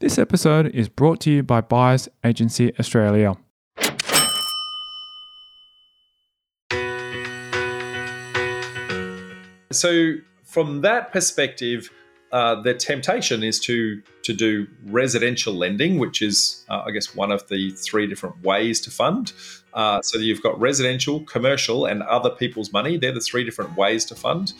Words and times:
This 0.00 0.16
episode 0.16 0.68
is 0.76 0.88
brought 0.88 1.20
to 1.22 1.30
you 1.30 1.42
by 1.42 1.60
Buyers 1.60 2.08
Agency 2.24 2.72
Australia. 2.78 3.34
So, 9.72 10.14
from 10.44 10.82
that 10.82 11.10
perspective, 11.12 11.90
uh, 12.30 12.62
the 12.62 12.74
temptation 12.74 13.42
is 13.42 13.58
to 13.60 14.00
to 14.22 14.32
do 14.32 14.68
residential 14.86 15.52
lending, 15.52 15.98
which 15.98 16.22
is, 16.22 16.64
uh, 16.68 16.82
I 16.86 16.92
guess, 16.92 17.16
one 17.16 17.32
of 17.32 17.48
the 17.48 17.70
three 17.70 18.06
different 18.06 18.40
ways 18.44 18.80
to 18.82 18.92
fund. 18.92 19.32
Uh, 19.74 20.00
so 20.02 20.18
you've 20.18 20.42
got 20.42 20.60
residential, 20.60 21.24
commercial, 21.24 21.86
and 21.86 22.04
other 22.04 22.30
people's 22.30 22.72
money. 22.72 22.98
They're 22.98 23.10
the 23.10 23.20
three 23.20 23.42
different 23.42 23.76
ways 23.76 24.04
to 24.06 24.14
fund. 24.14 24.52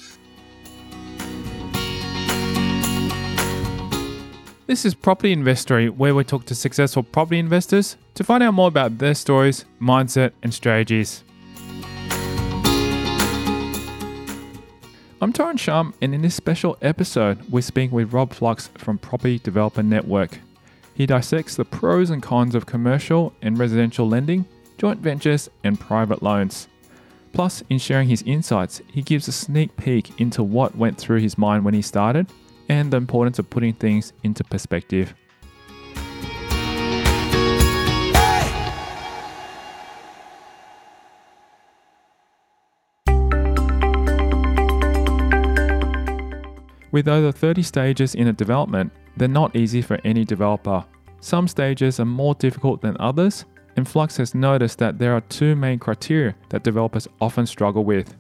This 4.68 4.84
is 4.84 4.92
Property 4.92 5.32
Investory, 5.32 5.88
where 5.88 6.14
we 6.14 6.24
talk 6.24 6.44
to 6.44 6.54
successful 6.54 7.02
property 7.02 7.38
investors 7.38 7.96
to 8.12 8.22
find 8.22 8.42
out 8.42 8.52
more 8.52 8.68
about 8.68 8.98
their 8.98 9.14
stories, 9.14 9.64
mindset, 9.80 10.32
and 10.42 10.52
strategies. 10.52 11.24
I'm 15.23 15.32
Tyrone 15.32 15.56
Shum, 15.56 15.95
and 16.02 16.14
in 16.14 16.20
this 16.20 16.34
special 16.34 16.76
episode, 16.82 17.48
we're 17.48 17.62
speaking 17.62 17.96
with 17.96 18.12
Rob 18.12 18.34
Flux 18.34 18.68
from 18.76 18.98
Property 18.98 19.38
Developer 19.38 19.82
Network. 19.82 20.38
He 20.92 21.06
dissects 21.06 21.56
the 21.56 21.64
pros 21.64 22.10
and 22.10 22.23
cons 22.23 22.54
of 22.54 22.66
commercial 22.66 23.32
and 23.40 23.56
residential 23.56 24.06
lending, 24.06 24.45
joint 24.76 25.00
ventures, 25.00 25.48
and 25.64 25.80
private 25.80 26.23
loans. 26.23 26.68
Plus, 27.32 27.62
in 27.70 27.78
sharing 27.78 28.10
his 28.10 28.20
insights, 28.24 28.82
he 28.92 29.00
gives 29.00 29.28
a 29.28 29.32
sneak 29.32 29.74
peek 29.78 30.20
into 30.20 30.42
what 30.42 30.76
went 30.76 30.98
through 30.98 31.20
his 31.20 31.38
mind 31.38 31.64
when 31.64 31.73
he 31.73 31.80
started 31.80 32.26
and 32.68 32.92
the 32.92 32.96
importance 32.96 33.38
of 33.38 33.48
putting 33.48 33.72
things 33.74 34.12
into 34.22 34.45
perspective. 34.45 35.14
With 46.90 47.06
over 47.06 47.30
30 47.30 47.62
stages 47.62 48.15
in 48.15 48.28
a 48.28 48.32
development, 48.32 48.90
they're 49.16 49.28
not 49.28 49.54
easy 49.54 49.82
for 49.82 49.98
any 50.04 50.24
developer. 50.24 50.84
Some 51.21 51.46
stages 51.46 52.00
are 52.00 52.06
more 52.06 52.34
difficult 52.34 52.80
than 52.80 52.96
others, 52.98 53.45
and 53.76 53.87
Flux 53.87 54.16
has 54.16 54.34
noticed 54.34 54.78
that 54.78 54.98
there 54.98 55.15
are 55.15 55.21
two 55.23 55.54
main 55.54 55.78
criteria 55.78 56.34
that 56.48 56.65
developers 56.65 57.06
often 57.21 57.46
struggle 57.46 57.84
with. 57.84 58.16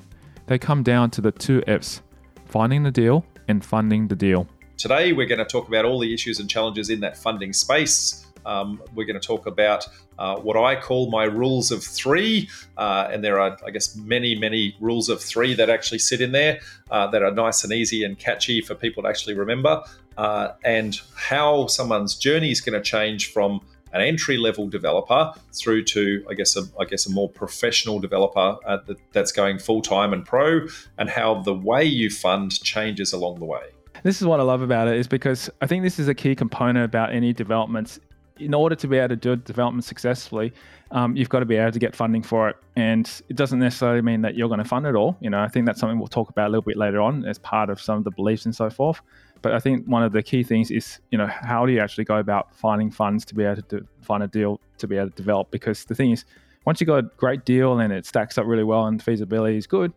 They 0.46 0.58
come 0.58 0.82
down 0.82 1.10
to 1.12 1.20
the 1.20 1.32
two 1.32 1.62
F's 1.66 2.02
finding 2.46 2.82
the 2.82 2.90
deal 2.90 3.24
and 3.48 3.64
funding 3.64 4.08
the 4.08 4.16
deal. 4.16 4.46
Today, 4.76 5.12
we're 5.12 5.26
going 5.26 5.38
to 5.38 5.44
talk 5.44 5.66
about 5.66 5.84
all 5.84 5.98
the 5.98 6.14
issues 6.14 6.38
and 6.38 6.48
challenges 6.48 6.88
in 6.90 7.00
that 7.00 7.16
funding 7.16 7.52
space. 7.52 8.26
Um, 8.46 8.80
we're 8.94 9.06
going 9.06 9.20
to 9.20 9.26
talk 9.26 9.46
about 9.46 9.84
uh, 10.18 10.36
what 10.36 10.56
I 10.56 10.76
call 10.76 11.10
my 11.10 11.24
rules 11.24 11.70
of 11.70 11.82
three. 11.82 12.48
Uh, 12.76 13.08
and 13.10 13.22
there 13.22 13.40
are, 13.40 13.56
I 13.66 13.70
guess, 13.70 13.96
many, 13.96 14.34
many 14.34 14.76
rules 14.80 15.08
of 15.08 15.20
three 15.20 15.54
that 15.54 15.68
actually 15.68 15.98
sit 15.98 16.20
in 16.20 16.32
there 16.32 16.60
uh, 16.90 17.08
that 17.08 17.22
are 17.22 17.32
nice 17.32 17.64
and 17.64 17.72
easy 17.72 18.04
and 18.04 18.18
catchy 18.18 18.60
for 18.60 18.74
people 18.74 19.02
to 19.02 19.08
actually 19.08 19.34
remember. 19.34 19.82
Uh, 20.16 20.52
and 20.64 21.00
how 21.14 21.66
someone's 21.66 22.16
journey 22.16 22.50
is 22.50 22.60
going 22.60 22.80
to 22.80 22.82
change 22.82 23.32
from 23.32 23.60
an 23.92 24.00
entry 24.00 24.36
level 24.36 24.68
developer 24.68 25.32
through 25.52 25.84
to, 25.84 26.24
I 26.28 26.34
guess, 26.34 26.56
a, 26.56 26.62
I 26.80 26.84
guess 26.84 27.06
a 27.06 27.10
more 27.10 27.28
professional 27.28 27.98
developer 27.98 28.56
uh, 28.66 28.78
that, 28.86 28.98
that's 29.12 29.32
going 29.32 29.58
full 29.58 29.82
time 29.82 30.12
and 30.12 30.24
pro, 30.24 30.66
and 30.98 31.08
how 31.08 31.42
the 31.42 31.54
way 31.54 31.84
you 31.84 32.10
fund 32.10 32.52
changes 32.62 33.12
along 33.12 33.38
the 33.38 33.44
way. 33.44 33.62
This 34.02 34.20
is 34.20 34.26
what 34.26 34.40
I 34.40 34.44
love 34.44 34.62
about 34.62 34.88
it 34.88 34.96
is 34.96 35.08
because 35.08 35.50
I 35.60 35.66
think 35.66 35.82
this 35.82 35.98
is 35.98 36.08
a 36.08 36.14
key 36.14 36.34
component 36.34 36.84
about 36.84 37.12
any 37.12 37.32
developments 37.32 37.98
in 38.38 38.54
order 38.54 38.74
to 38.76 38.88
be 38.88 38.96
able 38.96 39.08
to 39.08 39.16
do 39.16 39.36
development 39.36 39.84
successfully, 39.84 40.52
um, 40.90 41.16
you've 41.16 41.28
got 41.28 41.40
to 41.40 41.46
be 41.46 41.56
able 41.56 41.72
to 41.72 41.78
get 41.78 41.94
funding 41.94 42.22
for 42.22 42.48
it. 42.48 42.56
And 42.76 43.10
it 43.28 43.36
doesn't 43.36 43.58
necessarily 43.58 44.02
mean 44.02 44.22
that 44.22 44.36
you're 44.36 44.48
going 44.48 44.62
to 44.62 44.68
fund 44.68 44.86
it 44.86 44.94
all. 44.94 45.16
You 45.20 45.30
know, 45.30 45.40
I 45.40 45.48
think 45.48 45.66
that's 45.66 45.80
something 45.80 45.98
we'll 45.98 46.08
talk 46.08 46.30
about 46.30 46.46
a 46.46 46.50
little 46.50 46.62
bit 46.62 46.76
later 46.76 47.00
on 47.00 47.24
as 47.24 47.38
part 47.38 47.70
of 47.70 47.80
some 47.80 47.98
of 47.98 48.04
the 48.04 48.10
beliefs 48.10 48.44
and 48.44 48.54
so 48.54 48.70
forth. 48.70 49.00
But 49.42 49.54
I 49.54 49.60
think 49.60 49.86
one 49.86 50.02
of 50.02 50.12
the 50.12 50.22
key 50.22 50.42
things 50.42 50.70
is, 50.70 50.98
you 51.10 51.18
know, 51.18 51.26
how 51.26 51.64
do 51.66 51.72
you 51.72 51.80
actually 51.80 52.04
go 52.04 52.16
about 52.16 52.54
finding 52.54 52.90
funds 52.90 53.24
to 53.26 53.34
be 53.34 53.44
able 53.44 53.62
to 53.62 53.62
do, 53.62 53.88
find 54.02 54.22
a 54.22 54.26
deal 54.26 54.60
to 54.78 54.86
be 54.86 54.96
able 54.96 55.10
to 55.10 55.16
develop? 55.16 55.50
Because 55.50 55.84
the 55.84 55.94
thing 55.94 56.12
is, 56.12 56.24
once 56.64 56.80
you 56.80 56.86
got 56.86 56.98
a 56.98 57.10
great 57.16 57.44
deal 57.44 57.78
and 57.78 57.92
it 57.92 58.04
stacks 58.04 58.36
up 58.36 58.46
really 58.46 58.64
well 58.64 58.86
and 58.86 59.02
feasibility 59.02 59.56
is 59.56 59.66
good, 59.66 59.92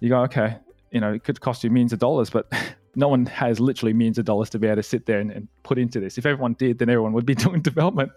you 0.00 0.08
go, 0.08 0.22
okay, 0.22 0.56
you 0.90 1.00
know, 1.00 1.12
it 1.12 1.24
could 1.24 1.40
cost 1.40 1.62
you 1.62 1.70
millions 1.70 1.92
of 1.92 1.98
dollars, 1.98 2.30
but 2.30 2.50
no 2.94 3.08
one 3.08 3.26
has 3.26 3.60
literally 3.60 3.92
millions 3.92 4.18
of 4.18 4.24
dollars 4.24 4.50
to 4.50 4.58
be 4.58 4.66
able 4.66 4.76
to 4.76 4.82
sit 4.82 5.06
there 5.06 5.20
and, 5.20 5.30
and 5.30 5.48
put 5.62 5.78
into 5.78 6.00
this. 6.00 6.18
If 6.18 6.26
everyone 6.26 6.54
did, 6.54 6.78
then 6.78 6.88
everyone 6.88 7.12
would 7.12 7.26
be 7.26 7.34
doing 7.46 7.60
development. 7.60 8.12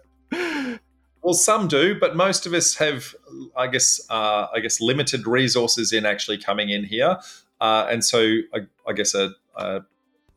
Well, 1.22 1.34
some 1.34 1.68
do, 1.68 1.98
but 2.00 2.16
most 2.16 2.46
of 2.46 2.54
us 2.54 2.76
have, 2.76 3.14
I 3.54 3.66
guess, 3.66 4.00
uh, 4.08 4.46
I 4.54 4.60
guess, 4.60 4.80
limited 4.80 5.26
resources 5.26 5.92
in 5.92 6.06
actually 6.06 6.38
coming 6.38 6.70
in 6.70 6.84
here, 6.84 7.18
uh, 7.60 7.86
and 7.90 8.02
so 8.02 8.38
I, 8.54 8.60
I 8.88 8.94
guess 8.94 9.14
a, 9.14 9.34
a, 9.54 9.82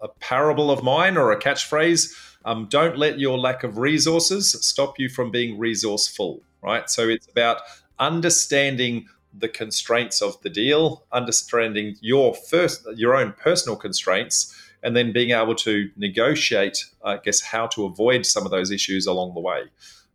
a, 0.03 0.07
parable 0.19 0.69
of 0.69 0.83
mine 0.83 1.17
or 1.17 1.31
a 1.31 1.39
catchphrase: 1.39 2.13
um, 2.45 2.67
"Don't 2.69 2.97
let 2.97 3.19
your 3.19 3.37
lack 3.37 3.63
of 3.63 3.77
resources 3.77 4.51
stop 4.61 4.99
you 4.99 5.09
from 5.09 5.31
being 5.31 5.57
resourceful." 5.57 6.41
Right. 6.61 6.89
So 6.89 7.09
it's 7.09 7.27
about 7.27 7.61
understanding 7.99 9.07
the 9.37 9.49
constraints 9.49 10.21
of 10.21 10.39
the 10.41 10.49
deal, 10.49 11.03
understanding 11.11 11.95
your 12.01 12.35
first 12.35 12.85
your 12.95 13.15
own 13.15 13.33
personal 13.33 13.75
constraints, 13.75 14.55
and 14.83 14.95
then 14.95 15.11
being 15.11 15.31
able 15.31 15.55
to 15.55 15.89
negotiate, 15.95 16.85
I 17.03 17.17
guess, 17.17 17.41
how 17.41 17.67
to 17.67 17.85
avoid 17.85 18.25
some 18.25 18.45
of 18.45 18.51
those 18.51 18.71
issues 18.71 19.07
along 19.07 19.33
the 19.33 19.39
way. 19.39 19.63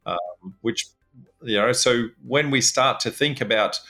Um, 0.06 0.54
which 0.60 0.86
you 1.42 1.56
know, 1.56 1.72
so 1.72 2.08
when 2.26 2.50
we 2.50 2.60
start 2.60 3.00
to 3.00 3.10
think 3.10 3.40
about 3.40 3.80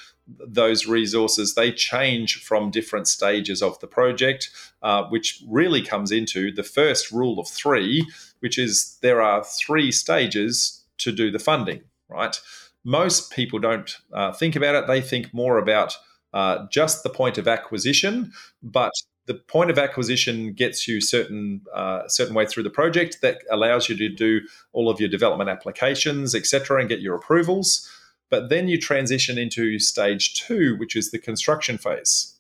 those 0.47 0.87
resources, 0.87 1.55
they 1.55 1.73
change 1.73 2.43
from 2.43 2.71
different 2.71 3.09
stages 3.09 3.63
of 3.63 3.79
the 3.81 3.87
project, 3.87 4.51
uh, 4.83 5.05
which 5.05 5.43
really 5.49 5.83
comes 5.83 6.13
into 6.13 6.53
the 6.53 6.63
first 6.63 7.11
rule 7.11 7.41
of 7.41 7.49
three, 7.49 8.07
which 8.41 8.59
is 8.59 8.99
there 9.03 9.23
are 9.23 9.43
three 9.43 9.91
stages 9.91 10.85
to 10.99 11.13
do 11.13 11.31
the 11.31 11.39
funding, 11.39 11.81
right? 12.09 12.41
most 12.85 13.31
people 13.33 13.59
don't 13.59 13.99
uh, 14.15 14.33
think 14.33 14.57
about 14.57 14.75
it. 14.75 14.87
They 14.87 15.03
think 15.03 15.35
more 15.35 15.59
about 15.59 15.95
uh, 16.33 16.67
just 16.71 17.03
the 17.03 17.11
point 17.11 17.37
of 17.37 17.47
acquisition, 17.47 18.33
but 18.63 18.93
the 19.27 19.35
point 19.35 19.71
of 19.71 19.79
acquisition 19.79 20.55
gets 20.55 20.89
you 20.89 21.03
certain 21.03 21.61
uh, 21.75 22.09
certain 22.09 22.35
way 22.35 22.47
through 22.47 22.63
the 22.63 22.71
project 22.71 23.19
that 23.21 23.43
allows 23.51 23.91
you 23.91 23.97
to 23.99 24.09
do 24.09 24.41
all 24.73 24.89
of 24.89 25.01
your 25.01 25.09
development 25.11 25.51
applications, 25.51 26.35
etc., 26.35 26.81
and 26.81 26.89
get 26.89 27.01
your 27.01 27.15
approvals. 27.15 27.87
But 28.31 28.49
then 28.49 28.69
you 28.69 28.79
transition 28.79 29.39
into 29.39 29.79
stage 29.79 30.41
two, 30.41 30.77
which 30.77 30.97
is 30.97 31.11
the 31.11 31.19
construction 31.19 31.79
phase. 31.79 32.35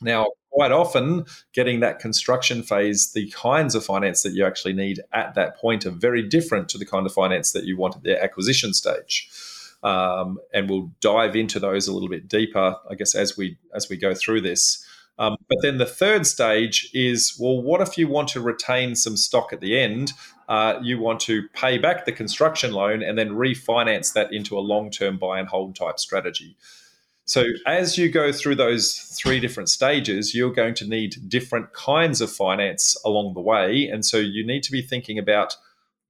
Now, 0.00 0.28
quite 0.50 0.72
often, 0.72 1.24
getting 1.52 1.80
that 1.80 1.98
construction 1.98 2.62
phase, 2.62 3.12
the 3.12 3.30
kinds 3.30 3.74
of 3.74 3.84
finance 3.84 4.22
that 4.22 4.32
you 4.32 4.46
actually 4.46 4.74
need 4.74 5.00
at 5.12 5.34
that 5.34 5.56
point 5.58 5.84
are 5.84 5.90
very 5.90 6.22
different 6.22 6.68
to 6.70 6.78
the 6.78 6.86
kind 6.86 7.04
of 7.04 7.12
finance 7.12 7.52
that 7.52 7.64
you 7.64 7.76
want 7.76 7.96
at 7.96 8.02
the 8.04 8.22
acquisition 8.22 8.72
stage 8.72 9.28
um, 9.82 10.38
and 10.52 10.68
we'll 10.68 10.90
dive 11.00 11.36
into 11.36 11.60
those 11.60 11.88
a 11.88 11.92
little 11.92 12.08
bit 12.08 12.28
deeper, 12.28 12.76
I 12.90 12.94
guess, 12.94 13.14
as 13.14 13.36
we 13.36 13.58
as 13.74 13.88
we 13.88 13.96
go 13.96 14.14
through 14.14 14.40
this. 14.42 14.84
Um, 15.18 15.36
but 15.48 15.58
then 15.62 15.78
the 15.78 15.86
third 15.86 16.26
stage 16.26 16.90
is 16.94 17.36
well, 17.38 17.60
what 17.60 17.80
if 17.80 17.98
you 17.98 18.08
want 18.08 18.28
to 18.30 18.40
retain 18.40 18.94
some 18.94 19.16
stock 19.16 19.52
at 19.52 19.60
the 19.60 19.78
end? 19.78 20.12
Uh, 20.48 20.78
you 20.82 20.98
want 20.98 21.20
to 21.20 21.46
pay 21.52 21.76
back 21.76 22.06
the 22.06 22.12
construction 22.12 22.72
loan 22.72 23.02
and 23.02 23.18
then 23.18 23.30
refinance 23.30 24.14
that 24.14 24.32
into 24.32 24.58
a 24.58 24.60
long 24.60 24.90
term 24.90 25.18
buy 25.18 25.38
and 25.38 25.48
hold 25.48 25.76
type 25.76 25.98
strategy. 25.98 26.56
So, 27.26 27.44
as 27.66 27.98
you 27.98 28.10
go 28.10 28.32
through 28.32 28.54
those 28.54 28.94
three 28.94 29.38
different 29.38 29.68
stages, 29.68 30.34
you're 30.34 30.52
going 30.52 30.72
to 30.76 30.88
need 30.88 31.28
different 31.28 31.74
kinds 31.74 32.22
of 32.22 32.32
finance 32.32 32.96
along 33.04 33.34
the 33.34 33.40
way. 33.40 33.86
And 33.86 34.02
so, 34.02 34.16
you 34.16 34.46
need 34.46 34.62
to 34.62 34.72
be 34.72 34.80
thinking 34.80 35.18
about 35.18 35.54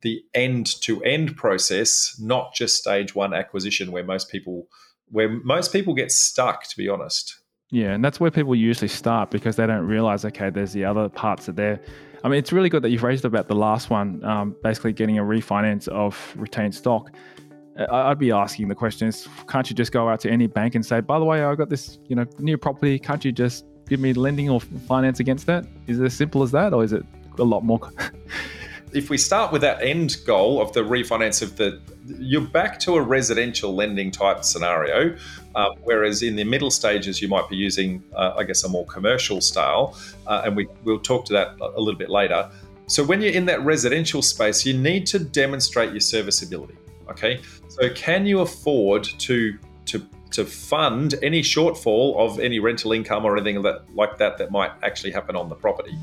the 0.02 0.22
end 0.32 0.80
to 0.82 1.02
end 1.02 1.36
process, 1.36 2.16
not 2.20 2.54
just 2.54 2.76
stage 2.76 3.16
one 3.16 3.34
acquisition 3.34 3.90
where 3.90 4.04
most 4.04 4.30
people 4.30 4.68
where 5.10 5.28
most 5.28 5.72
people 5.72 5.94
get 5.94 6.12
stuck, 6.12 6.64
to 6.68 6.76
be 6.76 6.88
honest. 6.88 7.40
Yeah, 7.70 7.92
and 7.94 8.04
that's 8.04 8.20
where 8.20 8.30
people 8.30 8.54
usually 8.54 8.88
start 8.88 9.30
because 9.30 9.56
they 9.56 9.66
don't 9.66 9.86
realize, 9.86 10.24
okay, 10.24 10.50
there's 10.50 10.72
the 10.72 10.84
other 10.84 11.08
parts 11.08 11.46
that 11.46 11.56
there. 11.56 11.80
I 12.24 12.28
mean, 12.28 12.38
it's 12.38 12.52
really 12.52 12.68
good 12.68 12.82
that 12.82 12.90
you've 12.90 13.02
raised 13.02 13.24
about 13.24 13.48
the 13.48 13.54
last 13.54 13.90
one, 13.90 14.24
um, 14.24 14.56
basically 14.62 14.92
getting 14.92 15.18
a 15.18 15.22
refinance 15.22 15.88
of 15.88 16.34
retained 16.36 16.74
stock. 16.74 17.10
I'd 17.90 18.18
be 18.18 18.32
asking 18.32 18.68
the 18.68 18.74
questions: 18.74 19.28
Can't 19.46 19.68
you 19.70 19.76
just 19.76 19.92
go 19.92 20.08
out 20.08 20.20
to 20.20 20.30
any 20.30 20.48
bank 20.48 20.74
and 20.74 20.84
say, 20.84 21.00
"By 21.00 21.18
the 21.18 21.24
way, 21.24 21.44
I've 21.44 21.58
got 21.58 21.70
this, 21.70 21.98
you 22.08 22.16
know, 22.16 22.26
new 22.38 22.58
property. 22.58 22.98
Can't 22.98 23.24
you 23.24 23.30
just 23.30 23.64
give 23.88 24.00
me 24.00 24.12
lending 24.12 24.50
or 24.50 24.60
finance 24.60 25.20
against 25.20 25.46
that?" 25.46 25.64
Is 25.86 26.00
it 26.00 26.04
as 26.04 26.14
simple 26.14 26.42
as 26.42 26.50
that, 26.50 26.74
or 26.74 26.82
is 26.82 26.92
it 26.92 27.04
a 27.38 27.44
lot 27.44 27.62
more? 27.62 27.80
if 28.92 29.10
we 29.10 29.18
start 29.18 29.52
with 29.52 29.62
that 29.62 29.80
end 29.82 30.16
goal 30.26 30.60
of 30.60 30.72
the 30.72 30.80
refinance 30.80 31.42
of 31.42 31.56
the, 31.56 31.80
you're 32.18 32.40
back 32.40 32.78
to 32.80 32.96
a 32.96 33.02
residential 33.02 33.74
lending 33.74 34.10
type 34.10 34.44
scenario, 34.44 35.16
uh, 35.54 35.70
whereas 35.82 36.22
in 36.22 36.36
the 36.36 36.44
middle 36.44 36.70
stages 36.70 37.20
you 37.20 37.28
might 37.28 37.48
be 37.48 37.56
using, 37.56 38.02
uh, 38.16 38.34
I 38.36 38.44
guess, 38.44 38.64
a 38.64 38.68
more 38.68 38.86
commercial 38.86 39.40
style, 39.40 39.96
uh, 40.26 40.42
and 40.44 40.56
we 40.56 40.68
we'll 40.84 40.98
talk 40.98 41.24
to 41.26 41.32
that 41.34 41.56
a 41.60 41.80
little 41.80 41.98
bit 41.98 42.10
later. 42.10 42.50
So 42.86 43.04
when 43.04 43.20
you're 43.20 43.32
in 43.32 43.44
that 43.46 43.62
residential 43.64 44.22
space, 44.22 44.64
you 44.64 44.76
need 44.76 45.06
to 45.08 45.18
demonstrate 45.18 45.90
your 45.90 46.00
serviceability. 46.00 46.76
Okay, 47.10 47.40
so 47.68 47.90
can 47.90 48.26
you 48.26 48.40
afford 48.40 49.04
to 49.04 49.58
to 49.86 50.06
to 50.30 50.44
fund 50.44 51.14
any 51.22 51.42
shortfall 51.42 52.16
of 52.16 52.38
any 52.40 52.58
rental 52.58 52.92
income 52.92 53.24
or 53.24 53.36
anything 53.36 53.62
that, 53.62 53.84
like 53.94 54.18
that 54.18 54.36
that 54.38 54.50
might 54.50 54.72
actually 54.82 55.10
happen 55.10 55.34
on 55.36 55.48
the 55.48 55.54
property? 55.54 55.96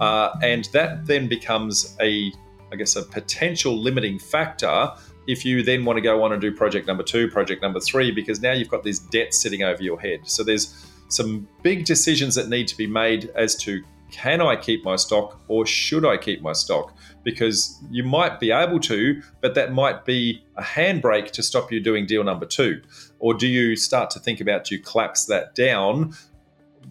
Uh, 0.00 0.30
and 0.42 0.68
that 0.72 1.06
then 1.06 1.28
becomes 1.28 1.96
a, 2.00 2.32
I 2.72 2.76
guess, 2.76 2.96
a 2.96 3.02
potential 3.02 3.76
limiting 3.76 4.18
factor 4.18 4.92
if 5.26 5.44
you 5.44 5.62
then 5.62 5.84
want 5.84 5.96
to 5.96 6.00
go 6.00 6.22
on 6.22 6.32
and 6.32 6.40
do 6.40 6.52
project 6.52 6.86
number 6.86 7.02
two, 7.02 7.28
project 7.28 7.62
number 7.62 7.80
three, 7.80 8.10
because 8.10 8.40
now 8.40 8.52
you've 8.52 8.68
got 8.68 8.82
this 8.82 8.98
debt 8.98 9.34
sitting 9.34 9.62
over 9.62 9.82
your 9.82 10.00
head. 10.00 10.20
So 10.24 10.44
there's 10.44 10.86
some 11.08 11.48
big 11.62 11.84
decisions 11.84 12.34
that 12.34 12.48
need 12.48 12.68
to 12.68 12.76
be 12.76 12.86
made 12.86 13.30
as 13.34 13.54
to 13.56 13.82
can 14.10 14.40
I 14.40 14.54
keep 14.54 14.84
my 14.84 14.94
stock 14.94 15.40
or 15.48 15.66
should 15.66 16.04
I 16.04 16.16
keep 16.16 16.40
my 16.40 16.52
stock? 16.52 16.96
Because 17.24 17.80
you 17.90 18.04
might 18.04 18.38
be 18.38 18.52
able 18.52 18.78
to, 18.80 19.20
but 19.40 19.54
that 19.56 19.72
might 19.72 20.04
be 20.04 20.44
a 20.56 20.62
handbrake 20.62 21.32
to 21.32 21.42
stop 21.42 21.72
you 21.72 21.80
doing 21.80 22.06
deal 22.06 22.22
number 22.22 22.46
two. 22.46 22.80
Or 23.18 23.34
do 23.34 23.48
you 23.48 23.74
start 23.74 24.10
to 24.10 24.20
think 24.20 24.40
about 24.40 24.64
do 24.64 24.76
you 24.76 24.80
collapse 24.80 25.24
that 25.26 25.56
down, 25.56 26.14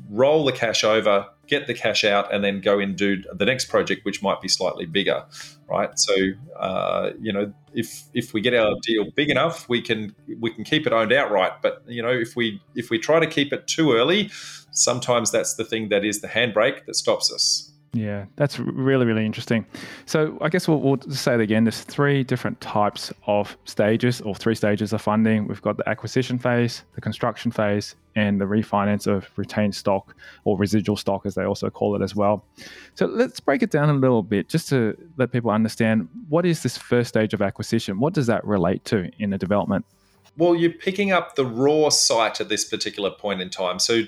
roll 0.10 0.44
the 0.44 0.52
cash 0.52 0.84
over, 0.84 1.28
get 1.48 1.68
the 1.68 1.74
cash 1.74 2.04
out, 2.04 2.34
and 2.34 2.44
then 2.44 2.62
go 2.62 2.80
and 2.80 2.96
do 2.96 3.24
the 3.34 3.46
next 3.46 3.66
project, 3.66 4.06
which 4.06 4.22
might 4.22 4.42
be 4.42 4.48
slightly 4.48 4.86
bigger, 4.86 5.26
right? 5.68 5.98
So, 5.98 6.14
uh, 6.58 7.12
you 7.20 7.34
know, 7.34 7.54
if 7.74 8.04
if 8.14 8.34
we 8.34 8.42
get 8.42 8.54
our 8.54 8.76
deal 8.82 9.12
big 9.16 9.30
enough, 9.30 9.68
we 9.68 9.82
can 9.82 10.16
we 10.40 10.52
can 10.52 10.64
keep 10.64 10.88
it 10.88 10.94
owned 10.94 11.12
outright. 11.12 11.62
But 11.62 11.84
you 11.88 12.02
know, 12.02 12.12
if 12.12 12.36
we 12.36 12.62
if 12.76 12.90
we 12.90 13.00
try 13.00 13.20
to 13.20 13.28
keep 13.28 13.52
it 13.52 13.68
too 13.68 13.94
early, 13.94 14.30
sometimes 14.72 15.32
that's 15.32 15.56
the 15.56 15.66
thing 15.66 15.90
that 15.90 16.06
is 16.06 16.22
the 16.22 16.28
handbrake 16.28 16.86
that 16.86 16.96
stops 16.96 17.32
us. 17.32 17.73
Yeah, 17.96 18.26
that's 18.38 18.58
really, 18.58 19.06
really 19.06 19.24
interesting. 19.24 19.68
So 20.08 20.36
I 20.42 20.50
guess 20.50 20.68
we'll, 20.68 20.80
we'll 20.80 21.00
say 21.12 21.36
it 21.36 21.40
again. 21.42 21.64
There's 21.64 21.82
three 21.82 22.24
different 22.24 22.60
types 22.60 23.14
of 23.28 23.56
stages 23.66 24.20
or 24.22 24.34
three 24.34 24.56
stages 24.56 24.94
of 24.94 25.02
funding. 25.02 25.48
We've 25.48 25.62
got 25.62 25.78
the 25.78 25.88
acquisition 25.88 26.40
phase, 26.40 26.84
the 26.96 27.02
construction 27.02 27.52
phase, 27.52 27.96
and 28.16 28.42
the 28.42 28.46
refinance 28.46 29.06
of 29.06 29.30
retained 29.36 29.76
stock 29.76 30.16
or 30.44 30.58
residual 30.58 30.98
stock, 30.98 31.28
as 31.28 31.36
they 31.36 31.44
also 31.44 31.70
call 31.70 31.96
it 31.96 32.02
as 32.02 32.16
well. 32.16 32.44
So 32.96 33.06
let's 33.06 33.40
break 33.40 33.62
it 33.62 33.70
down 33.70 33.90
a 33.92 33.94
little 33.94 34.24
bit 34.24 34.50
just 34.50 34.70
to 34.70 34.98
let 35.18 35.32
people 35.32 35.52
understand 35.52 36.10
what 36.30 36.48
is 36.48 36.64
this 36.64 36.76
first 36.76 37.10
stage 37.10 37.36
of 37.36 37.44
acquisition? 37.44 38.00
What 38.00 38.16
does 38.16 38.26
that 38.26 38.44
relate 38.44 38.86
to 38.86 39.12
in 39.20 39.34
a 39.34 39.38
development? 39.38 39.86
Well, 40.36 40.56
you're 40.56 40.72
picking 40.72 41.12
up 41.12 41.36
the 41.36 41.46
raw 41.46 41.90
site 41.90 42.42
at 42.42 42.50
this 42.50 42.66
particular 42.66 43.12
point 43.12 43.40
in 43.40 43.52
time. 43.52 43.78
So 43.78 44.02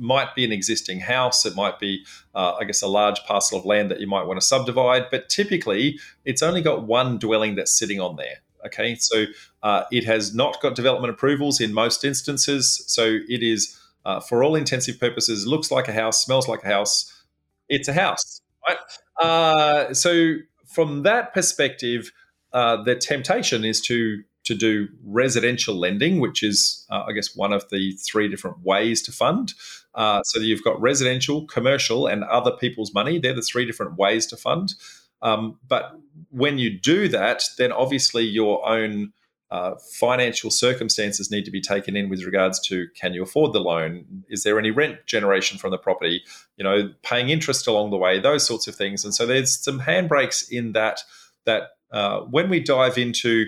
might 0.00 0.34
be 0.34 0.44
an 0.44 0.52
existing 0.52 1.00
house. 1.00 1.44
It 1.46 1.54
might 1.54 1.78
be, 1.78 2.04
uh, 2.34 2.54
I 2.54 2.64
guess, 2.64 2.82
a 2.82 2.88
large 2.88 3.22
parcel 3.24 3.58
of 3.58 3.64
land 3.64 3.90
that 3.90 4.00
you 4.00 4.06
might 4.06 4.24
want 4.24 4.40
to 4.40 4.46
subdivide. 4.46 5.06
But 5.10 5.28
typically, 5.28 5.98
it's 6.24 6.42
only 6.42 6.62
got 6.62 6.84
one 6.84 7.18
dwelling 7.18 7.54
that's 7.54 7.76
sitting 7.78 8.00
on 8.00 8.16
there. 8.16 8.38
Okay, 8.66 8.94
so 8.96 9.24
uh, 9.62 9.84
it 9.90 10.04
has 10.04 10.34
not 10.34 10.60
got 10.60 10.74
development 10.74 11.12
approvals 11.12 11.60
in 11.60 11.72
most 11.72 12.04
instances. 12.04 12.84
So 12.86 13.18
it 13.28 13.42
is, 13.42 13.78
uh, 14.04 14.20
for 14.20 14.44
all 14.44 14.54
intensive 14.54 15.00
purposes, 15.00 15.46
looks 15.46 15.70
like 15.70 15.88
a 15.88 15.92
house, 15.92 16.22
smells 16.22 16.48
like 16.48 16.62
a 16.64 16.68
house. 16.68 17.24
It's 17.68 17.88
a 17.88 17.92
house, 17.92 18.42
right? 18.68 18.78
Uh, 19.20 19.94
so 19.94 20.34
from 20.66 21.02
that 21.02 21.32
perspective, 21.32 22.12
uh, 22.52 22.82
the 22.82 22.96
temptation 22.96 23.64
is 23.64 23.80
to 23.82 24.22
to 24.50 24.56
do 24.56 24.88
residential 25.04 25.76
lending, 25.76 26.18
which 26.18 26.42
is, 26.42 26.84
uh, 26.90 27.04
I 27.06 27.12
guess, 27.12 27.36
one 27.36 27.52
of 27.52 27.64
the 27.70 27.92
three 27.92 28.28
different 28.28 28.58
ways 28.64 29.00
to 29.02 29.12
fund. 29.12 29.54
Uh, 29.94 30.24
so 30.24 30.40
you've 30.40 30.64
got 30.64 30.80
residential, 30.80 31.46
commercial, 31.46 32.08
and 32.08 32.24
other 32.24 32.50
people's 32.50 32.92
money. 32.92 33.20
They're 33.20 33.32
the 33.32 33.42
three 33.42 33.64
different 33.64 33.96
ways 33.96 34.26
to 34.26 34.36
fund. 34.36 34.74
Um, 35.22 35.60
but 35.68 35.92
when 36.30 36.58
you 36.58 36.76
do 36.76 37.06
that, 37.08 37.44
then 37.58 37.70
obviously 37.70 38.24
your 38.24 38.68
own 38.68 39.12
uh, 39.52 39.74
financial 39.92 40.50
circumstances 40.50 41.30
need 41.30 41.44
to 41.44 41.50
be 41.52 41.60
taken 41.60 41.96
in 41.96 42.08
with 42.08 42.24
regards 42.24 42.58
to 42.60 42.88
can 42.96 43.14
you 43.14 43.22
afford 43.22 43.52
the 43.52 43.60
loan? 43.60 44.04
Is 44.28 44.42
there 44.42 44.58
any 44.58 44.72
rent 44.72 45.06
generation 45.06 45.58
from 45.58 45.70
the 45.70 45.78
property? 45.78 46.24
You 46.56 46.64
know, 46.64 46.92
paying 47.02 47.28
interest 47.28 47.68
along 47.68 47.90
the 47.90 47.98
way, 47.98 48.18
those 48.18 48.44
sorts 48.44 48.66
of 48.66 48.74
things. 48.74 49.04
And 49.04 49.14
so 49.14 49.26
there's 49.26 49.56
some 49.56 49.80
handbrakes 49.80 50.50
in 50.50 50.72
that. 50.72 51.02
That 51.46 51.70
uh, 51.92 52.20
when 52.20 52.48
we 52.48 52.60
dive 52.60 52.98
into 52.98 53.46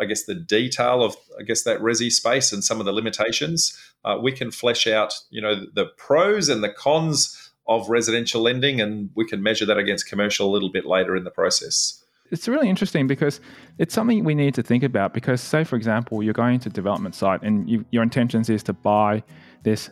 I 0.00 0.04
guess 0.04 0.24
the 0.24 0.34
detail 0.34 1.02
of 1.02 1.16
I 1.38 1.42
guess 1.42 1.62
that 1.64 1.80
resi 1.80 2.10
space 2.10 2.52
and 2.52 2.64
some 2.64 2.80
of 2.80 2.86
the 2.86 2.92
limitations, 2.92 3.78
uh, 4.04 4.18
we 4.20 4.32
can 4.32 4.50
flesh 4.50 4.86
out 4.86 5.14
you 5.30 5.40
know 5.40 5.66
the, 5.74 5.86
pros 5.96 6.48
and 6.48 6.62
the 6.62 6.70
cons 6.70 7.50
of 7.68 7.88
residential 7.88 8.42
lending, 8.42 8.80
and 8.80 9.10
we 9.14 9.26
can 9.26 9.42
measure 9.42 9.66
that 9.66 9.78
against 9.78 10.08
commercial 10.08 10.50
a 10.50 10.52
little 10.52 10.70
bit 10.70 10.84
later 10.84 11.16
in 11.16 11.24
the 11.24 11.30
process. 11.30 12.02
It's 12.30 12.48
really 12.48 12.68
interesting 12.70 13.06
because 13.06 13.40
it's 13.78 13.94
something 13.94 14.24
we 14.24 14.34
need 14.34 14.54
to 14.54 14.62
think 14.62 14.82
about. 14.82 15.12
Because, 15.12 15.40
say, 15.40 15.64
for 15.64 15.76
example, 15.76 16.22
you're 16.22 16.32
going 16.32 16.58
to 16.60 16.70
development 16.70 17.14
site 17.14 17.42
and 17.42 17.68
you, 17.68 17.84
your 17.90 18.02
intentions 18.02 18.48
is 18.48 18.62
to 18.64 18.72
buy 18.72 19.22
this, 19.64 19.90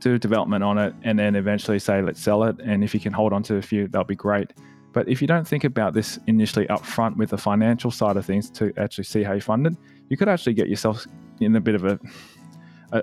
do 0.00 0.18
development 0.18 0.64
on 0.64 0.78
it, 0.78 0.94
and 1.04 1.16
then 1.16 1.36
eventually 1.36 1.78
say, 1.78 2.02
let's 2.02 2.20
sell 2.20 2.42
it. 2.42 2.56
And 2.58 2.82
if 2.82 2.92
you 2.92 2.98
can 2.98 3.12
hold 3.12 3.32
on 3.32 3.44
to 3.44 3.56
a 3.56 3.62
few, 3.62 3.86
that'll 3.86 4.04
be 4.04 4.16
great. 4.16 4.52
But 4.96 5.10
if 5.10 5.20
you 5.20 5.28
don't 5.28 5.46
think 5.46 5.64
about 5.64 5.92
this 5.92 6.18
initially 6.26 6.66
up 6.70 6.82
front 6.82 7.18
with 7.18 7.28
the 7.28 7.36
financial 7.36 7.90
side 7.90 8.16
of 8.16 8.24
things 8.24 8.48
to 8.52 8.72
actually 8.78 9.04
see 9.04 9.22
how 9.22 9.34
you 9.34 9.42
fund 9.42 9.66
it, 9.66 9.74
you 10.08 10.16
could 10.16 10.26
actually 10.26 10.54
get 10.54 10.70
yourself 10.70 11.06
in 11.38 11.54
a 11.54 11.60
bit 11.60 11.74
of 11.74 11.84
a, 11.84 12.00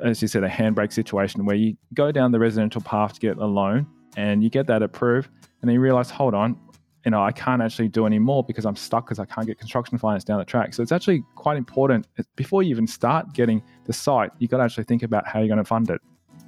as 0.04 0.20
you 0.20 0.28
said, 0.28 0.44
a 0.44 0.50
handbrake 0.50 0.92
situation 0.92 1.46
where 1.46 1.56
you 1.56 1.78
go 1.94 2.12
down 2.12 2.32
the 2.32 2.40
residential 2.40 2.82
path 2.82 3.14
to 3.14 3.20
get 3.20 3.38
a 3.38 3.46
loan 3.46 3.86
and 4.18 4.44
you 4.44 4.50
get 4.50 4.66
that 4.66 4.82
approved, 4.82 5.30
and 5.62 5.70
then 5.70 5.76
you 5.76 5.80
realize, 5.80 6.10
hold 6.10 6.34
on, 6.34 6.58
you 7.06 7.12
know, 7.12 7.22
I 7.22 7.32
can't 7.32 7.62
actually 7.62 7.90
do 7.90 8.08
any 8.08 8.18
more 8.18 8.44
because 8.44 8.66
I'm 8.66 8.76
stuck 8.76 9.06
because 9.06 9.20
I 9.20 9.26
can't 9.26 9.46
get 9.46 9.60
construction 9.60 10.00
finance 10.00 10.24
down 10.24 10.40
the 10.40 10.46
track. 10.46 10.74
So 10.74 10.82
it's 10.82 10.92
actually 10.92 11.24
quite 11.36 11.58
important 11.58 12.08
before 12.36 12.64
you 12.64 12.72
even 12.72 12.88
start 12.88 13.34
getting 13.34 13.62
the 13.86 13.94
site, 13.94 14.32
you've 14.40 14.50
got 14.50 14.58
to 14.58 14.64
actually 14.64 14.86
think 14.86 15.04
about 15.04 15.28
how 15.28 15.38
you're 15.38 15.48
going 15.48 15.60
to 15.60 15.64
fund 15.64 15.92
it. 15.92 16.02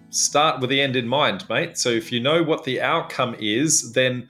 Start 0.09 0.59
with 0.59 0.71
the 0.71 0.81
end 0.81 0.95
in 0.95 1.07
mind, 1.07 1.47
mate. 1.49 1.77
So 1.77 1.89
if 1.89 2.11
you 2.11 2.19
know 2.19 2.41
what 2.41 2.63
the 2.63 2.81
outcome 2.81 3.35
is, 3.37 3.93
then 3.93 4.27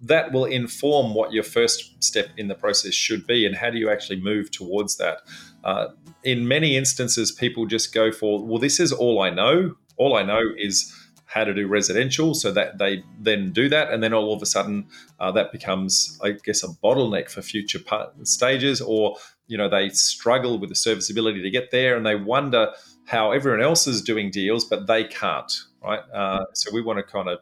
that 0.00 0.32
will 0.32 0.44
inform 0.44 1.14
what 1.14 1.32
your 1.32 1.42
first 1.42 2.02
step 2.02 2.28
in 2.36 2.48
the 2.48 2.54
process 2.54 2.94
should 2.94 3.26
be 3.26 3.44
and 3.44 3.56
how 3.56 3.70
do 3.70 3.78
you 3.78 3.90
actually 3.90 4.20
move 4.20 4.50
towards 4.50 4.96
that. 4.96 5.22
Uh, 5.64 5.88
in 6.22 6.46
many 6.46 6.76
instances, 6.76 7.32
people 7.32 7.66
just 7.66 7.92
go 7.92 8.12
for, 8.12 8.44
well, 8.44 8.58
this 8.58 8.78
is 8.78 8.92
all 8.92 9.20
I 9.20 9.30
know. 9.30 9.74
All 9.96 10.16
I 10.16 10.22
know 10.22 10.40
is 10.56 10.94
how 11.28 11.44
to 11.44 11.52
do 11.52 11.66
residential, 11.66 12.32
so 12.32 12.50
that 12.52 12.78
they 12.78 13.04
then 13.20 13.52
do 13.52 13.68
that, 13.68 13.92
and 13.92 14.02
then 14.02 14.14
all 14.14 14.32
of 14.32 14.40
a 14.40 14.46
sudden 14.46 14.86
uh, 15.20 15.30
that 15.32 15.52
becomes, 15.52 16.18
I 16.22 16.32
guess, 16.32 16.62
a 16.62 16.68
bottleneck 16.68 17.30
for 17.30 17.42
future 17.42 17.78
stages, 18.22 18.80
or 18.80 19.16
you 19.46 19.58
know 19.58 19.68
they 19.68 19.90
struggle 19.90 20.58
with 20.58 20.70
the 20.70 20.74
serviceability 20.74 21.42
to 21.42 21.50
get 21.50 21.70
there, 21.70 21.96
and 21.96 22.06
they 22.06 22.14
wonder 22.16 22.72
how 23.04 23.32
everyone 23.32 23.60
else 23.60 23.86
is 23.86 24.00
doing 24.00 24.30
deals, 24.30 24.64
but 24.64 24.86
they 24.86 25.04
can't, 25.04 25.52
right? 25.82 26.00
Uh, 26.14 26.44
so 26.54 26.70
we 26.72 26.80
want 26.80 26.98
to 26.98 27.02
kind 27.02 27.28
of 27.28 27.40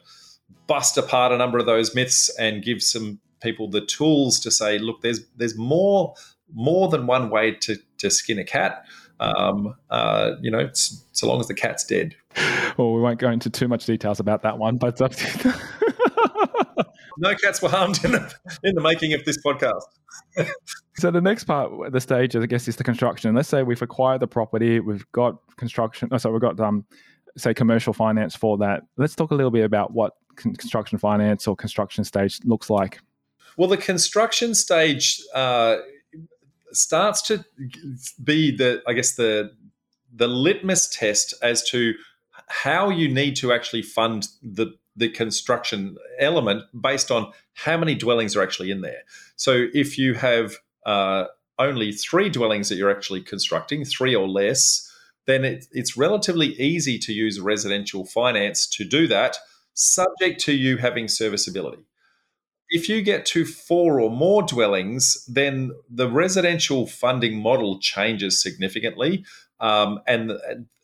bust 0.67 0.97
apart 0.99 1.33
a 1.33 1.37
number 1.37 1.59
of 1.59 1.67
those 1.67 1.95
myths 1.95 2.35
and 2.39 2.63
give 2.63 2.83
some 2.83 3.21
people 3.43 3.69
the 3.69 3.81
tools 3.81 4.41
to 4.41 4.51
say, 4.51 4.79
look, 4.79 5.03
there's 5.03 5.21
there's 5.37 5.57
more 5.57 6.15
more 6.53 6.89
than 6.89 7.07
one 7.07 7.31
way 7.31 7.53
to 7.53 7.77
to 7.99 8.11
skin 8.11 8.39
a 8.39 8.45
cat. 8.45 8.85
Um, 9.19 9.75
uh, 9.89 10.33
you 10.43 10.51
know, 10.51 10.69
so 10.75 11.27
long 11.27 11.41
as 11.41 11.49
the 11.49 11.55
cat's 11.55 11.85
dead. 11.85 12.15
Well, 12.77 12.93
we 12.93 13.01
won't 13.01 13.19
go 13.19 13.31
into 13.31 13.49
too 13.49 13.67
much 13.67 13.87
details 13.87 14.21
about 14.21 14.43
that 14.43 14.59
one, 14.59 14.77
but 14.77 15.01
uh, 15.01 15.09
no 17.19 17.35
cats 17.35 17.63
were 17.63 17.71
harmed 17.71 18.05
in 18.05 18.13
the, 18.13 18.35
in 18.63 18.75
the 18.75 18.83
making 18.83 19.15
of 19.15 19.25
this 19.25 19.39
podcast. 19.43 19.81
so 20.99 21.11
the 21.11 21.23
next 21.23 21.45
part, 21.45 21.93
the 21.93 22.01
stage, 22.01 22.37
I 22.37 22.45
guess, 22.45 22.69
is 22.69 22.77
the 22.77 22.85
construction. 22.85 23.35
Let's 23.35 23.49
say 23.49 23.63
we've 23.63 23.81
acquired 23.81 24.21
the 24.21 24.27
property, 24.27 24.81
we've 24.81 25.11
got 25.13 25.37
construction. 25.57 26.11
Oh, 26.13 26.19
so 26.19 26.31
we've 26.31 26.41
got 26.41 26.61
um, 26.61 26.85
say 27.37 27.55
commercial 27.55 27.93
finance 27.93 28.37
for 28.37 28.59
that. 28.59 28.83
Let's 28.97 29.15
talk 29.15 29.31
a 29.31 29.35
little 29.35 29.51
bit 29.51 29.65
about 29.65 29.93
what 29.93 30.13
construction 30.37 30.99
finance 30.99 31.47
or 31.47 31.57
construction 31.57 32.05
stage 32.05 32.41
looks 32.45 32.71
like? 32.71 33.01
Well, 33.57 33.69
the 33.69 33.77
construction 33.77 34.55
stage 34.55 35.21
uh, 35.35 35.79
starts 36.73 37.23
to 37.23 37.45
be 38.23 38.55
the, 38.55 38.83
I 38.87 38.93
guess, 38.93 39.15
the 39.15 39.53
the 40.15 40.29
litmus 40.29 40.89
test 40.89 41.35
as 41.43 41.63
to 41.71 41.95
how 42.49 42.89
you 42.89 43.09
need 43.09 43.37
to 43.37 43.53
actually 43.53 43.83
fund 43.83 44.29
the 44.43 44.75
the 44.97 45.09
construction 45.09 45.97
element 46.19 46.65
based 46.81 47.11
on 47.11 47.31
how 47.55 47.77
many 47.77 47.95
dwellings 47.95 48.35
are 48.35 48.43
actually 48.43 48.71
in 48.71 48.81
there. 48.81 49.03
So 49.37 49.67
if 49.75 49.99
you 49.99 50.15
have 50.15 50.57
uh, 50.87 51.25
only 51.59 51.93
three 51.93 52.31
dwellings 52.31 52.69
that 52.69 52.77
you're 52.77 52.91
actually 52.91 53.21
constructing, 53.21 53.85
three 53.85 54.15
or 54.15 54.27
less, 54.27 54.91
then 55.27 55.45
it, 55.45 55.67
it's 55.73 55.97
relatively 55.97 56.49
easy 56.55 56.99
to 57.01 57.13
use 57.13 57.41
residential 57.41 58.07
finance 58.07 58.67
to 58.69 58.85
do 58.85 59.07
that 59.09 59.37
subject 59.77 60.41
to 60.41 60.53
you 60.53 60.79
having 60.79 61.07
serviceability. 61.07 61.85
If 62.69 62.89
you 62.89 63.03
get 63.03 63.25
to 63.27 63.45
four 63.45 64.01
or 64.01 64.11
more 64.11 64.43
dwellings, 64.43 65.25
then 65.29 65.71
the 65.89 66.11
residential 66.11 66.87
funding 66.87 67.41
model 67.41 67.79
changes 67.79 68.43
significantly. 68.43 69.25
Um, 69.61 70.01
and 70.09 70.33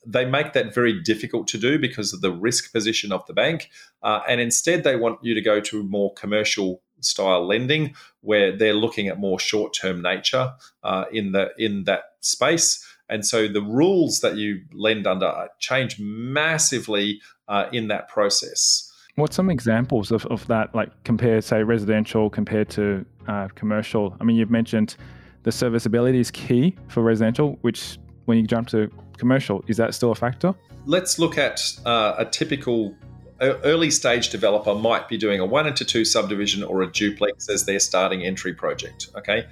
they 0.07 0.25
make 0.25 0.53
that 0.53 0.75
very 0.75 1.01
difficult 1.01 1.49
to 1.49 1.59
do 1.59 1.79
because 1.79 2.13
of 2.13 2.21
the 2.21 2.31
risk 2.33 2.73
position 2.73 3.13
of 3.13 3.27
the 3.27 3.33
bank. 3.33 3.71
Uh, 4.03 4.21
and 4.29 4.41
instead, 4.41 4.85
they 4.85 4.97
want 4.97 5.19
you 5.23 5.35
to 5.35 5.41
go 5.41 5.61
to 5.61 5.83
more 5.83 6.13
commercial 6.15 6.83
style 7.01 7.47
lending, 7.47 7.95
where 8.21 8.57
they're 8.57 8.75
looking 8.75 9.09
at 9.09 9.19
more 9.19 9.39
short 9.39 9.75
term 9.75 10.03
nature 10.03 10.53
uh, 10.85 11.05
in 11.13 11.33
the 11.33 11.51
in 11.59 11.85
that 11.85 12.03
space. 12.21 12.87
And 13.09 13.27
so 13.27 13.49
the 13.49 13.63
rules 13.63 14.21
that 14.21 14.37
you 14.37 14.63
lend 14.73 15.07
under 15.07 15.49
change 15.59 15.99
massively 16.01 17.21
uh, 17.49 17.67
in 17.73 17.89
that 17.89 18.09
process. 18.09 18.89
What's 19.17 19.37
some 19.37 19.51
examples 19.51 20.11
of, 20.11 20.25
of 20.27 20.47
that, 20.47 20.75
like 20.75 20.91
compare, 21.05 21.41
say, 21.43 21.63
residential 21.63 22.31
compared 22.31 22.71
to 22.71 23.05
uh, 23.29 23.49
commercial? 23.55 24.17
I 24.21 24.25
mean, 24.25 24.37
you've 24.37 24.51
mentioned 24.51 24.97
the 25.43 25.53
serviceability 25.53 26.21
is 26.21 26.31
key 26.31 26.77
for 26.89 27.03
residential, 27.03 27.59
which 27.61 27.99
when 28.25 28.39
you 28.39 28.47
jump 28.47 28.69
to 28.69 28.91
commercial, 29.19 29.63
is 29.67 29.77
that 29.77 29.95
still 29.95 30.13
a 30.13 30.15
factor? 30.15 30.55
Let's 30.87 31.19
look 31.19 31.37
at 31.37 31.61
uh, 31.85 32.15
a 32.19 32.25
typical 32.25 32.95
early 33.41 33.91
stage 33.91 34.31
developer 34.31 34.75
might 34.75 35.09
be 35.09 35.19
doing 35.19 35.41
a 35.41 35.47
one 35.47 35.67
into 35.67 35.85
two 35.85 36.05
subdivision 36.05 36.63
or 36.63 36.83
a 36.83 36.91
duplex 36.91 37.49
as 37.49 37.67
their 37.67 37.81
starting 37.81 38.23
entry 38.23 38.55
project. 38.55 39.09
Okay. 39.17 39.47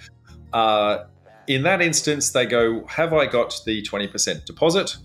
Uh, 0.52 1.04
in 1.50 1.64
that 1.64 1.83
instance, 1.83 2.30
they 2.30 2.47
go, 2.47 2.85
Have 2.87 3.12
I 3.12 3.26
got 3.26 3.61
the 3.66 3.83
20% 3.83 4.45
deposit? 4.45 4.97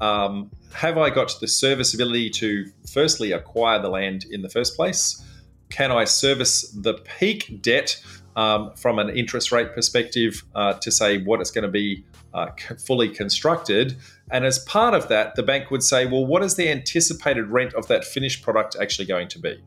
Um, 0.00 0.50
have 0.74 0.98
I 0.98 1.08
got 1.08 1.34
the 1.40 1.48
serviceability 1.48 2.28
to 2.30 2.70
firstly 2.92 3.32
acquire 3.32 3.80
the 3.80 3.88
land 3.88 4.26
in 4.30 4.42
the 4.42 4.50
first 4.50 4.76
place? 4.76 5.24
Can 5.70 5.90
I 5.90 6.04
service 6.04 6.68
the 6.72 6.94
peak 7.18 7.62
debt 7.62 7.98
um, 8.36 8.72
from 8.74 8.98
an 8.98 9.08
interest 9.16 9.50
rate 9.50 9.72
perspective 9.74 10.44
uh, 10.54 10.74
to 10.74 10.90
say 10.90 11.22
what 11.22 11.40
it's 11.40 11.50
going 11.50 11.62
to 11.62 11.70
be 11.70 12.04
uh, 12.34 12.48
fully 12.86 13.08
constructed? 13.08 13.96
And 14.30 14.44
as 14.44 14.58
part 14.58 14.92
of 14.92 15.08
that, 15.08 15.36
the 15.36 15.42
bank 15.42 15.70
would 15.70 15.82
say, 15.82 16.04
well, 16.04 16.26
what 16.26 16.42
is 16.42 16.56
the 16.56 16.68
anticipated 16.68 17.46
rent 17.46 17.72
of 17.72 17.86
that 17.88 18.04
finished 18.04 18.42
product 18.42 18.76
actually 18.78 19.06
going 19.06 19.28
to 19.28 19.38
be? 19.38 19.62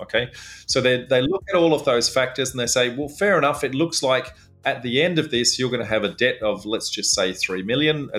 Okay, 0.00 0.30
so 0.66 0.80
they, 0.80 1.04
they 1.04 1.20
look 1.20 1.42
at 1.48 1.56
all 1.56 1.74
of 1.74 1.84
those 1.84 2.08
factors 2.08 2.52
and 2.52 2.60
they 2.60 2.68
say, 2.68 2.94
well, 2.94 3.08
fair 3.08 3.36
enough, 3.36 3.64
it 3.64 3.74
looks 3.74 4.00
like 4.00 4.32
at 4.64 4.82
the 4.82 5.02
end 5.02 5.18
of 5.18 5.30
this, 5.30 5.58
you're 5.58 5.70
going 5.70 5.82
to 5.82 5.86
have 5.86 6.04
a 6.04 6.08
debt 6.08 6.42
of, 6.42 6.66
let's 6.66 6.90
just 6.90 7.14
say, 7.14 7.32
three 7.32 7.62
million 7.62 8.10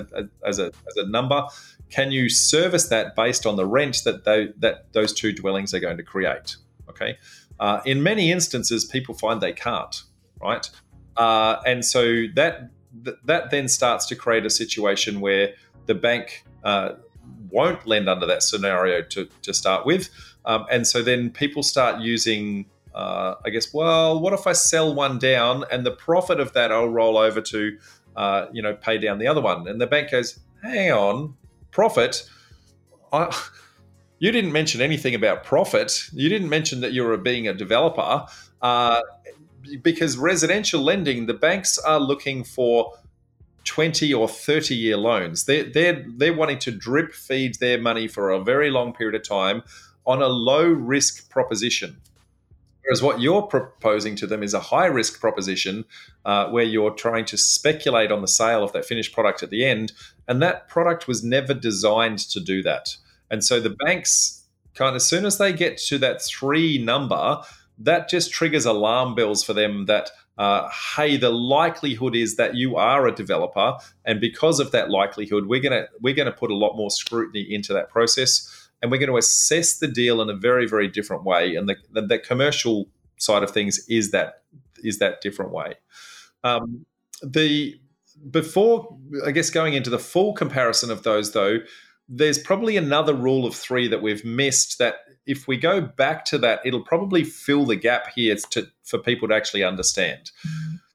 as 0.45 0.59
a, 0.59 0.71
as 0.87 0.97
a 0.97 1.07
number. 1.07 1.43
Can 1.89 2.11
you 2.11 2.29
service 2.29 2.87
that 2.89 3.15
based 3.15 3.45
on 3.45 3.55
the 3.55 3.65
rent 3.65 4.03
that 4.05 4.23
they, 4.23 4.49
that 4.57 4.93
those 4.93 5.13
two 5.13 5.33
dwellings 5.33 5.73
are 5.73 5.79
going 5.79 5.97
to 5.97 6.03
create? 6.03 6.55
Okay. 6.89 7.17
Uh, 7.59 7.81
in 7.85 8.01
many 8.01 8.31
instances, 8.31 8.85
people 8.85 9.13
find 9.15 9.41
they 9.41 9.53
can't, 9.53 10.03
right? 10.41 10.69
Uh, 11.17 11.57
and 11.65 11.83
so 11.83 12.23
that 12.35 12.69
that 13.25 13.51
then 13.51 13.67
starts 13.67 14.05
to 14.07 14.15
create 14.15 14.45
a 14.45 14.49
situation 14.49 15.21
where 15.21 15.53
the 15.85 15.93
bank 15.93 16.43
uh, 16.63 16.93
won't 17.51 17.85
lend 17.85 18.09
under 18.09 18.25
that 18.25 18.41
scenario 18.43 19.01
to, 19.01 19.27
to 19.43 19.53
start 19.53 19.85
with. 19.85 20.09
Um, 20.45 20.65
and 20.71 20.87
so 20.87 21.03
then 21.03 21.29
people 21.29 21.63
start 21.63 22.01
using 22.01 22.65
uh, 22.93 23.35
I 23.45 23.49
guess, 23.49 23.73
well, 23.73 24.19
what 24.19 24.33
if 24.33 24.47
I 24.47 24.53
sell 24.53 24.93
one 24.93 25.19
down 25.19 25.63
and 25.71 25.85
the 25.85 25.91
profit 25.91 26.39
of 26.39 26.53
that 26.53 26.71
I'll 26.71 26.89
roll 26.89 27.17
over 27.17 27.41
to, 27.41 27.77
uh, 28.15 28.47
you 28.51 28.61
know, 28.61 28.73
pay 28.73 28.97
down 28.97 29.19
the 29.19 29.27
other 29.27 29.41
one? 29.41 29.67
And 29.67 29.79
the 29.79 29.87
bank 29.87 30.11
goes, 30.11 30.39
hang 30.63 30.91
on, 30.91 31.35
profit? 31.71 32.29
I, 33.13 33.35
you 34.19 34.31
didn't 34.31 34.51
mention 34.51 34.81
anything 34.81 35.15
about 35.15 35.43
profit. 35.43 36.09
You 36.13 36.29
didn't 36.29 36.49
mention 36.49 36.81
that 36.81 36.93
you're 36.93 37.15
being 37.17 37.47
a 37.47 37.53
developer. 37.53 38.25
Uh, 38.61 39.01
because 39.81 40.17
residential 40.17 40.81
lending, 40.81 41.25
the 41.25 41.33
banks 41.33 41.77
are 41.77 41.99
looking 41.99 42.43
for 42.43 42.93
20 43.65 44.13
or 44.13 44.27
30 44.27 44.75
year 44.75 44.97
loans. 44.97 45.45
They're, 45.45 45.63
they're, 45.63 46.05
they're 46.17 46.33
wanting 46.33 46.59
to 46.59 46.71
drip 46.71 47.13
feed 47.13 47.55
their 47.55 47.79
money 47.79 48.07
for 48.07 48.31
a 48.31 48.43
very 48.43 48.71
long 48.71 48.93
period 48.93 49.15
of 49.15 49.27
time 49.27 49.63
on 50.05 50.21
a 50.21 50.27
low 50.27 50.67
risk 50.67 51.29
proposition. 51.29 51.97
Whereas 52.89 53.03
what 53.03 53.21
you're 53.21 53.43
proposing 53.43 54.15
to 54.15 54.25
them 54.25 54.41
is 54.41 54.55
a 54.55 54.59
high 54.59 54.87
risk 54.87 55.19
proposition 55.19 55.85
uh, 56.25 56.49
where 56.49 56.63
you're 56.63 56.89
trying 56.89 57.23
to 57.25 57.37
speculate 57.37 58.11
on 58.11 58.21
the 58.21 58.27
sale 58.27 58.63
of 58.63 58.73
that 58.73 58.83
finished 58.83 59.13
product 59.13 59.43
at 59.43 59.51
the 59.51 59.63
end. 59.63 59.91
And 60.27 60.41
that 60.41 60.67
product 60.67 61.07
was 61.07 61.23
never 61.23 61.53
designed 61.53 62.17
to 62.17 62.39
do 62.39 62.63
that. 62.63 62.97
And 63.29 63.43
so 63.43 63.59
the 63.59 63.75
banks, 63.85 64.43
kind 64.73 64.89
of, 64.89 64.95
as 64.95 65.05
soon 65.05 65.23
as 65.23 65.37
they 65.37 65.53
get 65.53 65.77
to 65.77 65.99
that 65.99 66.23
three 66.23 66.79
number, 66.79 67.43
that 67.77 68.09
just 68.09 68.31
triggers 68.31 68.65
alarm 68.65 69.13
bells 69.13 69.43
for 69.43 69.53
them 69.53 69.85
that 69.85 70.09
uh, 70.39 70.67
hey, 70.95 71.15
the 71.15 71.29
likelihood 71.29 72.15
is 72.15 72.37
that 72.37 72.55
you 72.55 72.77
are 72.77 73.05
a 73.05 73.13
developer, 73.13 73.77
and 74.05 74.21
because 74.21 74.61
of 74.61 74.71
that 74.71 74.89
likelihood, 74.89 75.47
we're 75.47 75.59
gonna 75.59 75.87
we're 75.99 76.15
gonna 76.15 76.31
put 76.31 76.49
a 76.49 76.55
lot 76.55 76.77
more 76.77 76.89
scrutiny 76.89 77.41
into 77.41 77.73
that 77.73 77.89
process 77.89 78.58
and 78.81 78.91
we're 78.91 78.97
going 78.97 79.11
to 79.11 79.17
assess 79.17 79.77
the 79.77 79.87
deal 79.87 80.21
in 80.21 80.29
a 80.29 80.35
very 80.35 80.67
very 80.67 80.87
different 80.87 81.23
way 81.23 81.55
and 81.55 81.67
the, 81.69 81.75
the, 81.91 82.01
the 82.01 82.19
commercial 82.19 82.87
side 83.17 83.43
of 83.43 83.51
things 83.51 83.85
is 83.87 84.11
that 84.11 84.43
is 84.83 84.99
that 84.99 85.21
different 85.21 85.51
way. 85.51 85.75
Um, 86.43 86.85
the 87.21 87.79
before 88.31 88.97
i 89.25 89.31
guess 89.31 89.49
going 89.49 89.73
into 89.73 89.89
the 89.89 89.99
full 89.99 90.33
comparison 90.33 90.91
of 90.91 91.03
those 91.03 91.31
though 91.31 91.59
there's 92.09 92.39
probably 92.39 92.75
another 92.75 93.13
rule 93.13 93.45
of 93.45 93.55
three 93.55 93.87
that 93.87 94.01
we've 94.01 94.25
missed 94.25 94.79
that 94.79 94.95
if 95.25 95.47
we 95.47 95.55
go 95.55 95.79
back 95.79 96.25
to 96.25 96.37
that 96.39 96.59
it'll 96.65 96.83
probably 96.83 97.23
fill 97.23 97.65
the 97.65 97.75
gap 97.75 98.07
here 98.15 98.35
to, 98.49 98.67
for 98.83 98.97
people 98.97 99.27
to 99.27 99.35
actually 99.35 99.63
understand. 99.63 100.31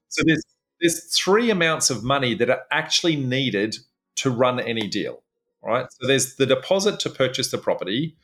So 0.09 0.23
there's 0.27 0.43
there's 0.81 1.17
three 1.17 1.51
amounts 1.51 1.89
of 1.89 2.03
money 2.03 2.35
that 2.35 2.51
are 2.51 2.63
actually 2.73 3.17
needed 3.17 3.77
to 4.17 4.31
run 4.31 4.59
any 4.59 4.89
deal 4.89 5.23
right? 5.65 5.87
So 5.91 6.07
there's 6.07 6.37
the 6.37 6.47
deposit 6.47 7.01
to 7.01 7.11
purchase 7.11 7.51
the 7.51 7.59
property, 7.59 8.17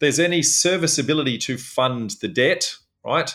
there's 0.00 0.20
any 0.20 0.42
serviceability 0.42 1.38
to 1.38 1.58
fund 1.58 2.16
the 2.20 2.28
debt, 2.28 2.76
right? 3.04 3.34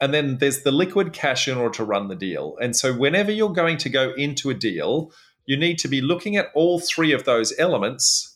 And 0.00 0.14
then 0.14 0.38
there's 0.38 0.62
the 0.62 0.72
liquid 0.72 1.12
cash 1.12 1.48
in 1.48 1.56
order 1.56 1.74
to 1.76 1.84
run 1.84 2.08
the 2.08 2.14
deal. 2.14 2.56
And 2.60 2.76
so 2.76 2.92
whenever 2.92 3.32
you're 3.32 3.52
going 3.52 3.78
to 3.78 3.88
go 3.88 4.12
into 4.16 4.50
a 4.50 4.54
deal, 4.54 5.12
you 5.46 5.56
need 5.56 5.78
to 5.80 5.88
be 5.88 6.00
looking 6.00 6.36
at 6.36 6.50
all 6.54 6.78
three 6.78 7.12
of 7.12 7.24
those 7.24 7.52
elements 7.58 8.34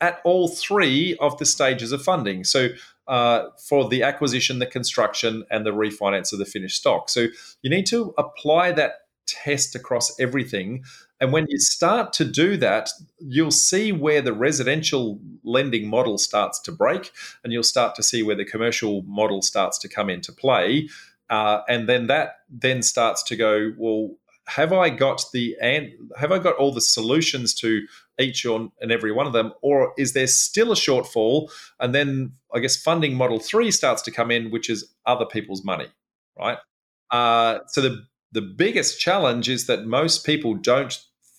at 0.00 0.20
all 0.24 0.48
three 0.48 1.16
of 1.18 1.38
the 1.38 1.46
stages 1.46 1.92
of 1.92 2.02
funding. 2.02 2.44
So 2.44 2.68
uh, 3.06 3.44
for 3.68 3.88
the 3.88 4.02
acquisition, 4.02 4.58
the 4.58 4.66
construction, 4.66 5.44
and 5.50 5.64
the 5.64 5.70
refinance 5.70 6.32
of 6.32 6.38
the 6.38 6.44
finished 6.44 6.76
stock. 6.76 7.08
So 7.08 7.26
you 7.62 7.70
need 7.70 7.86
to 7.86 8.14
apply 8.18 8.72
that 8.72 8.94
test 9.26 9.74
across 9.74 10.18
everything 10.20 10.84
and 11.24 11.32
when 11.32 11.46
you 11.48 11.58
start 11.58 12.12
to 12.14 12.24
do 12.26 12.58
that, 12.58 12.90
you'll 13.18 13.50
see 13.50 13.92
where 13.92 14.20
the 14.20 14.34
residential 14.34 15.18
lending 15.42 15.88
model 15.88 16.18
starts 16.18 16.60
to 16.60 16.70
break, 16.70 17.12
and 17.42 17.50
you'll 17.50 17.62
start 17.62 17.94
to 17.94 18.02
see 18.02 18.22
where 18.22 18.36
the 18.36 18.44
commercial 18.44 19.00
model 19.04 19.40
starts 19.40 19.78
to 19.78 19.88
come 19.88 20.10
into 20.10 20.32
play. 20.32 20.90
Uh, 21.30 21.62
and 21.66 21.88
then 21.88 22.08
that 22.08 22.40
then 22.50 22.82
starts 22.82 23.22
to 23.22 23.36
go, 23.36 23.72
well, 23.78 24.10
have 24.48 24.74
I 24.74 24.90
got 24.90 25.24
the 25.32 25.56
and 25.62 25.92
have 26.18 26.30
I 26.30 26.38
got 26.38 26.56
all 26.56 26.74
the 26.74 26.82
solutions 26.82 27.54
to 27.54 27.86
each 28.20 28.44
and 28.44 28.70
every 28.82 29.10
one 29.10 29.26
of 29.26 29.32
them, 29.32 29.54
or 29.62 29.94
is 29.96 30.12
there 30.12 30.26
still 30.26 30.72
a 30.72 30.76
shortfall? 30.76 31.50
And 31.80 31.94
then 31.94 32.32
I 32.54 32.58
guess 32.58 32.76
funding 32.76 33.14
model 33.14 33.38
three 33.40 33.70
starts 33.70 34.02
to 34.02 34.10
come 34.10 34.30
in, 34.30 34.50
which 34.50 34.68
is 34.68 34.92
other 35.06 35.24
people's 35.24 35.64
money, 35.64 35.86
right? 36.38 36.58
Uh, 37.10 37.60
so 37.68 37.80
the 37.80 38.04
the 38.32 38.42
biggest 38.42 39.00
challenge 39.00 39.48
is 39.48 39.66
that 39.68 39.86
most 39.86 40.26
people 40.26 40.52
don't 40.52 40.98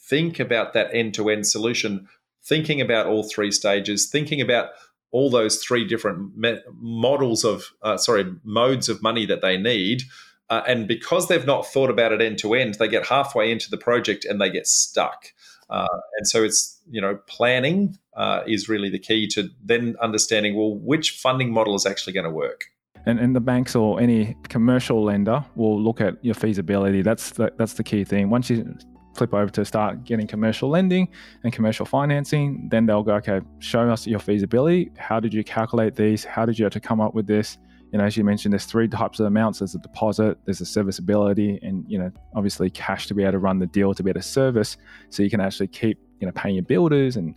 think 0.09 0.39
about 0.39 0.73
that 0.73 0.89
end 0.93 1.13
to 1.15 1.29
end 1.29 1.47
solution, 1.47 2.07
thinking 2.43 2.81
about 2.81 3.07
all 3.07 3.23
three 3.23 3.51
stages, 3.51 4.07
thinking 4.07 4.41
about 4.41 4.69
all 5.11 5.29
those 5.29 5.63
three 5.63 5.87
different 5.87 6.31
models 6.79 7.45
of, 7.45 7.71
uh, 7.81 7.97
sorry, 7.97 8.25
modes 8.43 8.89
of 8.89 9.01
money 9.01 9.25
that 9.25 9.41
they 9.41 9.57
need. 9.57 10.03
Uh, 10.49 10.61
and 10.67 10.87
because 10.87 11.27
they've 11.27 11.45
not 11.45 11.65
thought 11.65 11.89
about 11.89 12.11
it 12.11 12.21
end 12.21 12.37
to 12.37 12.53
end, 12.53 12.75
they 12.75 12.87
get 12.87 13.05
halfway 13.07 13.51
into 13.51 13.69
the 13.69 13.77
project 13.77 14.25
and 14.25 14.39
they 14.39 14.49
get 14.49 14.67
stuck. 14.67 15.33
Uh, 15.69 15.87
and 16.17 16.27
so 16.27 16.43
it's, 16.43 16.79
you 16.89 17.01
know, 17.01 17.17
planning 17.27 17.97
uh, 18.15 18.41
is 18.45 18.69
really 18.69 18.89
the 18.89 18.99
key 18.99 19.25
to 19.27 19.49
then 19.63 19.95
understanding, 20.01 20.55
well, 20.55 20.75
which 20.75 21.11
funding 21.11 21.51
model 21.51 21.75
is 21.75 21.85
actually 21.85 22.13
going 22.13 22.25
to 22.25 22.29
work. 22.29 22.65
And, 23.07 23.19
and 23.19 23.35
the 23.35 23.39
banks 23.39 23.75
or 23.75 23.99
any 23.99 24.35
commercial 24.49 25.03
lender 25.03 25.43
will 25.55 25.81
look 25.81 26.01
at 26.01 26.23
your 26.23 26.35
feasibility. 26.35 27.01
That's 27.01 27.31
the, 27.31 27.53
that's 27.57 27.73
the 27.73 27.83
key 27.83 28.03
thing. 28.03 28.29
Once 28.29 28.49
you 28.49 28.77
flip 29.15 29.33
over 29.33 29.49
to 29.51 29.65
start 29.65 30.03
getting 30.03 30.27
commercial 30.27 30.69
lending 30.69 31.07
and 31.43 31.53
commercial 31.53 31.85
financing, 31.85 32.67
then 32.69 32.85
they'll 32.85 33.03
go, 33.03 33.15
okay, 33.15 33.41
show 33.59 33.89
us 33.89 34.05
your 34.05 34.19
feasibility. 34.19 34.91
How 34.97 35.19
did 35.19 35.33
you 35.33 35.43
calculate 35.43 35.95
these? 35.95 36.23
How 36.23 36.45
did 36.45 36.59
you 36.59 36.65
have 36.65 36.73
to 36.73 36.79
come 36.79 36.99
up 36.99 37.13
with 37.13 37.27
this? 37.27 37.57
You 37.91 37.99
know, 37.99 38.05
as 38.05 38.17
you 38.17 38.23
mentioned, 38.23 38.51
there's 38.51 38.65
three 38.65 38.89
types 38.89 39.19
of 39.19 39.25
amounts. 39.25 39.59
There's 39.59 39.75
a 39.75 39.79
deposit, 39.79 40.37
there's 40.43 40.59
a 40.59 40.65
serviceability, 40.65 41.59
and 41.61 41.85
you 41.87 41.97
know, 41.97 42.11
obviously 42.35 42.69
cash 42.69 43.07
to 43.07 43.13
be 43.13 43.23
able 43.23 43.33
to 43.33 43.39
run 43.39 43.59
the 43.59 43.67
deal 43.67 43.93
to 43.93 44.03
be 44.03 44.09
able 44.09 44.19
to 44.19 44.27
service, 44.27 44.75
so 45.09 45.23
you 45.23 45.29
can 45.29 45.39
actually 45.39 45.67
keep 45.67 45.99
you 46.19 46.25
know 46.25 46.33
paying 46.33 46.55
your 46.55 46.63
builders 46.63 47.15
and 47.15 47.35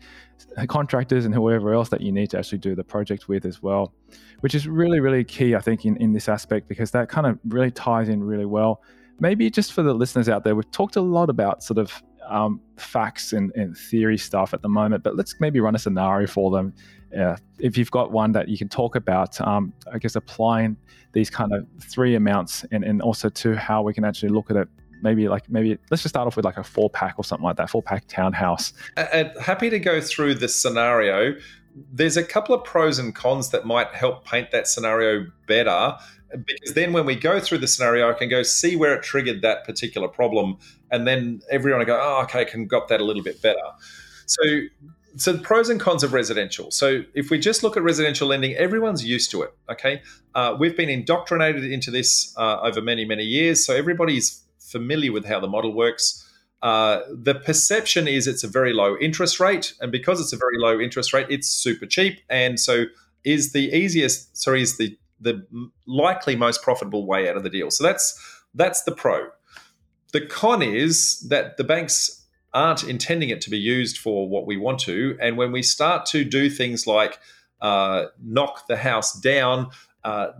contractors 0.68 1.26
and 1.26 1.34
whoever 1.34 1.74
else 1.74 1.88
that 1.90 2.00
you 2.00 2.10
need 2.10 2.30
to 2.30 2.38
actually 2.38 2.58
do 2.58 2.74
the 2.74 2.82
project 2.82 3.28
with 3.28 3.44
as 3.44 3.62
well, 3.62 3.92
which 4.40 4.54
is 4.54 4.66
really 4.66 4.98
really 4.98 5.22
key, 5.22 5.54
I 5.54 5.60
think, 5.60 5.84
in 5.84 5.96
in 5.98 6.12
this 6.12 6.28
aspect 6.28 6.66
because 6.66 6.90
that 6.90 7.08
kind 7.08 7.26
of 7.26 7.38
really 7.44 7.70
ties 7.70 8.08
in 8.08 8.24
really 8.24 8.46
well 8.46 8.82
maybe 9.20 9.50
just 9.50 9.72
for 9.72 9.82
the 9.82 9.94
listeners 9.94 10.28
out 10.28 10.44
there, 10.44 10.54
we've 10.54 10.70
talked 10.70 10.96
a 10.96 11.00
lot 11.00 11.30
about 11.30 11.62
sort 11.62 11.78
of 11.78 12.02
um, 12.28 12.60
facts 12.76 13.32
and, 13.32 13.52
and 13.54 13.76
theory 13.76 14.18
stuff 14.18 14.52
at 14.52 14.62
the 14.62 14.68
moment, 14.68 15.02
but 15.02 15.16
let's 15.16 15.34
maybe 15.40 15.60
run 15.60 15.74
a 15.74 15.78
scenario 15.78 16.26
for 16.26 16.50
them. 16.50 16.74
Uh, 17.18 17.36
if 17.58 17.78
you've 17.78 17.90
got 17.90 18.12
one 18.12 18.32
that 18.32 18.48
you 18.48 18.58
can 18.58 18.68
talk 18.68 18.94
about, 18.94 19.40
um, 19.40 19.72
I 19.92 19.98
guess 19.98 20.14
applying 20.14 20.76
these 21.12 21.30
kind 21.30 21.52
of 21.54 21.66
three 21.80 22.14
amounts 22.14 22.64
and, 22.70 22.84
and 22.84 23.00
also 23.00 23.28
to 23.30 23.56
how 23.56 23.82
we 23.82 23.94
can 23.94 24.04
actually 24.04 24.28
look 24.28 24.50
at 24.50 24.56
it 24.56 24.68
maybe 25.02 25.28
like 25.28 25.48
maybe 25.48 25.78
let's 25.90 26.02
just 26.02 26.12
start 26.12 26.26
off 26.26 26.36
with 26.36 26.44
like 26.44 26.56
a 26.56 26.64
four 26.64 26.90
pack 26.90 27.14
or 27.18 27.24
something 27.24 27.44
like 27.44 27.56
that 27.56 27.70
four 27.70 27.82
pack 27.82 28.06
townhouse. 28.08 28.72
Happy 29.40 29.70
to 29.70 29.78
go 29.78 30.00
through 30.00 30.34
this 30.34 30.60
scenario. 30.60 31.34
There's 31.92 32.16
a 32.16 32.24
couple 32.24 32.54
of 32.54 32.64
pros 32.64 32.98
and 32.98 33.14
cons 33.14 33.50
that 33.50 33.64
might 33.64 33.94
help 33.94 34.24
paint 34.24 34.50
that 34.50 34.66
scenario 34.66 35.26
better 35.46 35.96
because 36.30 36.74
then 36.74 36.92
when 36.92 37.06
we 37.06 37.14
go 37.14 37.40
through 37.40 37.58
the 37.58 37.66
scenario, 37.66 38.10
I 38.10 38.14
can 38.14 38.28
go 38.28 38.42
see 38.42 38.76
where 38.76 38.94
it 38.94 39.02
triggered 39.02 39.42
that 39.42 39.64
particular 39.64 40.08
problem, 40.08 40.58
and 40.90 41.06
then 41.06 41.40
everyone 41.50 41.80
will 41.80 41.86
go, 41.86 42.00
oh, 42.00 42.22
okay, 42.24 42.42
I 42.42 42.44
can 42.44 42.66
got 42.66 42.88
that 42.88 43.00
a 43.00 43.04
little 43.04 43.22
bit 43.22 43.40
better. 43.40 43.58
So, 44.26 44.42
so 45.16 45.32
the 45.32 45.38
pros 45.38 45.68
and 45.70 45.80
cons 45.80 46.04
of 46.04 46.12
residential. 46.12 46.70
So, 46.70 47.02
if 47.14 47.30
we 47.30 47.38
just 47.38 47.62
look 47.62 47.76
at 47.76 47.82
residential 47.82 48.28
lending, 48.28 48.54
everyone's 48.54 49.04
used 49.04 49.30
to 49.32 49.42
it. 49.42 49.54
Okay, 49.70 50.02
uh, 50.34 50.56
we've 50.58 50.76
been 50.76 50.90
indoctrinated 50.90 51.64
into 51.64 51.90
this 51.90 52.34
uh, 52.36 52.60
over 52.60 52.82
many, 52.82 53.04
many 53.04 53.24
years, 53.24 53.64
so 53.64 53.74
everybody's 53.74 54.42
familiar 54.58 55.12
with 55.12 55.24
how 55.24 55.40
the 55.40 55.48
model 55.48 55.72
works. 55.72 56.24
Uh, 56.60 57.00
the 57.10 57.36
perception 57.36 58.08
is 58.08 58.26
it's 58.26 58.42
a 58.42 58.48
very 58.48 58.72
low 58.72 58.96
interest 58.98 59.40
rate, 59.40 59.74
and 59.80 59.90
because 59.90 60.20
it's 60.20 60.32
a 60.32 60.36
very 60.36 60.58
low 60.58 60.78
interest 60.78 61.12
rate, 61.12 61.26
it's 61.30 61.48
super 61.48 61.86
cheap, 61.86 62.20
and 62.28 62.60
so 62.60 62.84
is 63.24 63.52
the 63.52 63.74
easiest. 63.74 64.36
Sorry, 64.36 64.60
is 64.60 64.76
the 64.76 64.96
the 65.20 65.46
likely 65.86 66.36
most 66.36 66.62
profitable 66.62 67.06
way 67.06 67.28
out 67.28 67.36
of 67.36 67.42
the 67.42 67.50
deal. 67.50 67.70
So 67.70 67.84
that's 67.84 68.42
that's 68.54 68.82
the 68.82 68.92
pro. 68.92 69.28
The 70.12 70.26
con 70.26 70.62
is 70.62 71.20
that 71.28 71.56
the 71.56 71.64
banks 71.64 72.26
aren't 72.54 72.84
intending 72.84 73.28
it 73.28 73.40
to 73.42 73.50
be 73.50 73.58
used 73.58 73.98
for 73.98 74.28
what 74.28 74.46
we 74.46 74.56
want 74.56 74.78
to, 74.80 75.18
and 75.20 75.36
when 75.36 75.52
we 75.52 75.62
start 75.62 76.06
to 76.06 76.24
do 76.24 76.48
things 76.48 76.86
like 76.86 77.18
uh, 77.60 78.06
knock 78.22 78.66
the 78.68 78.76
house 78.76 79.12
down, 79.20 79.70
uh, 80.08 80.32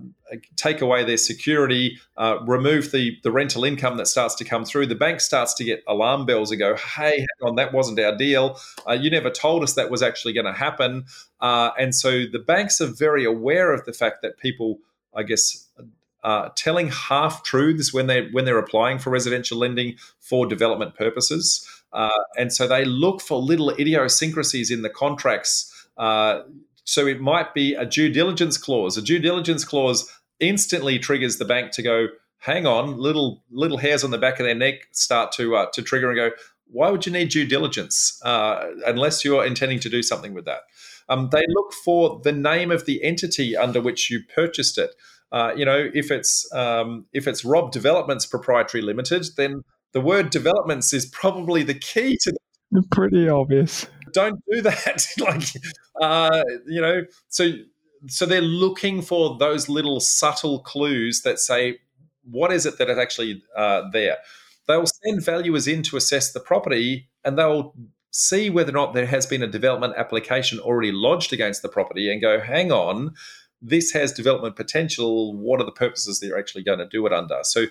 take 0.57 0.81
away 0.81 1.05
their 1.05 1.19
security, 1.19 1.99
uh, 2.17 2.39
remove 2.47 2.91
the, 2.91 3.19
the 3.23 3.31
rental 3.31 3.65
income 3.65 3.99
that 3.99 4.07
starts 4.07 4.35
to 4.35 4.45
come 4.45 4.65
through, 4.65 4.87
the 4.87 4.95
bank 4.95 5.21
starts 5.21 5.53
to 5.53 5.63
get 5.63 5.83
alarm 5.87 6.25
bells 6.25 6.51
and 6.51 6.59
go, 6.59 6.75
hey, 6.77 7.19
hang 7.19 7.49
on, 7.49 7.57
that 7.57 7.75
wasn't 7.75 7.99
our 8.01 8.17
deal. 8.17 8.59
Uh, 8.89 8.93
you 8.93 9.11
never 9.11 9.29
told 9.29 9.63
us 9.63 9.75
that 9.75 9.91
was 9.91 10.03
actually 10.03 10.33
going 10.33 10.47
to 10.47 10.55
happen. 10.55 11.05
Uh, 11.41 11.71
and 11.79 11.95
so 11.95 12.25
the 12.33 12.39
banks 12.39 12.81
are 12.81 12.87
very 12.87 13.27
aware 13.27 13.75
of 13.75 13.85
the 13.85 13.93
fact 13.93 14.23
that 14.23 14.39
people, 14.39 14.79
I 15.15 15.23
guess, 15.23 15.69
uh, 16.25 16.49
telling 16.57 16.89
half 16.89 17.43
truths 17.45 17.93
when 17.93 18.07
they 18.07 18.29
when 18.33 18.45
they're 18.45 18.59
applying 18.59 18.99
for 18.99 19.11
residential 19.11 19.59
lending 19.59 19.97
for 20.19 20.47
development 20.47 20.97
purposes, 20.97 21.65
uh, 21.93 22.11
and 22.37 22.53
so 22.53 22.67
they 22.67 22.85
look 22.85 23.21
for 23.21 23.39
little 23.39 23.71
idiosyncrasies 23.71 24.71
in 24.73 24.83
the 24.83 24.91
contracts 24.91 25.89
uh, 25.97 26.41
so 26.89 27.07
it 27.07 27.21
might 27.21 27.53
be 27.53 27.75
a 27.75 27.85
due 27.85 28.09
diligence 28.09 28.57
clause. 28.57 28.97
A 28.97 29.03
due 29.03 29.19
diligence 29.19 29.63
clause 29.63 30.11
instantly 30.41 30.99
triggers 30.99 31.37
the 31.37 31.45
bank 31.45 31.71
to 31.73 31.83
go, 31.83 32.07
hang 32.39 32.67
on, 32.67 32.97
little 32.97 33.45
little 33.51 33.77
hairs 33.77 34.03
on 34.03 34.11
the 34.11 34.17
back 34.17 34.41
of 34.41 34.47
their 34.47 34.55
neck 34.55 34.87
start 34.93 35.31
to 35.33 35.55
uh, 35.55 35.67
to 35.75 35.83
trigger 35.83 36.09
and 36.09 36.17
go, 36.17 36.31
why 36.67 36.91
would 36.91 37.05
you 37.05 37.13
need 37.13 37.29
due 37.29 37.47
diligence 37.47 38.19
uh, 38.25 38.71
unless 38.87 39.23
you're 39.23 39.45
intending 39.45 39.81
to 39.81 39.91
do 39.91 40.03
something 40.03 40.33
with 40.33 40.47
that? 40.47 40.61
Um, 41.11 41.29
they 41.31 41.45
look 41.49 41.75
for 41.75 42.23
the 42.25 42.33
name 42.33 42.71
of 42.71 42.87
the 42.87 43.05
entity 43.05 43.55
under 43.55 43.83
which 43.83 44.11
you 44.11 44.21
purchased 44.35 44.79
it. 44.79 44.95
Uh, 45.31 45.53
you 45.55 45.67
know, 45.67 45.91
if 45.93 46.11
it's 46.11 46.51
um, 46.55 47.05
if 47.13 47.29
it's 47.29 47.45
Rob 47.45 47.71
Developments 47.71 48.25
Proprietary 48.25 48.83
Limited, 48.83 49.27
then 49.37 49.63
the 49.93 50.01
word 50.01 50.31
developments 50.31 50.95
is 50.95 51.05
probably 51.05 51.63
the 51.63 51.75
key 51.75 52.17
to. 52.23 52.33
The- 52.33 52.39
Pretty 52.91 53.29
obvious 53.29 53.87
don't 54.13 54.43
do 54.51 54.63
that. 54.63 55.07
like, 55.19 55.43
uh, 56.01 56.43
you 56.67 56.81
know, 56.81 57.05
so 57.29 57.53
so 58.07 58.27
they're 58.27 58.41
looking 58.41 59.03
for 59.03 59.37
those 59.39 59.69
little 59.69 60.01
subtle 60.01 60.61
clues 60.61 61.23
that 61.23 61.39
say 61.39 61.79
what 62.31 62.53
is 62.53 62.67
it 62.67 62.79
that 62.79 62.91
is 62.91 62.99
actually 62.99 63.43
uh, 63.57 63.83
there. 63.93 64.19
They'll 64.67 64.87
send 64.87 65.25
valuers 65.25 65.67
in 65.67 65.83
to 65.85 65.97
assess 65.97 66.33
the 66.33 66.41
property, 66.41 67.09
and 67.25 67.39
they'll 67.39 67.75
see 68.11 68.51
whether 68.51 68.71
or 68.71 68.75
not 68.75 68.95
there 68.95 69.07
has 69.07 69.27
been 69.27 69.43
a 69.43 69.47
development 69.47 69.95
application 69.97 70.59
already 70.59 70.93
lodged 70.93 71.33
against 71.33 71.63
the 71.63 71.69
property, 71.69 72.11
and 72.13 72.21
go, 72.21 72.39
hang 72.41 72.71
on, 72.71 73.15
this 73.63 73.93
has 73.93 74.13
development 74.13 74.57
potential. 74.57 75.35
What 75.37 75.61
are 75.61 75.65
the 75.65 75.73
purposes 75.73 76.21
they're 76.21 76.39
actually 76.39 76.65
going 76.65 76.79
to 76.79 76.89
do 76.89 77.07
it 77.07 77.13
under? 77.13 77.39
So 77.43 77.67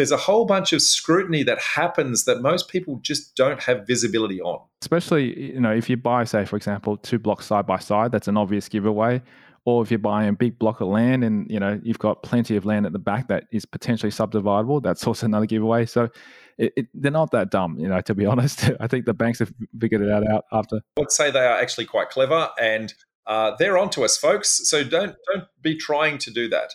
there's 0.00 0.10
a 0.10 0.16
whole 0.16 0.46
bunch 0.46 0.72
of 0.72 0.80
scrutiny 0.80 1.42
that 1.42 1.58
happens 1.58 2.24
that 2.24 2.40
most 2.40 2.68
people 2.68 2.98
just 3.02 3.36
don't 3.36 3.62
have 3.62 3.86
visibility 3.86 4.40
on. 4.40 4.58
Especially, 4.80 5.52
you 5.52 5.60
know, 5.60 5.70
if 5.70 5.90
you 5.90 5.98
buy, 5.98 6.24
say, 6.24 6.46
for 6.46 6.56
example, 6.56 6.96
two 6.96 7.18
blocks 7.18 7.44
side 7.44 7.66
by 7.66 7.78
side, 7.78 8.10
that's 8.10 8.26
an 8.26 8.38
obvious 8.38 8.66
giveaway. 8.66 9.20
Or 9.66 9.82
if 9.82 9.90
you're 9.90 9.98
buying 9.98 10.30
a 10.30 10.32
big 10.32 10.58
block 10.58 10.80
of 10.80 10.88
land 10.88 11.22
and 11.22 11.50
you 11.50 11.60
know 11.60 11.78
you've 11.82 11.98
got 11.98 12.22
plenty 12.22 12.56
of 12.56 12.64
land 12.64 12.86
at 12.86 12.94
the 12.94 12.98
back 12.98 13.28
that 13.28 13.44
is 13.52 13.66
potentially 13.66 14.10
subdividable, 14.10 14.82
that's 14.82 15.06
also 15.06 15.26
another 15.26 15.44
giveaway. 15.44 15.84
So 15.84 16.08
it, 16.56 16.72
it, 16.78 16.86
they're 16.94 17.10
not 17.10 17.30
that 17.32 17.50
dumb, 17.50 17.78
you 17.78 17.86
know. 17.86 18.00
To 18.00 18.14
be 18.14 18.24
honest, 18.32 18.70
I 18.80 18.86
think 18.86 19.04
the 19.04 19.12
banks 19.12 19.38
have 19.40 19.52
figured 19.78 20.00
it 20.00 20.10
out 20.10 20.46
after. 20.50 20.76
I 20.96 21.00
would 21.00 21.12
say 21.12 21.30
they 21.30 21.44
are 21.44 21.60
actually 21.60 21.84
quite 21.84 22.08
clever, 22.08 22.48
and 22.58 22.94
uh, 23.26 23.52
they're 23.58 23.76
onto 23.76 24.02
us, 24.02 24.16
folks. 24.16 24.66
So 24.66 24.82
don't 24.82 25.14
don't 25.30 25.44
be 25.60 25.76
trying 25.76 26.16
to 26.16 26.30
do 26.30 26.48
that. 26.48 26.72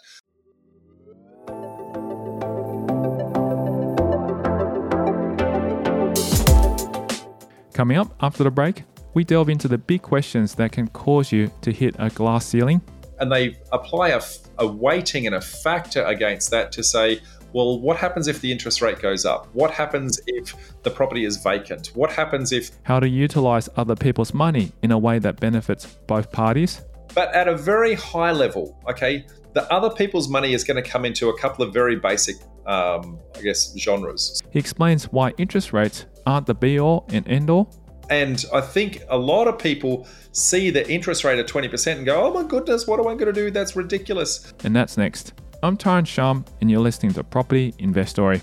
Coming 7.76 7.98
up 7.98 8.16
after 8.22 8.42
the 8.46 8.52
break, 8.52 8.84
we 9.16 9.26
delve 9.26 9.50
into 9.50 9.68
the 9.68 9.78
big 9.78 10.02
questions 10.02 10.56
that 10.56 10.72
can 10.72 10.88
cause 10.88 11.34
you 11.34 11.52
to 11.60 11.74
hit 11.74 11.94
a 12.00 12.10
glass 12.10 12.46
ceiling. 12.46 12.82
And 13.20 13.30
they 13.30 13.58
apply 13.74 14.12
a, 14.12 14.22
a 14.60 14.66
weighting 14.66 15.26
and 15.26 15.36
a 15.36 15.42
factor 15.42 16.02
against 16.06 16.52
that 16.52 16.72
to 16.72 16.82
say, 16.82 17.20
well, 17.52 17.82
what 17.82 17.98
happens 17.98 18.30
if 18.30 18.40
the 18.40 18.50
interest 18.50 18.82
rate 18.82 19.00
goes 19.00 19.26
up? 19.26 19.54
What 19.54 19.72
happens 19.72 20.22
if 20.26 20.56
the 20.84 20.90
property 20.90 21.26
is 21.26 21.36
vacant? 21.36 21.88
What 21.96 22.14
happens 22.14 22.54
if. 22.54 22.72
How 22.84 23.02
to 23.02 23.10
utilize 23.10 23.68
other 23.76 23.98
people's 23.98 24.34
money 24.34 24.72
in 24.82 24.92
a 24.92 24.98
way 24.98 25.20
that 25.20 25.42
benefits 25.42 25.86
both 26.08 26.32
parties? 26.32 26.82
But 27.14 27.36
at 27.36 27.50
a 27.50 27.58
very 27.58 27.94
high 27.96 28.32
level, 28.32 28.82
okay, 28.90 29.26
the 29.52 29.70
other 29.70 29.90
people's 29.90 30.30
money 30.30 30.54
is 30.54 30.64
going 30.64 30.82
to 30.82 30.90
come 30.90 31.04
into 31.04 31.28
a 31.28 31.38
couple 31.38 31.66
of 31.66 31.74
very 31.74 31.98
basic, 31.98 32.38
um, 32.68 33.20
I 33.36 33.42
guess, 33.42 33.78
genres. 33.78 34.42
He 34.52 34.60
explains 34.60 35.12
why 35.12 35.34
interest 35.38 35.74
rates 35.74 36.06
aren't 36.26 36.48
the 36.48 36.56
be 36.56 36.80
all 36.80 37.06
and 37.10 37.28
end 37.28 37.50
all. 37.50 37.74
And 38.10 38.46
I 38.54 38.62
think 38.62 39.02
a 39.10 39.18
lot 39.18 39.48
of 39.48 39.58
people 39.58 40.08
see 40.32 40.70
the 40.70 40.88
interest 40.90 41.24
rate 41.24 41.40
at 41.40 41.48
20% 41.48 41.98
and 41.98 42.06
go, 42.06 42.26
oh 42.26 42.34
my 42.34 42.44
goodness, 42.44 42.86
what 42.86 43.00
am 43.00 43.08
I 43.08 43.14
going 43.14 43.26
to 43.26 43.34
do? 43.34 43.50
That's 43.50 43.76
ridiculous. 43.76 44.54
And 44.64 44.76
that's 44.76 44.98
next. 44.98 45.34
I'm 45.64 45.78
Tyrone 45.78 46.06
Shum, 46.06 46.46
and 46.62 46.70
you're 46.70 46.82
listening 46.82 47.14
to 47.14 47.24
Property 47.24 47.74
Investory. 47.80 48.42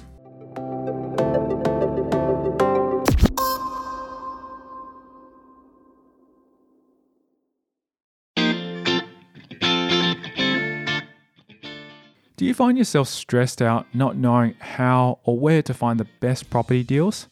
Do 12.34 12.48
you 12.48 12.54
find 12.54 12.76
yourself 12.76 13.06
stressed 13.06 13.62
out 13.62 13.86
not 13.94 14.16
knowing 14.16 14.56
how 14.58 15.20
or 15.22 15.38
where 15.38 15.62
to 15.62 15.72
find 15.72 16.00
the 16.00 16.08
best 16.18 16.50
property 16.50 16.82
deals? 16.82 17.28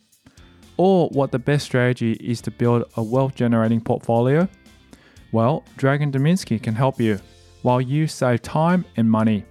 Or 0.82 1.10
what 1.10 1.30
the 1.30 1.38
best 1.38 1.66
strategy 1.66 2.12
is 2.12 2.40
to 2.40 2.50
build 2.50 2.90
a 2.96 3.02
wealth 3.02 3.34
generating 3.34 3.82
portfolio? 3.82 4.48
Well, 5.30 5.62
Dragon 5.76 6.10
Dominski 6.10 6.58
can 6.62 6.74
help 6.74 6.98
you 6.98 7.20
while 7.60 7.82
you 7.82 8.06
save 8.06 8.40
time 8.40 8.86
and 8.96 9.10
money. 9.10 9.44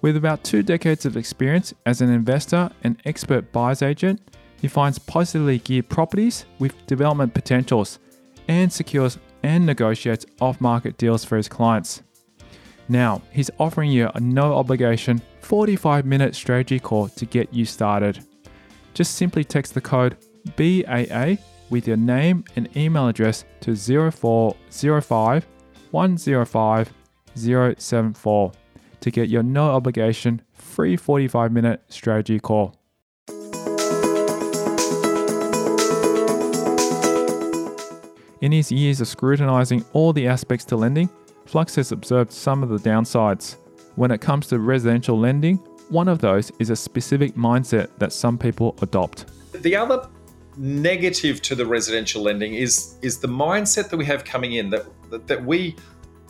With 0.00 0.16
about 0.16 0.42
two 0.42 0.62
decades 0.62 1.04
of 1.04 1.18
experience 1.18 1.74
as 1.84 2.00
an 2.00 2.08
investor 2.08 2.70
and 2.82 2.98
expert 3.04 3.52
buyer's 3.52 3.82
agent, 3.82 4.22
he 4.58 4.66
finds 4.66 4.98
positively 4.98 5.58
geared 5.58 5.90
properties 5.90 6.46
with 6.58 6.86
development 6.86 7.34
potentials 7.34 7.98
and 8.48 8.72
secures 8.72 9.18
and 9.42 9.66
negotiates 9.66 10.24
off 10.40 10.62
market 10.62 10.96
deals 10.96 11.26
for 11.26 11.36
his 11.36 11.46
clients. 11.46 12.02
Now, 12.88 13.20
he's 13.32 13.50
offering 13.58 13.90
you 13.90 14.10
a 14.14 14.18
no 14.18 14.54
obligation 14.54 15.20
45 15.42 16.06
minute 16.06 16.34
strategy 16.34 16.80
call 16.80 17.10
to 17.10 17.26
get 17.26 17.52
you 17.52 17.66
started. 17.66 18.24
Just 18.94 19.16
simply 19.16 19.44
text 19.44 19.74
the 19.74 19.82
code 19.82 20.16
BAA 20.56 21.36
with 21.70 21.88
your 21.88 21.96
name 21.96 22.44
and 22.56 22.74
email 22.76 23.08
address 23.08 23.44
to 23.60 23.74
0405 23.76 25.46
105 25.90 26.92
074 27.36 28.52
to 29.00 29.10
get 29.10 29.28
your 29.28 29.42
no 29.42 29.70
obligation 29.70 30.40
free 30.52 30.96
45 30.96 31.52
minute 31.52 31.82
strategy 31.88 32.38
call. 32.40 32.76
In 38.40 38.52
his 38.52 38.70
years 38.70 39.00
of 39.00 39.08
scrutinizing 39.08 39.84
all 39.94 40.12
the 40.12 40.26
aspects 40.26 40.66
to 40.66 40.76
lending, 40.76 41.08
Flux 41.46 41.74
has 41.76 41.92
observed 41.92 42.30
some 42.30 42.62
of 42.62 42.68
the 42.68 42.78
downsides. 42.78 43.56
When 43.96 44.10
it 44.10 44.20
comes 44.20 44.48
to 44.48 44.58
residential 44.58 45.18
lending, 45.18 45.56
one 45.88 46.08
of 46.08 46.18
those 46.18 46.50
is 46.58 46.70
a 46.70 46.76
specific 46.76 47.36
mindset 47.36 47.88
that 47.98 48.12
some 48.12 48.36
people 48.36 48.76
adopt. 48.82 49.26
The 49.52 49.76
other 49.76 50.08
negative 50.56 51.42
to 51.42 51.54
the 51.54 51.66
residential 51.66 52.22
lending 52.22 52.54
is 52.54 52.96
is 53.02 53.18
the 53.18 53.28
mindset 53.28 53.88
that 53.90 53.96
we 53.96 54.04
have 54.04 54.24
coming 54.24 54.52
in 54.54 54.70
that 54.70 54.86
that, 55.10 55.26
that 55.26 55.44
we 55.44 55.76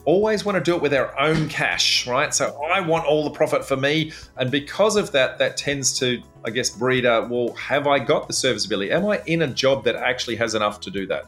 always 0.05 0.45
want 0.45 0.57
to 0.57 0.63
do 0.63 0.77
it 0.77 0.83
with 0.83 0.93
our 0.93 1.19
own 1.19 1.49
cash, 1.49 2.07
right? 2.07 2.35
So 2.35 2.61
I 2.63 2.81
want 2.81 3.07
all 3.07 3.25
the 3.25 3.31
profit 3.31 3.65
for 3.65 3.77
me. 3.77 4.13
And 4.37 4.51
because 4.51 4.97
of 4.97 5.13
that, 5.13 5.39
that 5.39 5.57
tends 5.57 5.99
to, 5.99 6.23
I 6.45 6.51
guess, 6.51 6.71
breed 6.71 7.05
a 7.05 7.27
well, 7.31 7.55
have 7.55 7.87
I 7.87 7.99
got 7.99 8.27
the 8.27 8.35
serviceability? 8.35 8.91
Am 8.91 9.07
I 9.07 9.23
in 9.27 9.43
a 9.43 9.47
job 9.47 9.85
that 9.85 9.97
actually 9.97 10.37
has 10.37 10.55
enough 10.55 10.81
to 10.81 10.91
do 10.91 11.07
that? 11.07 11.25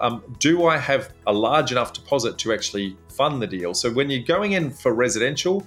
Um, 0.00 0.22
do 0.38 0.66
I 0.66 0.76
have 0.76 1.12
a 1.26 1.32
large 1.32 1.72
enough 1.72 1.92
deposit 1.92 2.36
to 2.38 2.52
actually 2.52 2.96
fund 3.08 3.40
the 3.40 3.46
deal? 3.46 3.74
So 3.74 3.90
when 3.90 4.10
you're 4.10 4.22
going 4.22 4.52
in 4.52 4.70
for 4.70 4.94
residential, 4.94 5.66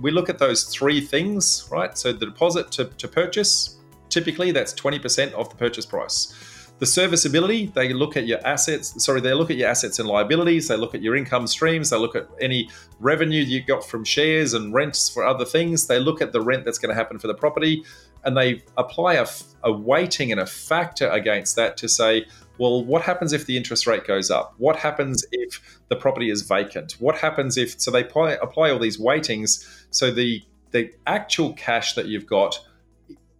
we 0.00 0.10
look 0.10 0.28
at 0.28 0.38
those 0.38 0.64
three 0.64 1.00
things, 1.00 1.68
right? 1.70 1.96
So 1.96 2.12
the 2.12 2.26
deposit 2.26 2.70
to, 2.72 2.86
to 2.86 3.08
purchase, 3.08 3.77
typically 4.08 4.50
that's 4.50 4.72
20% 4.74 5.32
of 5.32 5.48
the 5.50 5.56
purchase 5.56 5.86
price. 5.86 6.34
The 6.78 6.86
serviceability, 6.86 7.66
they 7.66 7.92
look 7.92 8.16
at 8.16 8.28
your 8.28 8.38
assets, 8.46 9.04
sorry, 9.04 9.20
they 9.20 9.34
look 9.34 9.50
at 9.50 9.56
your 9.56 9.68
assets 9.68 9.98
and 9.98 10.08
liabilities, 10.08 10.68
they 10.68 10.76
look 10.76 10.94
at 10.94 11.02
your 11.02 11.16
income 11.16 11.48
streams, 11.48 11.90
they 11.90 11.98
look 11.98 12.14
at 12.14 12.28
any 12.40 12.70
revenue 13.00 13.42
you 13.42 13.64
got 13.64 13.84
from 13.84 14.04
shares 14.04 14.54
and 14.54 14.72
rents 14.72 15.08
for 15.08 15.26
other 15.26 15.44
things, 15.44 15.88
they 15.88 15.98
look 15.98 16.22
at 16.22 16.32
the 16.32 16.40
rent 16.40 16.64
that's 16.64 16.78
going 16.78 16.90
to 16.90 16.94
happen 16.94 17.18
for 17.18 17.26
the 17.26 17.34
property, 17.34 17.82
and 18.24 18.36
they 18.36 18.62
apply 18.76 19.14
a, 19.14 19.26
a 19.64 19.72
weighting 19.72 20.30
and 20.30 20.40
a 20.40 20.46
factor 20.46 21.10
against 21.10 21.56
that 21.56 21.76
to 21.78 21.88
say, 21.88 22.24
well, 22.58 22.84
what 22.84 23.02
happens 23.02 23.32
if 23.32 23.46
the 23.46 23.56
interest 23.56 23.86
rate 23.86 24.06
goes 24.06 24.30
up? 24.30 24.54
What 24.58 24.76
happens 24.76 25.24
if 25.32 25.80
the 25.88 25.96
property 25.96 26.30
is 26.30 26.42
vacant? 26.42 26.92
What 27.00 27.16
happens 27.16 27.56
if 27.56 27.80
so 27.80 27.90
they 27.90 28.02
apply, 28.02 28.32
apply 28.42 28.70
all 28.70 28.78
these 28.78 28.98
weightings 28.98 29.86
so 29.90 30.10
the 30.10 30.42
the 30.70 30.92
actual 31.06 31.54
cash 31.54 31.94
that 31.94 32.06
you've 32.06 32.26
got 32.26 32.60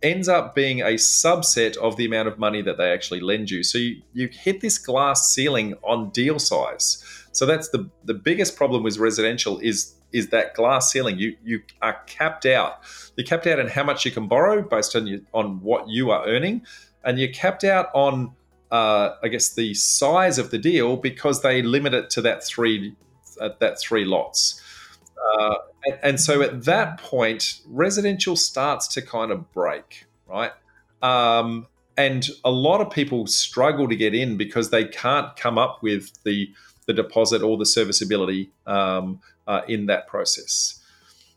ends 0.02 0.28
up 0.28 0.54
being 0.54 0.80
a 0.80 0.94
subset 0.94 1.76
of 1.78 1.96
the 1.96 2.04
amount 2.04 2.28
of 2.28 2.38
money 2.38 2.62
that 2.62 2.78
they 2.78 2.92
actually 2.92 3.20
lend 3.20 3.50
you. 3.50 3.62
So 3.62 3.78
you, 3.78 4.02
you 4.12 4.28
hit 4.28 4.61
this 4.61 4.78
glass 4.78 5.28
ceiling 5.28 5.74
on 5.82 6.11
deal 6.11 6.38
size. 6.38 7.04
So 7.32 7.46
that's 7.46 7.68
the 7.70 7.88
the 8.04 8.14
biggest 8.14 8.56
problem 8.56 8.82
with 8.82 8.98
residential 8.98 9.58
is 9.58 9.94
is 10.12 10.28
that 10.28 10.54
glass 10.54 10.90
ceiling. 10.90 11.18
You 11.18 11.37
you 11.44 11.62
are 11.82 12.00
capped 12.06 12.46
out. 12.46 12.80
You're 13.16 13.26
capped 13.26 13.46
out 13.46 13.61
on 13.61 13.68
how 13.68 13.84
much 13.84 14.04
you 14.04 14.11
can 14.11 14.28
borrow 14.28 14.62
based 14.62 14.96
on 14.96 15.26
on 15.34 15.61
what 15.62 15.88
you 15.88 16.11
are 16.11 16.26
earning, 16.26 16.66
and 17.04 17.18
you're 17.18 17.32
capped 17.32 17.64
out 17.64 17.88
on 17.94 18.32
uh, 18.70 19.16
I 19.22 19.28
guess 19.28 19.54
the 19.54 19.74
size 19.74 20.38
of 20.38 20.50
the 20.50 20.58
deal 20.58 20.96
because 20.96 21.42
they 21.42 21.62
limit 21.62 21.94
it 21.94 22.11
to 22.11 22.22
that 22.22 22.44
three 22.44 22.94
uh, 23.40 23.50
that 23.61 23.78
three 23.80 24.04
lots. 24.04 24.62
Uh, 25.18 25.54
and, 25.84 25.98
and, 26.02 26.20
so 26.20 26.42
at 26.42 26.64
that 26.64 26.98
point, 26.98 27.60
residential 27.66 28.36
starts 28.36 28.88
to 28.88 29.02
kind 29.02 29.30
of 29.30 29.52
break, 29.52 30.06
right? 30.26 30.52
Um, 31.02 31.66
and 31.96 32.28
a 32.44 32.50
lot 32.50 32.80
of 32.80 32.90
people 32.90 33.26
struggle 33.26 33.88
to 33.88 33.96
get 33.96 34.14
in 34.14 34.36
because 34.36 34.70
they 34.70 34.84
can't 34.84 35.34
come 35.36 35.58
up 35.58 35.82
with 35.82 36.22
the 36.24 36.52
the 36.86 36.94
deposit 36.94 37.42
or 37.42 37.58
the 37.58 37.66
serviceability 37.66 38.50
um, 38.66 39.20
uh, 39.46 39.60
in 39.68 39.86
that 39.86 40.06
process. 40.08 40.82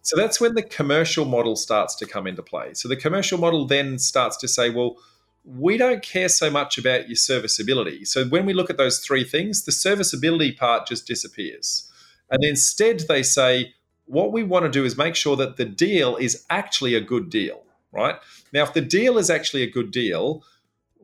So 0.01 0.15
that's 0.15 0.39
when 0.39 0.55
the 0.55 0.63
commercial 0.63 1.25
model 1.25 1.55
starts 1.55 1.93
to 1.95 2.05
come 2.05 2.25
into 2.25 2.41
play. 2.41 2.73
So 2.73 2.87
the 2.87 2.95
commercial 2.95 3.37
model 3.37 3.65
then 3.65 3.99
starts 3.99 4.37
to 4.37 4.47
say, 4.47 4.69
well, 4.69 4.95
we 5.43 5.77
don't 5.77 6.01
care 6.01 6.29
so 6.29 6.49
much 6.49 6.77
about 6.77 7.09
your 7.09 7.15
serviceability. 7.15 8.05
So 8.05 8.25
when 8.25 8.45
we 8.45 8.53
look 8.53 8.69
at 8.69 8.77
those 8.77 8.99
three 8.99 9.23
things, 9.23 9.65
the 9.65 9.71
serviceability 9.71 10.53
part 10.53 10.87
just 10.87 11.05
disappears. 11.05 11.91
And 12.29 12.43
instead, 12.43 13.01
they 13.09 13.21
say, 13.21 13.73
what 14.05 14.31
we 14.31 14.43
want 14.43 14.65
to 14.65 14.71
do 14.71 14.83
is 14.85 14.97
make 14.97 15.15
sure 15.15 15.35
that 15.37 15.57
the 15.57 15.65
deal 15.65 16.15
is 16.15 16.45
actually 16.49 16.95
a 16.95 17.01
good 17.01 17.29
deal, 17.29 17.63
right? 17.91 18.15
Now, 18.53 18.63
if 18.63 18.73
the 18.73 18.81
deal 18.81 19.17
is 19.17 19.29
actually 19.29 19.63
a 19.63 19.69
good 19.69 19.91
deal, 19.91 20.43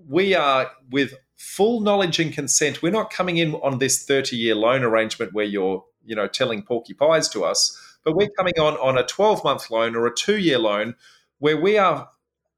we 0.07 0.33
are 0.33 0.71
with 0.89 1.13
full 1.35 1.79
knowledge 1.81 2.19
and 2.19 2.33
consent. 2.33 2.81
We're 2.81 2.91
not 2.91 3.11
coming 3.11 3.37
in 3.37 3.53
on 3.55 3.79
this 3.79 4.03
30 4.03 4.35
year 4.35 4.55
loan 4.55 4.83
arrangement 4.83 5.33
where 5.33 5.45
you're, 5.45 5.85
you 6.05 6.15
know, 6.15 6.27
telling 6.27 6.63
porky 6.63 6.93
pies 6.93 7.29
to 7.29 7.43
us, 7.45 7.79
but 8.03 8.15
we're 8.15 8.29
coming 8.37 8.59
on 8.59 8.73
on 8.75 8.97
a 8.97 9.03
12 9.03 9.43
month 9.43 9.69
loan 9.69 9.95
or 9.95 10.07
a 10.07 10.15
two 10.15 10.37
year 10.37 10.57
loan 10.57 10.95
where 11.39 11.57
we 11.57 11.77
are 11.77 12.09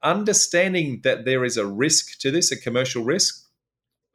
understanding 0.04 1.02
that 1.04 1.26
there 1.26 1.44
is 1.44 1.58
a 1.58 1.66
risk 1.66 2.20
to 2.20 2.32
this, 2.32 2.52
a 2.52 2.58
commercial 2.58 3.04
risk. 3.04 3.46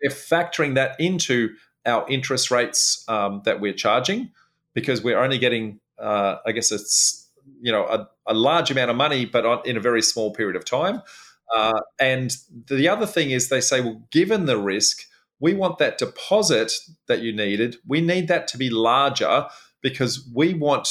We're 0.03 0.11
factoring 0.11 0.75
that 0.75 0.99
into 0.99 1.55
our 1.87 2.07
interest 2.09 2.51
rates 2.51 3.05
um, 3.09 3.43
that 3.45 3.61
we're 3.61 3.75
charging 3.75 4.31
because 4.73 5.03
we're 5.03 5.19
only 5.19 5.39
getting, 5.39 5.81
uh, 5.99 6.37
I 6.47 6.53
guess 6.53 6.73
it's 6.73 7.29
you 7.61 7.73
know 7.73 7.85
a, 7.87 8.09
a, 8.27 8.35
large 8.35 8.71
amount 8.71 8.91
of 8.91 8.97
money, 8.97 9.25
but 9.27 9.67
in 9.67 9.77
a 9.77 9.81
very 9.81 10.03
small 10.03 10.33
period 10.33 10.57
of 10.57 10.65
time. 10.65 11.03
Uh, 11.55 11.81
and 12.01 12.37
the 12.69 12.89
other 12.89 13.07
thing 13.07 13.31
is 13.31 13.49
they 13.49 13.61
say, 13.61 13.81
well, 13.81 14.03
given 14.11 14.47
the 14.47 14.57
risk, 14.57 15.03
we 15.41 15.55
want 15.55 15.79
that 15.79 15.99
deposit 15.99 16.73
that 17.07 17.21
you 17.21 17.33
needed. 17.33 17.77
We 17.87 18.01
need 18.01 18.29
that 18.29 18.49
to 18.49 18.59
be 18.59 18.71
larger 18.71 19.47
because 19.83 20.27
we 20.33 20.55
want 20.55 20.89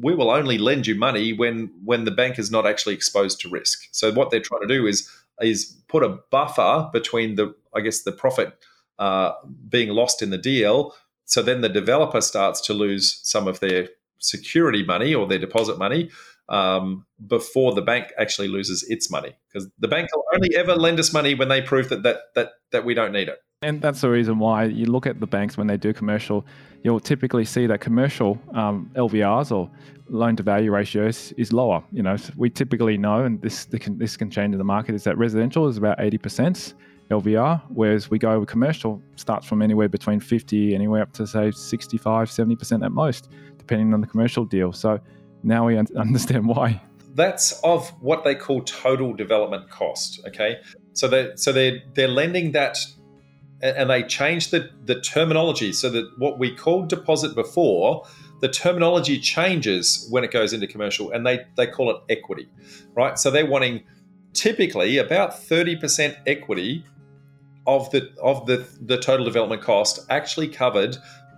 we 0.00 0.14
will 0.14 0.30
only 0.30 0.58
lend 0.58 0.86
you 0.86 0.94
money 0.94 1.32
when 1.32 1.70
when 1.84 2.04
the 2.04 2.10
bank 2.10 2.38
is 2.38 2.50
not 2.50 2.66
actually 2.66 2.94
exposed 2.94 3.40
to 3.40 3.48
risk. 3.48 3.88
So 3.92 4.12
what 4.12 4.30
they're 4.30 4.40
trying 4.40 4.62
to 4.62 4.68
do 4.68 4.86
is 4.86 5.08
is 5.40 5.76
put 5.88 6.02
a 6.02 6.18
buffer 6.30 6.88
between 6.92 7.34
the 7.34 7.54
I 7.74 7.80
guess 7.80 8.02
the 8.02 8.12
profit 8.12 8.56
uh, 8.98 9.32
being 9.68 9.90
lost 9.90 10.22
in 10.22 10.30
the 10.30 10.38
deal. 10.38 10.94
So 11.24 11.42
then 11.42 11.62
the 11.62 11.68
developer 11.68 12.20
starts 12.20 12.60
to 12.62 12.74
lose 12.74 13.20
some 13.22 13.48
of 13.48 13.60
their 13.60 13.88
security 14.24 14.84
money 14.84 15.14
or 15.14 15.26
their 15.26 15.38
deposit 15.38 15.78
money 15.78 16.10
um, 16.48 17.06
before 17.26 17.74
the 17.74 17.82
bank 17.82 18.12
actually 18.18 18.48
loses 18.48 18.84
its 18.88 19.10
money 19.10 19.34
because 19.48 19.68
the 19.78 19.88
bank 19.88 20.08
will 20.14 20.24
only 20.34 20.54
ever 20.56 20.74
lend 20.74 21.00
us 21.00 21.12
money 21.12 21.34
when 21.34 21.48
they 21.48 21.62
prove 21.62 21.88
that 21.88 22.02
that 22.02 22.20
that 22.34 22.52
that 22.72 22.84
we 22.84 22.94
don't 22.94 23.12
need 23.12 23.28
it. 23.28 23.38
And 23.62 23.80
that's 23.80 24.02
the 24.02 24.10
reason 24.10 24.38
why 24.38 24.64
you 24.64 24.84
look 24.84 25.06
at 25.06 25.20
the 25.20 25.26
banks 25.26 25.56
when 25.56 25.66
they 25.68 25.78
do 25.78 25.94
commercial, 25.94 26.44
you'll 26.82 27.00
typically 27.00 27.46
see 27.46 27.66
that 27.66 27.80
commercial 27.80 28.38
um, 28.52 28.90
LVRs 28.94 29.50
or 29.52 29.70
loan 30.10 30.36
to 30.36 30.42
value 30.42 30.70
ratios 30.70 31.32
is 31.38 31.50
lower. 31.50 31.82
You 31.90 32.02
know, 32.02 32.16
we 32.36 32.50
typically 32.50 32.98
know, 32.98 33.24
and 33.24 33.40
this 33.40 33.64
this 33.64 33.80
can, 33.80 33.96
this 33.96 34.18
can 34.18 34.30
change 34.30 34.52
in 34.52 34.58
the 34.58 34.64
market, 34.64 34.94
is 34.94 35.04
that 35.04 35.16
residential 35.16 35.66
is 35.66 35.78
about 35.78 35.98
80% 35.98 36.74
LVR, 37.10 37.62
whereas 37.68 38.10
we 38.10 38.18
go 38.18 38.40
with 38.40 38.48
commercial 38.48 39.00
starts 39.16 39.46
from 39.46 39.62
anywhere 39.62 39.88
between 39.88 40.20
50, 40.20 40.74
anywhere 40.74 41.02
up 41.02 41.12
to 41.14 41.26
say 41.26 41.50
65, 41.50 42.28
70% 42.28 42.84
at 42.84 42.92
most, 42.92 43.30
depending 43.66 43.94
on 43.94 44.00
the 44.00 44.06
commercial 44.06 44.44
deal. 44.44 44.72
So 44.72 45.00
now 45.42 45.66
we 45.66 45.76
understand 45.96 46.46
why. 46.46 46.80
That's 47.14 47.52
of 47.62 47.88
what 48.02 48.24
they 48.24 48.34
call 48.34 48.62
total 48.62 49.14
development 49.14 49.70
cost. 49.70 50.20
Okay, 50.26 50.58
so 50.92 51.08
they 51.08 51.32
so 51.36 51.52
they 51.52 51.82
they're 51.94 52.08
lending 52.08 52.52
that 52.52 52.78
and 53.62 53.88
they 53.88 54.02
changed 54.02 54.50
the, 54.50 54.68
the 54.84 55.00
terminology 55.00 55.72
so 55.72 55.88
that 55.88 56.10
what 56.18 56.38
we 56.38 56.54
called 56.54 56.88
deposit 56.88 57.34
before 57.34 58.04
the 58.40 58.48
terminology 58.48 59.18
changes 59.18 60.06
when 60.10 60.22
it 60.22 60.30
goes 60.30 60.52
into 60.52 60.66
commercial 60.66 61.10
and 61.12 61.24
they, 61.26 61.46
they 61.56 61.66
call 61.66 61.90
it 61.90 61.96
equity 62.10 62.46
right 62.94 63.18
so 63.18 63.30
they're 63.30 63.46
wanting 63.46 63.82
typically 64.34 64.98
about 64.98 65.30
30% 65.30 66.16
equity 66.26 66.84
of 67.66 67.90
the 67.90 68.10
of 68.22 68.44
the, 68.46 68.66
the 68.82 68.98
total 68.98 69.24
development 69.24 69.62
cost 69.62 70.04
actually 70.10 70.48
covered 70.48 70.96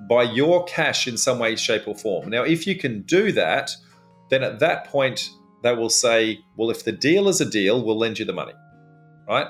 by 0.08 0.22
your 0.22 0.64
cash 0.64 1.06
in 1.08 1.16
some 1.16 1.38
way 1.38 1.56
shape 1.56 1.86
or 1.86 1.94
form 1.94 2.28
now 2.28 2.42
if 2.42 2.66
you 2.66 2.76
can 2.76 3.02
do 3.02 3.32
that 3.32 3.74
then 4.30 4.42
at 4.42 4.58
that 4.58 4.86
point 4.86 5.30
they 5.62 5.74
will 5.74 5.90
say 5.90 6.38
well 6.56 6.70
if 6.70 6.84
the 6.84 6.92
deal 6.92 7.28
is 7.28 7.40
a 7.40 7.48
deal 7.48 7.84
we'll 7.84 7.98
lend 7.98 8.18
you 8.18 8.24
the 8.24 8.32
money 8.32 8.54
right 9.28 9.48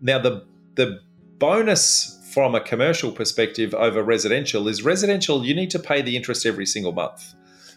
now 0.00 0.18
the 0.18 0.44
the 0.74 1.00
bonus 1.38 2.20
from 2.30 2.54
a 2.54 2.60
commercial 2.60 3.10
perspective 3.10 3.74
over 3.74 4.02
residential 4.02 4.68
is 4.68 4.84
residential, 4.84 5.44
you 5.44 5.54
need 5.54 5.70
to 5.70 5.78
pay 5.78 6.00
the 6.00 6.16
interest 6.16 6.46
every 6.46 6.66
single 6.66 6.92
month. 6.92 7.34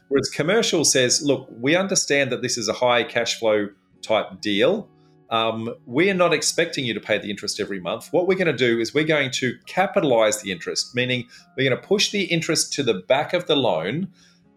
Whereas 0.09 0.29
commercial 0.29 0.85
says, 0.85 1.23
look, 1.23 1.47
we 1.49 1.75
understand 1.75 2.31
that 2.31 2.43
this 2.43 2.57
is 2.57 2.67
a 2.67 2.73
high 2.73 3.03
cash 3.03 3.39
flow 3.39 3.69
type 4.03 4.41
deal. 4.41 4.87
Um, 5.29 5.73
we're 5.85 6.13
not 6.13 6.33
expecting 6.33 6.85
you 6.85 6.93
to 6.93 6.99
pay 6.99 7.17
the 7.17 7.29
interest 7.29 7.59
every 7.59 7.79
month. 7.79 8.09
What 8.11 8.27
we're 8.27 8.37
going 8.37 8.47
to 8.47 8.53
do 8.53 8.79
is 8.79 8.93
we're 8.93 9.03
going 9.03 9.31
to 9.31 9.57
capitalize 9.65 10.41
the 10.41 10.51
interest, 10.51 10.93
meaning 10.95 11.27
we're 11.57 11.67
going 11.69 11.81
to 11.81 11.87
push 11.87 12.11
the 12.11 12.23
interest 12.25 12.73
to 12.73 12.83
the 12.83 12.93
back 12.93 13.33
of 13.33 13.47
the 13.47 13.55
loan, 13.55 14.09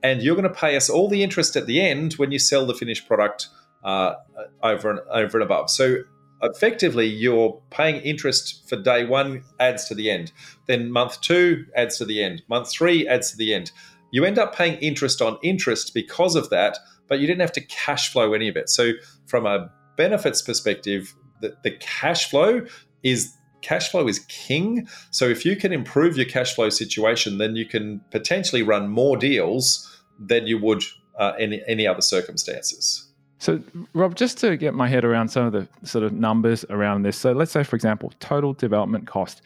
and 0.02 0.22
you're 0.22 0.36
going 0.36 0.48
to 0.48 0.54
pay 0.54 0.76
us 0.76 0.90
all 0.90 1.08
the 1.08 1.22
interest 1.22 1.56
at 1.56 1.66
the 1.66 1.80
end 1.80 2.14
when 2.14 2.30
you 2.30 2.38
sell 2.38 2.66
the 2.66 2.74
finished 2.74 3.06
product 3.06 3.48
uh, 3.84 4.14
over 4.62 4.90
and 4.90 5.00
over 5.10 5.38
and 5.38 5.44
above. 5.44 5.70
So 5.70 6.02
effectively 6.42 7.06
you're 7.06 7.60
paying 7.70 7.96
interest 8.02 8.68
for 8.68 8.76
day 8.76 9.04
one 9.04 9.42
adds 9.58 9.86
to 9.86 9.94
the 9.94 10.10
end 10.10 10.32
then 10.66 10.90
month 10.90 11.20
two 11.22 11.64
adds 11.74 11.96
to 11.96 12.04
the 12.04 12.22
end 12.22 12.42
month 12.48 12.70
three 12.70 13.08
adds 13.08 13.30
to 13.30 13.36
the 13.38 13.54
end 13.54 13.72
you 14.10 14.24
end 14.24 14.38
up 14.38 14.54
paying 14.54 14.74
interest 14.80 15.22
on 15.22 15.38
interest 15.42 15.94
because 15.94 16.36
of 16.36 16.50
that 16.50 16.78
but 17.08 17.20
you 17.20 17.26
didn't 17.26 17.40
have 17.40 17.52
to 17.52 17.60
cash 17.62 18.12
flow 18.12 18.34
any 18.34 18.48
of 18.48 18.56
it 18.56 18.68
so 18.68 18.92
from 19.26 19.46
a 19.46 19.70
benefits 19.96 20.42
perspective 20.42 21.14
the, 21.40 21.56
the 21.62 21.70
cash 21.72 22.30
flow 22.30 22.64
is 23.02 23.32
cash 23.62 23.90
flow 23.90 24.06
is 24.06 24.20
king 24.28 24.86
so 25.10 25.26
if 25.26 25.44
you 25.44 25.56
can 25.56 25.72
improve 25.72 26.16
your 26.16 26.26
cash 26.26 26.54
flow 26.54 26.68
situation 26.68 27.38
then 27.38 27.56
you 27.56 27.66
can 27.66 28.00
potentially 28.10 28.62
run 28.62 28.88
more 28.88 29.16
deals 29.16 30.00
than 30.18 30.46
you 30.46 30.58
would 30.58 30.82
uh, 31.18 31.32
any 31.38 31.62
any 31.66 31.86
other 31.86 32.02
circumstances 32.02 33.06
So, 33.38 33.60
Rob, 33.92 34.14
just 34.14 34.38
to 34.38 34.56
get 34.56 34.74
my 34.74 34.88
head 34.88 35.04
around 35.04 35.28
some 35.28 35.46
of 35.46 35.52
the 35.52 35.68
sort 35.86 36.04
of 36.04 36.12
numbers 36.12 36.64
around 36.70 37.02
this. 37.02 37.16
So, 37.18 37.32
let's 37.32 37.52
say, 37.52 37.64
for 37.64 37.76
example, 37.76 38.12
total 38.18 38.54
development 38.54 39.06
cost. 39.06 39.42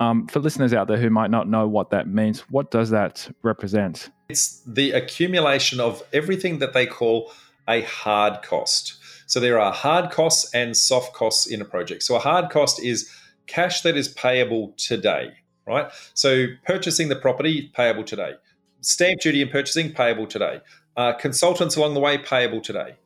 Um, 0.00 0.26
for 0.26 0.40
listeners 0.40 0.74
out 0.74 0.88
there 0.88 0.96
who 0.96 1.10
might 1.10 1.30
not 1.30 1.48
know 1.48 1.68
what 1.68 1.90
that 1.90 2.08
means, 2.08 2.40
what 2.50 2.70
does 2.70 2.90
that 2.90 3.32
represent? 3.42 4.10
It's 4.28 4.60
the 4.66 4.90
accumulation 4.92 5.78
of 5.80 6.02
everything 6.12 6.58
that 6.58 6.72
they 6.72 6.86
call 6.86 7.32
a 7.68 7.82
hard 7.82 8.42
cost. 8.42 8.96
So, 9.32 9.40
there 9.40 9.58
are 9.58 9.72
hard 9.72 10.10
costs 10.10 10.52
and 10.52 10.76
soft 10.76 11.14
costs 11.14 11.46
in 11.46 11.62
a 11.62 11.64
project. 11.64 12.02
So, 12.02 12.16
a 12.16 12.18
hard 12.18 12.50
cost 12.50 12.82
is 12.82 13.10
cash 13.46 13.80
that 13.80 13.96
is 13.96 14.08
payable 14.08 14.74
today, 14.76 15.32
right? 15.66 15.90
So, 16.12 16.48
purchasing 16.66 17.08
the 17.08 17.16
property, 17.16 17.70
payable 17.74 18.04
today. 18.04 18.32
Stamp 18.82 19.20
duty 19.20 19.40
and 19.40 19.50
purchasing, 19.50 19.94
payable 19.94 20.26
today. 20.26 20.60
Uh, 20.98 21.14
consultants 21.14 21.76
along 21.76 21.94
the 21.94 22.00
way, 22.00 22.18
payable 22.18 22.60
today 22.60 22.96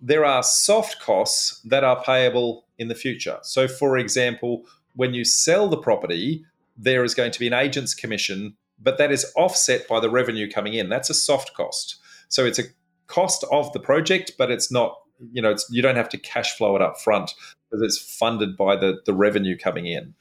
there 0.00 0.24
are 0.24 0.42
soft 0.42 1.00
costs 1.00 1.60
that 1.60 1.84
are 1.84 2.02
payable 2.02 2.64
in 2.78 2.88
the 2.88 2.94
future. 2.94 3.38
So, 3.42 3.68
for 3.68 3.98
example, 3.98 4.64
when 4.94 5.12
you 5.12 5.24
sell 5.24 5.68
the 5.68 5.76
property, 5.76 6.44
there 6.76 7.04
is 7.04 7.14
going 7.14 7.32
to 7.32 7.38
be 7.38 7.46
an 7.46 7.52
agent's 7.52 7.94
commission, 7.94 8.56
but 8.78 8.96
that 8.96 9.12
is 9.12 9.30
offset 9.36 9.86
by 9.86 10.00
the 10.00 10.08
revenue 10.08 10.50
coming 10.50 10.74
in. 10.74 10.88
That's 10.88 11.10
a 11.10 11.14
soft 11.14 11.52
cost. 11.54 12.00
So, 12.28 12.46
it's 12.46 12.58
a 12.58 12.64
cost 13.08 13.44
of 13.52 13.72
the 13.72 13.80
project, 13.80 14.32
but 14.38 14.50
it's 14.50 14.72
not, 14.72 14.96
you 15.32 15.42
know, 15.42 15.50
it's 15.50 15.66
you 15.70 15.82
don't 15.82 15.96
have 15.96 16.08
to 16.10 16.18
cash 16.18 16.56
flow 16.56 16.76
it 16.76 16.82
up 16.82 17.00
front 17.00 17.34
because 17.68 17.82
it's 17.82 17.98
funded 17.98 18.56
by 18.56 18.76
the, 18.76 19.00
the 19.06 19.14
revenue 19.14 19.56
coming 19.56 19.86
in. 19.86 20.14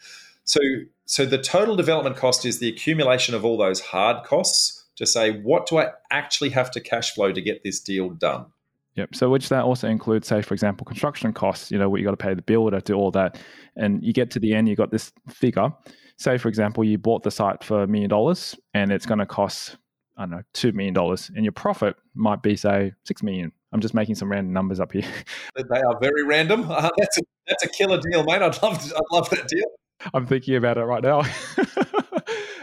So, 0.44 0.60
so 1.06 1.26
the 1.26 1.38
total 1.38 1.76
development 1.76 2.16
cost 2.16 2.46
is 2.46 2.60
the 2.60 2.70
accumulation 2.70 3.36
of 3.36 3.46
all 3.46 3.58
those 3.58 3.80
hard 3.80 4.26
costs 4.26 4.86
to 4.96 5.06
say, 5.06 5.40
what 5.40 5.68
do 5.68 5.78
I 5.78 5.92
actually 6.12 6.50
have 6.50 6.72
to 6.72 6.82
cash 6.82 7.14
flow 7.14 7.32
to 7.32 7.42
get 7.42 7.64
this 7.64 7.80
deal 7.80 8.10
done? 8.10 8.48
Yep. 8.96 9.16
So 9.16 9.30
which 9.30 9.50
that 9.50 9.64
also 9.64 9.88
includes, 9.88 10.28
say, 10.28 10.42
for 10.42 10.54
example, 10.54 10.86
construction 10.86 11.32
costs. 11.32 11.72
You 11.72 11.78
know, 11.78 11.90
what 11.90 12.02
you 12.02 12.06
got 12.06 12.12
to 12.12 12.18
pay 12.18 12.34
the 12.34 12.42
builder, 12.42 12.82
to 12.82 12.84
do 12.84 12.96
all 12.96 13.12
that, 13.12 13.40
and 13.78 14.04
you 14.04 14.12
get 14.12 14.30
to 14.32 14.40
the 14.40 14.54
end, 14.54 14.68
you 14.68 14.76
got 14.76 14.92
this 14.92 15.12
figure. 15.30 15.72
Say, 16.18 16.38
for 16.38 16.50
example, 16.50 16.84
you 16.84 16.98
bought 16.98 17.24
the 17.24 17.32
site 17.32 17.64
for 17.64 17.84
a 17.84 17.88
million 17.88 18.10
dollars, 18.10 18.58
and 18.74 18.92
it's 18.92 19.06
going 19.06 19.20
to 19.20 19.26
cost 19.26 19.78
I 20.20 20.24
don't 20.24 20.32
know 20.32 20.42
two 20.54 20.74
million 20.74 20.94
dollars, 20.94 21.32
and 21.34 21.46
your 21.46 21.54
profit 21.54 21.96
might 22.14 22.44
be 22.44 22.58
say 22.58 22.92
six 23.06 23.24
million. 23.24 23.54
I'm 23.72 23.80
just 23.80 23.94
making 23.94 24.16
some 24.16 24.30
random 24.30 24.52
numbers 24.52 24.80
up 24.80 24.92
here. 24.92 25.06
They 25.56 25.82
are 25.82 26.00
very 26.00 26.24
random. 26.24 26.70
Uh, 26.70 26.90
that's 26.98 27.18
a 27.18 27.22
that's 27.48 27.64
a 27.64 27.70
killer 27.70 28.00
deal, 28.02 28.24
mate. 28.26 28.42
I'd 28.42 28.62
love 28.62 28.82
to, 28.86 28.96
I'd 28.96 29.16
love 29.16 29.30
that 29.30 29.48
deal. 29.48 29.66
I'm 30.14 30.28
thinking 30.28 30.56
about 30.56 30.78
it 30.78 30.84
right 30.84 31.04
now. 31.04 31.24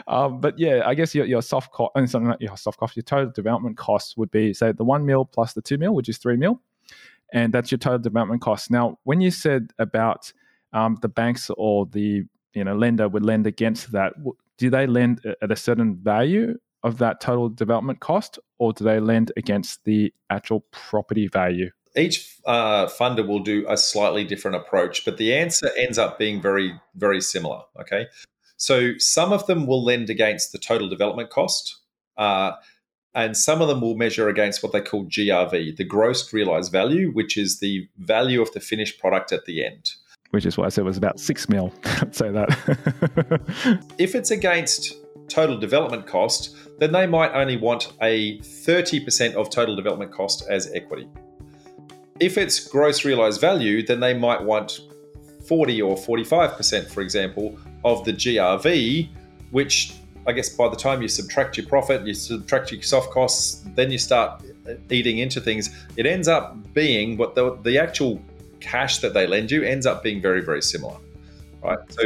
Um, 0.08 0.40
but 0.40 0.58
yeah, 0.58 0.82
I 0.86 0.94
guess 0.94 1.14
your, 1.14 1.26
your 1.26 1.42
soft 1.42 1.72
cost 1.72 1.90
and 1.96 2.08
something 2.08 2.30
like 2.30 2.40
your 2.40 2.56
soft 2.56 2.78
cost, 2.78 2.94
your 2.94 3.02
total 3.02 3.32
development 3.32 3.76
costs 3.76 4.16
would 4.16 4.30
be 4.30 4.54
say 4.54 4.70
the 4.70 4.84
one 4.84 5.04
mil 5.04 5.24
plus 5.24 5.52
the 5.52 5.62
two 5.62 5.78
mil, 5.78 5.94
which 5.94 6.08
is 6.08 6.18
three 6.18 6.36
mil, 6.36 6.60
and 7.32 7.52
that's 7.52 7.72
your 7.72 7.78
total 7.78 7.98
development 7.98 8.40
cost. 8.40 8.70
Now, 8.70 8.98
when 9.02 9.20
you 9.20 9.32
said 9.32 9.72
about 9.78 10.32
um, 10.72 10.96
the 11.02 11.08
banks 11.08 11.50
or 11.56 11.86
the 11.86 12.22
you 12.54 12.64
know 12.64 12.76
lender 12.76 13.08
would 13.08 13.24
lend 13.24 13.48
against 13.48 13.90
that, 13.92 14.12
do 14.58 14.70
they 14.70 14.86
lend 14.86 15.22
at 15.42 15.50
a 15.50 15.56
certain 15.56 15.96
value 15.96 16.56
of 16.86 16.98
that 16.98 17.20
total 17.20 17.48
development 17.48 17.98
cost, 18.00 18.38
or 18.58 18.72
do 18.72 18.84
they 18.84 19.00
lend 19.00 19.32
against 19.36 19.84
the 19.84 20.14
actual 20.30 20.60
property 20.70 21.26
value? 21.26 21.70
Each 21.96 22.36
uh, 22.46 22.86
funder 22.86 23.26
will 23.26 23.40
do 23.40 23.66
a 23.68 23.76
slightly 23.76 24.22
different 24.22 24.56
approach, 24.56 25.04
but 25.04 25.16
the 25.16 25.34
answer 25.34 25.70
ends 25.76 25.98
up 25.98 26.18
being 26.18 26.40
very, 26.40 26.78
very 26.94 27.20
similar. 27.20 27.62
Okay. 27.80 28.06
So 28.56 28.92
some 28.98 29.32
of 29.32 29.46
them 29.46 29.66
will 29.66 29.84
lend 29.84 30.08
against 30.10 30.52
the 30.52 30.58
total 30.58 30.88
development 30.88 31.30
cost, 31.30 31.76
uh, 32.16 32.52
and 33.14 33.36
some 33.36 33.60
of 33.60 33.68
them 33.68 33.80
will 33.80 33.96
measure 33.96 34.28
against 34.28 34.62
what 34.62 34.72
they 34.72 34.80
call 34.80 35.06
GRV, 35.06 35.76
the 35.76 35.84
gross 35.84 36.32
realized 36.32 36.70
value, 36.70 37.10
which 37.10 37.36
is 37.36 37.58
the 37.58 37.88
value 37.98 38.40
of 38.40 38.52
the 38.52 38.60
finished 38.60 39.00
product 39.00 39.32
at 39.32 39.44
the 39.46 39.64
end. 39.64 39.90
Which 40.30 40.46
is 40.46 40.56
what 40.56 40.66
I 40.66 40.68
said 40.68 40.84
was 40.84 40.98
about 40.98 41.18
six 41.18 41.48
mil. 41.48 41.72
say 42.12 42.30
that. 42.30 43.80
if 43.98 44.14
it's 44.14 44.30
against 44.30 44.94
total 45.28 45.56
development 45.56 46.06
cost, 46.06 46.56
then 46.78 46.92
they 46.92 47.06
might 47.06 47.32
only 47.32 47.56
want 47.56 47.92
a 48.02 48.38
30% 48.38 49.34
of 49.34 49.50
total 49.50 49.74
development 49.74 50.12
cost 50.12 50.44
as 50.48 50.72
equity. 50.72 51.08
If 52.20 52.38
it's 52.38 52.66
gross 52.68 53.04
realized 53.04 53.40
value, 53.40 53.84
then 53.84 54.00
they 54.00 54.14
might 54.14 54.42
want 54.42 54.80
40 55.46 55.82
or 55.82 55.96
45%, 55.96 56.88
for 56.88 57.00
example, 57.02 57.58
of 57.84 58.04
the 58.04 58.12
GRV, 58.12 59.08
which 59.50 59.94
I 60.26 60.32
guess 60.32 60.48
by 60.48 60.68
the 60.68 60.76
time 60.76 61.02
you 61.02 61.08
subtract 61.08 61.56
your 61.56 61.66
profit, 61.66 62.06
you 62.06 62.14
subtract 62.14 62.72
your 62.72 62.82
soft 62.82 63.10
costs, 63.10 63.64
then 63.74 63.90
you 63.90 63.98
start 63.98 64.42
eating 64.90 65.18
into 65.18 65.40
things, 65.40 65.70
it 65.96 66.04
ends 66.04 66.26
up 66.26 66.56
being 66.74 67.16
what 67.16 67.34
the, 67.34 67.56
the 67.62 67.78
actual 67.78 68.20
cash 68.60 68.98
that 68.98 69.14
they 69.14 69.26
lend 69.26 69.50
you 69.50 69.62
ends 69.62 69.86
up 69.86 70.02
being 70.02 70.20
very, 70.20 70.40
very 70.40 70.62
similar. 70.62 70.96
Right. 71.62 71.78
So 71.90 72.02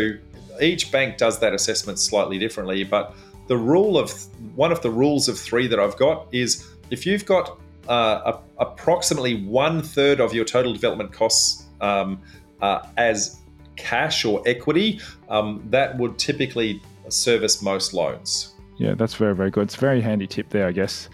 each 0.63 0.91
bank 0.93 1.17
does 1.17 1.39
that 1.41 1.55
assessment 1.55 1.99
slightly 1.99 2.39
differently, 2.39 2.85
but 2.85 3.15
the 3.47 3.57
rule 3.57 3.99
of 3.99 4.13
one 4.55 4.73
of 4.73 4.81
the 4.83 4.91
rules 4.91 5.29
of 5.29 5.39
three 5.39 5.67
that 5.67 5.79
I've 5.81 5.97
got 5.97 6.29
is 6.33 6.67
if 6.91 7.05
you've 7.05 7.27
got 7.27 7.59
uh, 7.89 8.33
a, 8.35 8.63
approximately 8.63 9.45
one 9.45 9.83
third 9.83 10.21
of 10.21 10.33
your 10.33 10.45
total 10.45 10.73
development 10.73 11.13
costs 11.13 11.67
um, 11.81 12.21
uh, 12.63 12.87
as 12.97 13.41
cash 13.77 14.25
or 14.25 14.43
equity, 14.47 15.01
um, 15.29 15.63
that 15.71 15.97
would 15.99 16.19
typically 16.19 16.81
service 17.09 17.63
most 17.63 17.93
loans. 17.95 18.55
Yeah, 18.79 18.95
that's 18.95 19.15
very, 19.15 19.35
very 19.35 19.51
good. 19.51 19.65
It's 19.65 19.77
a 19.77 19.81
very 19.81 20.01
handy 20.01 20.27
tip 20.27 20.51
there, 20.51 20.67
I 20.67 20.73
guess. 20.73 21.09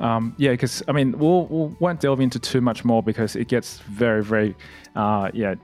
Um, 0.00 0.34
yeah, 0.38 0.52
because 0.52 0.82
I 0.88 0.92
mean, 0.92 1.18
we'll, 1.18 1.46
we 1.46 1.74
won't 1.80 2.00
delve 2.00 2.20
into 2.20 2.38
too 2.38 2.60
much 2.60 2.84
more 2.84 3.02
because 3.02 3.34
it 3.34 3.48
gets 3.48 3.78
very, 3.78 4.22
very, 4.22 4.54
uh, 4.94 5.30
yeah, 5.34 5.54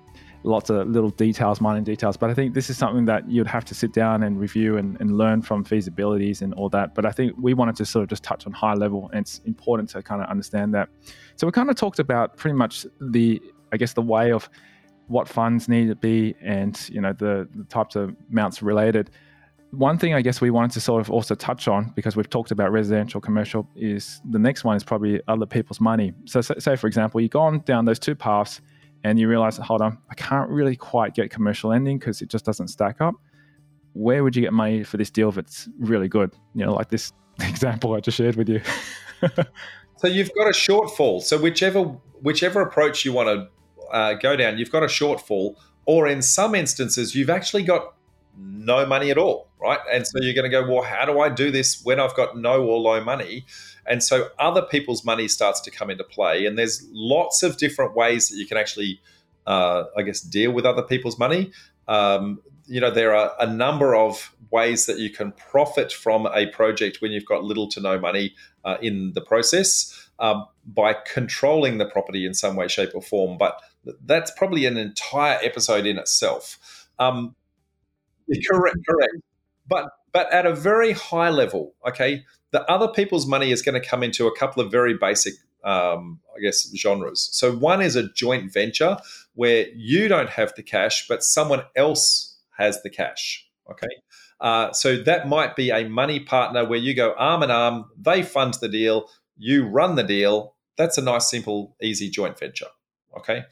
lots 0.44 0.70
of 0.70 0.86
little 0.88 1.10
details, 1.10 1.60
minor 1.60 1.80
details. 1.80 2.16
But 2.16 2.30
I 2.30 2.34
think 2.34 2.54
this 2.54 2.70
is 2.70 2.78
something 2.78 3.06
that 3.06 3.28
you'd 3.28 3.46
have 3.46 3.64
to 3.64 3.74
sit 3.74 3.92
down 3.92 4.22
and 4.22 4.38
review 4.38 4.76
and, 4.76 5.00
and 5.00 5.18
learn 5.18 5.42
from 5.42 5.64
feasibilities 5.64 6.42
and 6.42 6.54
all 6.54 6.68
that. 6.68 6.94
But 6.94 7.06
I 7.06 7.10
think 7.10 7.34
we 7.38 7.54
wanted 7.54 7.76
to 7.76 7.86
sort 7.86 8.04
of 8.04 8.10
just 8.10 8.22
touch 8.22 8.46
on 8.46 8.52
high 8.52 8.74
level, 8.74 9.10
and 9.12 9.22
it's 9.22 9.40
important 9.46 9.88
to 9.90 10.02
kind 10.02 10.22
of 10.22 10.28
understand 10.28 10.74
that. 10.74 10.88
So 11.36 11.46
we 11.46 11.52
kind 11.52 11.70
of 11.70 11.76
talked 11.76 11.98
about 11.98 12.36
pretty 12.36 12.56
much 12.56 12.86
the, 13.00 13.42
I 13.72 13.76
guess, 13.76 13.94
the 13.94 14.02
way 14.02 14.32
of 14.32 14.48
what 15.08 15.28
funds 15.28 15.68
need 15.68 15.88
to 15.88 15.94
be 15.94 16.34
and 16.40 16.88
you 16.88 16.98
know 16.98 17.12
the, 17.12 17.46
the 17.54 17.64
types 17.64 17.94
of 17.94 18.16
amounts 18.30 18.62
related 18.62 19.10
one 19.70 19.98
thing 19.98 20.14
I 20.14 20.22
guess 20.22 20.40
we 20.40 20.50
wanted 20.50 20.70
to 20.72 20.80
sort 20.80 21.00
of 21.00 21.10
also 21.10 21.34
touch 21.34 21.68
on 21.68 21.92
because 21.94 22.16
we've 22.16 22.30
talked 22.30 22.50
about 22.50 22.72
residential, 22.72 23.20
commercial, 23.20 23.68
is 23.74 24.20
the 24.30 24.38
next 24.38 24.64
one 24.64 24.76
is 24.76 24.84
probably 24.84 25.20
other 25.26 25.46
people's 25.46 25.80
money. 25.80 26.12
So, 26.26 26.40
say 26.40 26.76
for 26.76 26.86
example, 26.86 27.20
you 27.20 27.28
go 27.28 27.40
on 27.40 27.58
down 27.60 27.84
those 27.84 27.98
two 27.98 28.14
paths 28.14 28.60
and 29.04 29.18
you 29.18 29.28
realize, 29.28 29.58
hold 29.58 29.82
on, 29.82 29.98
I 30.10 30.14
can't 30.14 30.48
really 30.48 30.76
quite 30.76 31.14
get 31.14 31.30
commercial 31.30 31.70
lending 31.70 31.98
because 31.98 32.22
it 32.22 32.30
just 32.30 32.44
doesn't 32.44 32.68
stack 32.68 33.00
up. 33.00 33.14
Where 33.92 34.24
would 34.24 34.34
you 34.34 34.42
get 34.42 34.52
money 34.52 34.82
for 34.82 34.96
this 34.96 35.10
deal 35.10 35.28
if 35.28 35.38
it's 35.38 35.68
really 35.78 36.08
good? 36.08 36.32
You 36.54 36.64
know, 36.64 36.74
like 36.74 36.88
this 36.88 37.12
example 37.40 37.94
I 37.94 38.00
just 38.00 38.16
shared 38.16 38.36
with 38.36 38.48
you. 38.48 38.62
so 39.96 40.08
you've 40.08 40.34
got 40.34 40.46
a 40.46 40.52
shortfall. 40.52 41.22
So 41.22 41.38
whichever 41.38 41.82
whichever 42.22 42.62
approach 42.62 43.04
you 43.04 43.12
want 43.12 43.28
to 43.28 43.94
uh, 43.94 44.14
go 44.14 44.34
down, 44.36 44.58
you've 44.58 44.72
got 44.72 44.82
a 44.82 44.86
shortfall, 44.86 45.56
or 45.84 46.08
in 46.08 46.22
some 46.22 46.54
instances, 46.54 47.14
you've 47.14 47.30
actually 47.30 47.62
got 47.62 47.94
no 48.36 48.86
money 48.86 49.10
at 49.10 49.18
all, 49.18 49.48
right? 49.60 49.78
And 49.92 50.06
so 50.06 50.18
you're 50.20 50.34
going 50.34 50.50
to 50.50 50.50
go, 50.50 50.66
well, 50.66 50.82
how 50.82 51.04
do 51.04 51.20
I 51.20 51.28
do 51.28 51.50
this 51.50 51.82
when 51.84 52.00
I've 52.00 52.16
got 52.16 52.36
no 52.36 52.64
or 52.64 52.78
low 52.78 53.04
money? 53.04 53.44
And 53.86 54.02
so 54.02 54.28
other 54.38 54.62
people's 54.62 55.04
money 55.04 55.28
starts 55.28 55.60
to 55.62 55.70
come 55.70 55.90
into 55.90 56.04
play. 56.04 56.46
And 56.46 56.58
there's 56.58 56.86
lots 56.92 57.42
of 57.42 57.56
different 57.56 57.94
ways 57.94 58.28
that 58.28 58.36
you 58.36 58.46
can 58.46 58.56
actually, 58.56 59.00
uh, 59.46 59.84
I 59.96 60.02
guess, 60.02 60.20
deal 60.20 60.52
with 60.52 60.64
other 60.64 60.82
people's 60.82 61.18
money. 61.18 61.52
Um, 61.88 62.40
you 62.66 62.80
know, 62.80 62.90
there 62.90 63.14
are 63.14 63.32
a 63.38 63.46
number 63.46 63.94
of 63.94 64.34
ways 64.50 64.86
that 64.86 64.98
you 64.98 65.10
can 65.10 65.32
profit 65.32 65.92
from 65.92 66.26
a 66.26 66.46
project 66.46 66.98
when 67.00 67.12
you've 67.12 67.26
got 67.26 67.44
little 67.44 67.68
to 67.68 67.80
no 67.80 67.98
money 67.98 68.34
uh, 68.64 68.76
in 68.80 69.12
the 69.12 69.20
process 69.20 70.08
um, 70.18 70.46
by 70.64 70.94
controlling 70.94 71.78
the 71.78 71.86
property 71.86 72.24
in 72.24 72.34
some 72.34 72.56
way, 72.56 72.68
shape, 72.68 72.90
or 72.94 73.02
form. 73.02 73.36
But 73.36 73.60
that's 74.06 74.30
probably 74.30 74.64
an 74.66 74.76
entire 74.76 75.38
episode 75.42 75.86
in 75.86 75.98
itself. 75.98 76.88
Um, 76.98 77.34
correct, 78.48 78.78
correct. 78.88 79.16
But 79.66 79.90
but 80.14 80.32
at 80.32 80.46
a 80.46 80.54
very 80.54 80.92
high 80.92 81.28
level, 81.28 81.74
okay, 81.86 82.24
the 82.52 82.62
other 82.70 82.86
people's 82.86 83.26
money 83.26 83.50
is 83.50 83.62
going 83.62 83.78
to 83.78 83.86
come 83.86 84.04
into 84.04 84.28
a 84.28 84.38
couple 84.38 84.62
of 84.62 84.70
very 84.70 84.94
basic, 84.94 85.34
um, 85.64 86.20
I 86.34 86.40
guess, 86.40 86.72
genres. 86.74 87.28
So 87.32 87.52
one 87.52 87.82
is 87.82 87.96
a 87.96 88.08
joint 88.12 88.52
venture 88.52 88.96
where 89.34 89.66
you 89.74 90.06
don't 90.06 90.30
have 90.30 90.54
the 90.54 90.62
cash, 90.62 91.08
but 91.08 91.24
someone 91.24 91.64
else 91.74 92.38
has 92.56 92.80
the 92.82 92.90
cash. 92.90 93.44
Okay. 93.68 93.88
Uh, 94.40 94.72
so 94.72 94.96
that 94.98 95.26
might 95.26 95.56
be 95.56 95.70
a 95.70 95.88
money 95.88 96.20
partner 96.20 96.64
where 96.64 96.78
you 96.78 96.94
go 96.94 97.12
arm 97.18 97.42
in 97.42 97.50
arm, 97.50 97.86
they 97.98 98.22
fund 98.22 98.54
the 98.60 98.68
deal, 98.68 99.08
you 99.36 99.66
run 99.66 99.96
the 99.96 100.04
deal. 100.04 100.54
That's 100.76 100.96
a 100.96 101.02
nice, 101.02 101.28
simple, 101.28 101.74
easy 101.82 102.08
joint 102.08 102.38
venture. 102.38 102.68
Okay. 103.18 103.44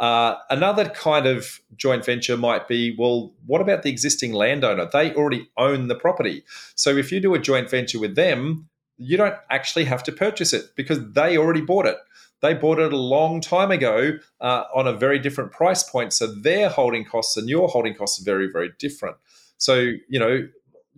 Uh, 0.00 0.36
another 0.48 0.88
kind 0.88 1.26
of 1.26 1.60
joint 1.76 2.04
venture 2.04 2.36
might 2.36 2.66
be 2.66 2.96
well, 2.98 3.34
what 3.46 3.60
about 3.60 3.82
the 3.82 3.90
existing 3.90 4.32
landowner? 4.32 4.88
They 4.90 5.14
already 5.14 5.50
own 5.58 5.88
the 5.88 5.94
property. 5.94 6.42
So 6.74 6.96
if 6.96 7.12
you 7.12 7.20
do 7.20 7.34
a 7.34 7.38
joint 7.38 7.68
venture 7.68 8.00
with 8.00 8.14
them, 8.16 8.68
you 8.96 9.18
don't 9.18 9.36
actually 9.50 9.84
have 9.84 10.02
to 10.04 10.12
purchase 10.12 10.54
it 10.54 10.74
because 10.74 11.12
they 11.12 11.36
already 11.36 11.60
bought 11.60 11.86
it. 11.86 11.98
they 12.40 12.54
bought 12.54 12.78
it 12.78 12.92
a 12.92 12.96
long 12.96 13.40
time 13.40 13.70
ago 13.70 14.18
uh, 14.40 14.64
on 14.74 14.86
a 14.86 14.92
very 14.92 15.18
different 15.18 15.52
price 15.52 15.82
point. 15.82 16.12
So 16.12 16.26
their 16.26 16.68
holding 16.68 17.04
costs 17.04 17.36
and 17.36 17.48
your 17.48 17.68
holding 17.68 17.94
costs 17.94 18.20
are 18.20 18.24
very, 18.24 18.50
very 18.50 18.70
different. 18.78 19.16
So, 19.58 19.92
you 20.08 20.18
know, 20.18 20.48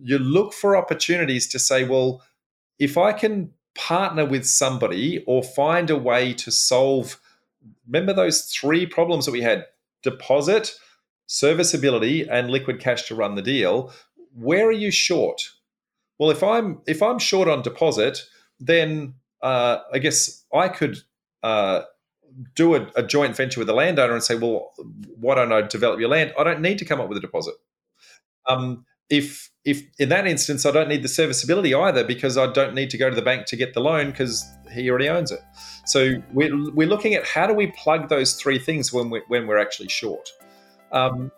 you 0.01 0.17
look 0.19 0.53
for 0.53 0.75
opportunities 0.75 1.47
to 1.49 1.59
say, 1.59 1.83
well, 1.83 2.21
if 2.79 2.97
I 2.97 3.11
can 3.13 3.51
partner 3.75 4.25
with 4.25 4.45
somebody 4.45 5.23
or 5.27 5.43
find 5.43 5.89
a 5.89 5.97
way 5.97 6.33
to 6.33 6.51
solve, 6.51 7.19
remember 7.87 8.13
those 8.13 8.45
three 8.45 8.85
problems 8.85 9.25
that 9.25 9.31
we 9.31 9.41
had 9.41 9.65
deposit, 10.03 10.75
serviceability, 11.27 12.27
and 12.27 12.49
liquid 12.49 12.79
cash 12.79 13.03
to 13.07 13.15
run 13.15 13.35
the 13.35 13.41
deal. 13.41 13.91
Where 14.35 14.67
are 14.67 14.71
you 14.71 14.91
short? 14.91 15.41
Well, 16.19 16.29
if 16.29 16.43
I'm 16.43 16.81
if 16.87 17.01
I'm 17.01 17.19
short 17.19 17.47
on 17.47 17.61
deposit, 17.61 18.19
then 18.59 19.15
uh, 19.41 19.79
I 19.91 19.99
guess 19.99 20.45
I 20.53 20.69
could 20.69 20.99
uh, 21.41 21.81
do 22.55 22.75
a, 22.75 22.87
a, 22.95 23.03
joint 23.03 23.35
venture 23.35 23.59
with 23.59 23.67
the 23.67 23.73
landowner 23.73 24.13
and 24.13 24.23
say, 24.23 24.35
well, 24.35 24.71
why 25.19 25.35
don't 25.35 25.51
I 25.51 25.61
develop 25.61 25.99
your 25.99 26.09
land? 26.09 26.33
I 26.39 26.43
don't 26.43 26.61
need 26.61 26.79
to 26.79 26.85
come 26.85 27.01
up 27.01 27.09
with 27.09 27.17
a 27.17 27.21
deposit. 27.21 27.55
Um, 28.47 28.85
if 29.09 29.49
if 29.65 29.83
in 29.99 30.09
that 30.09 30.27
instance 30.27 30.65
I 30.65 30.71
don't 30.71 30.89
need 30.89 31.03
the 31.03 31.07
serviceability 31.07 31.73
either 31.73 32.03
because 32.03 32.37
I 32.37 32.51
don't 32.51 32.73
need 32.73 32.89
to 32.91 32.97
go 32.97 33.09
to 33.09 33.15
the 33.15 33.21
bank 33.21 33.45
to 33.47 33.55
get 33.55 33.73
the 33.73 33.79
loan 33.79 34.11
because 34.11 34.45
he 34.73 34.89
already 34.89 35.07
owns 35.09 35.31
it. 35.31 35.39
So 35.85 36.15
we're, 36.33 36.71
we're 36.71 36.87
looking 36.87 37.13
at 37.13 37.25
how 37.25 37.47
do 37.47 37.53
we 37.53 37.67
plug 37.67 38.09
those 38.09 38.33
three 38.33 38.59
things 38.59 38.91
when 38.91 39.09
we 39.09 39.21
when 39.27 39.47
we're 39.47 39.59
actually 39.59 39.89
short. 39.89 40.29
Um, 40.91 41.31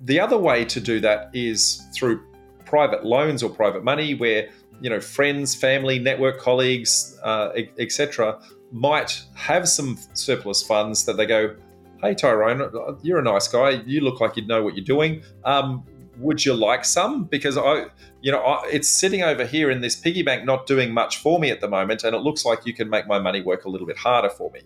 the 0.00 0.18
other 0.18 0.38
way 0.38 0.64
to 0.64 0.80
do 0.80 1.00
that 1.00 1.30
is 1.32 1.82
through 1.94 2.22
private 2.64 3.04
loans 3.04 3.42
or 3.42 3.50
private 3.50 3.84
money, 3.84 4.14
where 4.14 4.48
you 4.80 4.90
know 4.90 5.00
friends, 5.00 5.54
family, 5.54 5.98
network 5.98 6.40
colleagues, 6.40 7.18
uh, 7.22 7.52
etc., 7.78 8.40
might 8.72 9.22
have 9.34 9.68
some 9.68 9.98
surplus 10.14 10.62
funds 10.62 11.04
that 11.04 11.16
they 11.16 11.26
go, 11.26 11.54
"Hey 12.00 12.14
Tyrone, 12.14 12.98
you're 13.02 13.18
a 13.18 13.22
nice 13.22 13.46
guy. 13.48 13.82
You 13.86 14.00
look 14.00 14.20
like 14.20 14.36
you 14.36 14.46
know 14.46 14.62
what 14.62 14.74
you're 14.76 14.84
doing. 14.84 15.22
Um, 15.44 15.84
would 16.18 16.44
you 16.44 16.54
like 16.54 16.84
some? 16.84 17.24
Because 17.24 17.56
I, 17.56 17.86
you 18.20 18.30
know, 18.30 18.40
I, 18.40 18.68
it's 18.68 18.88
sitting 18.88 19.22
over 19.22 19.44
here 19.44 19.70
in 19.70 19.80
this 19.80 19.96
piggy 19.96 20.22
bank, 20.22 20.44
not 20.44 20.66
doing 20.66 20.92
much 20.92 21.18
for 21.18 21.38
me 21.38 21.50
at 21.50 21.60
the 21.60 21.68
moment, 21.68 22.04
and 22.04 22.14
it 22.14 22.20
looks 22.20 22.44
like 22.44 22.66
you 22.66 22.74
can 22.74 22.90
make 22.90 23.06
my 23.06 23.18
money 23.18 23.40
work 23.40 23.64
a 23.64 23.68
little 23.68 23.86
bit 23.86 23.96
harder 23.96 24.30
for 24.30 24.50
me." 24.50 24.60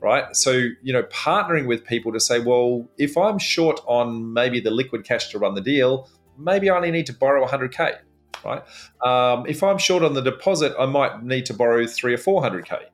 Right. 0.00 0.36
So, 0.36 0.52
you 0.82 0.92
know, 0.92 1.02
partnering 1.04 1.66
with 1.66 1.84
people 1.84 2.12
to 2.12 2.20
say, 2.20 2.38
well, 2.38 2.86
if 2.98 3.16
I'm 3.16 3.38
short 3.38 3.80
on 3.86 4.32
maybe 4.34 4.60
the 4.60 4.70
liquid 4.70 5.04
cash 5.04 5.30
to 5.30 5.38
run 5.38 5.54
the 5.54 5.60
deal, 5.60 6.08
maybe 6.38 6.70
I 6.70 6.76
only 6.76 6.90
need 6.90 7.06
to 7.06 7.14
borrow 7.14 7.44
100K, 7.46 7.96
right? 8.44 8.62
Um, 9.02 9.46
if 9.46 9.62
I'm 9.62 9.78
short 9.78 10.02
on 10.02 10.14
the 10.14 10.20
deposit, 10.20 10.74
I 10.78 10.86
might 10.86 11.24
need 11.24 11.46
to 11.46 11.54
borrow 11.54 11.86
three 11.86 12.14
or 12.14 12.18
400K, 12.18 12.84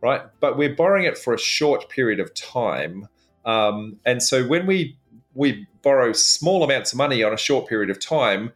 right? 0.00 0.22
But 0.40 0.56
we're 0.56 0.74
borrowing 0.74 1.04
it 1.04 1.18
for 1.18 1.34
a 1.34 1.38
short 1.38 1.88
period 1.88 2.20
of 2.20 2.32
time. 2.34 3.08
Um, 3.44 3.96
and 4.06 4.22
so 4.22 4.46
when 4.46 4.66
we 4.66 4.96
we 5.34 5.66
borrow 5.82 6.12
small 6.12 6.62
amounts 6.62 6.92
of 6.92 6.98
money 6.98 7.22
on 7.22 7.32
a 7.32 7.36
short 7.36 7.68
period 7.68 7.90
of 7.90 8.00
time, 8.00 8.52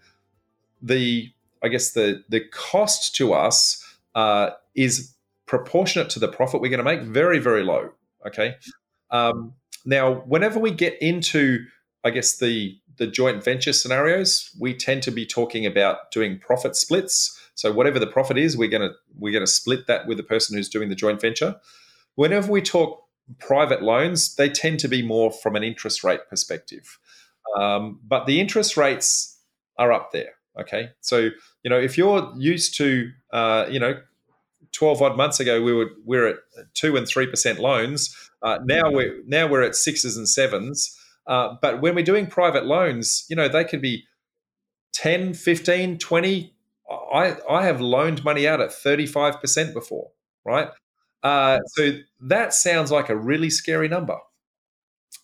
the 0.81 1.33
I 1.63 1.69
guess 1.69 1.93
the 1.93 2.23
the 2.29 2.41
cost 2.41 3.15
to 3.17 3.33
us 3.33 3.85
uh, 4.15 4.51
is 4.75 5.15
proportionate 5.47 6.11
to 6.11 6.19
the 6.19 6.29
profit 6.29 6.61
we're 6.61 6.71
going 6.71 6.79
to 6.79 6.85
make. 6.85 7.03
Very 7.03 7.39
very 7.39 7.65
low. 7.65 7.91
Okay. 8.27 8.57
Um, 9.11 9.55
now, 9.85 10.17
whenever 10.27 10.59
we 10.59 10.71
get 10.71 11.01
into, 11.01 11.65
I 12.05 12.11
guess 12.11 12.39
the 12.39 12.79
the 12.97 13.07
joint 13.07 13.43
venture 13.43 13.73
scenarios, 13.73 14.51
we 14.59 14.75
tend 14.75 15.03
to 15.05 15.11
be 15.11 15.25
talking 15.25 15.65
about 15.65 16.11
doing 16.11 16.39
profit 16.39 16.77
splits. 16.77 17.35
So 17.55 17.73
whatever 17.73 17.99
the 17.99 18.07
profit 18.07 18.39
is, 18.39 18.57
we're 18.57 18.69
gonna 18.69 18.91
we're 19.19 19.33
gonna 19.33 19.47
split 19.47 19.87
that 19.87 20.07
with 20.07 20.17
the 20.17 20.23
person 20.23 20.57
who's 20.57 20.69
doing 20.69 20.89
the 20.89 20.95
joint 20.95 21.21
venture. 21.21 21.57
Whenever 22.15 22.51
we 22.51 22.61
talk 22.61 23.08
private 23.39 23.83
loans, 23.83 24.37
they 24.37 24.49
tend 24.49 24.81
to 24.81 24.89
be 24.89 25.03
more 25.03 25.31
from 25.31 25.57
an 25.57 25.63
interest 25.63 26.05
rate 26.05 26.21
perspective. 26.29 26.99
Um, 27.57 28.01
but 28.03 28.27
the 28.27 28.41
interest 28.41 28.77
rates 28.77 29.39
are 29.77 29.93
up 29.93 30.13
there. 30.13 30.33
Okay, 30.59 30.91
so 31.01 31.29
you 31.63 31.71
know 31.71 31.79
if 31.79 31.97
you're 31.97 32.33
used 32.37 32.77
to 32.79 33.11
uh, 33.33 33.67
you 33.71 33.79
know 33.79 34.01
12 34.73 35.03
odd 35.03 35.17
months 35.17 35.39
ago 35.41 35.63
we 35.63 35.73
were 35.73 35.91
we 36.05 36.19
are 36.19 36.27
at 36.27 36.37
two 36.75 36.97
and 36.97 37.07
three 37.07 37.27
percent 37.27 37.59
loans. 37.59 38.15
Uh, 38.43 38.59
now 38.65 38.91
we're 38.91 39.23
now 39.27 39.47
we're 39.47 39.63
at 39.63 39.77
sixes 39.77 40.17
and 40.17 40.29
sevens. 40.29 40.97
Uh, 41.29 41.57
but 41.61 41.83
when 41.83 41.95
we're 41.95 42.05
doing 42.05 42.27
private 42.27 42.65
loans, 42.65 43.27
you 43.29 43.37
know, 43.37 43.49
they 43.49 43.63
could 43.63 43.83
be 43.83 44.05
10, 44.95 45.35
15, 45.35 45.99
20. 45.99 46.55
I, 46.91 47.37
I 47.49 47.65
have 47.67 47.83
loaned 47.83 48.25
money 48.25 48.49
out 48.49 48.63
at 48.63 48.71
35% 48.71 49.75
before, 49.75 50.11
right? 50.45 50.69
Uh, 51.23 51.59
so 51.75 51.93
that 52.21 52.55
sounds 52.55 52.91
like 52.91 53.09
a 53.09 53.17
really 53.17 53.51
scary 53.51 53.89
number. 53.89 54.17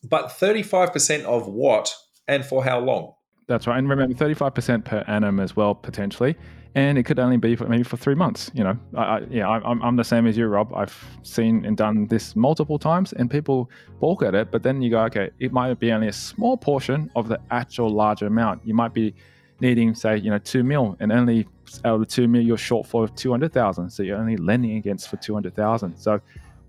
But 0.02 0.28
35% 0.28 1.24
of 1.24 1.46
what 1.46 1.94
and 2.28 2.44
for 2.44 2.64
how 2.64 2.80
long? 2.80 3.14
That's 3.46 3.66
right. 3.66 3.78
And 3.78 3.88
remember, 3.88 4.14
35% 4.14 4.84
per 4.84 5.04
annum 5.06 5.40
as 5.40 5.54
well, 5.54 5.74
potentially 5.74 6.36
and 6.74 6.98
it 6.98 7.04
could 7.04 7.18
only 7.18 7.36
be 7.36 7.54
for 7.54 7.66
maybe 7.66 7.84
for 7.84 7.96
three 7.96 8.14
months. 8.14 8.50
You 8.52 8.64
know, 8.64 8.78
I, 8.96 9.02
I, 9.02 9.20
yeah, 9.30 9.48
I'm, 9.48 9.80
I'm 9.82 9.96
the 9.96 10.04
same 10.04 10.26
as 10.26 10.36
you, 10.36 10.46
Rob. 10.46 10.74
I've 10.74 11.04
seen 11.22 11.64
and 11.64 11.76
done 11.76 12.06
this 12.08 12.34
multiple 12.34 12.78
times, 12.78 13.12
and 13.12 13.30
people 13.30 13.70
balk 14.00 14.22
at 14.22 14.34
it. 14.34 14.50
But 14.50 14.62
then 14.62 14.82
you 14.82 14.90
go, 14.90 15.00
okay, 15.04 15.30
it 15.38 15.52
might 15.52 15.78
be 15.78 15.92
only 15.92 16.08
a 16.08 16.12
small 16.12 16.56
portion 16.56 17.10
of 17.14 17.28
the 17.28 17.40
actual 17.50 17.90
larger 17.90 18.26
amount. 18.26 18.66
You 18.66 18.74
might 18.74 18.92
be 18.92 19.14
needing, 19.60 19.94
say, 19.94 20.16
you 20.16 20.30
know, 20.30 20.38
two 20.38 20.64
mil, 20.64 20.96
and 20.98 21.12
only 21.12 21.46
out 21.84 21.94
of 21.94 22.00
the 22.00 22.06
two 22.06 22.28
million, 22.28 22.46
you're 22.46 22.56
short 22.56 22.86
for 22.86 23.08
two 23.08 23.30
hundred 23.30 23.52
thousand. 23.52 23.90
So 23.90 24.02
you're 24.02 24.18
only 24.18 24.36
lending 24.36 24.76
against 24.76 25.08
for 25.08 25.16
two 25.16 25.34
hundred 25.34 25.54
thousand. 25.54 25.96
So 25.96 26.20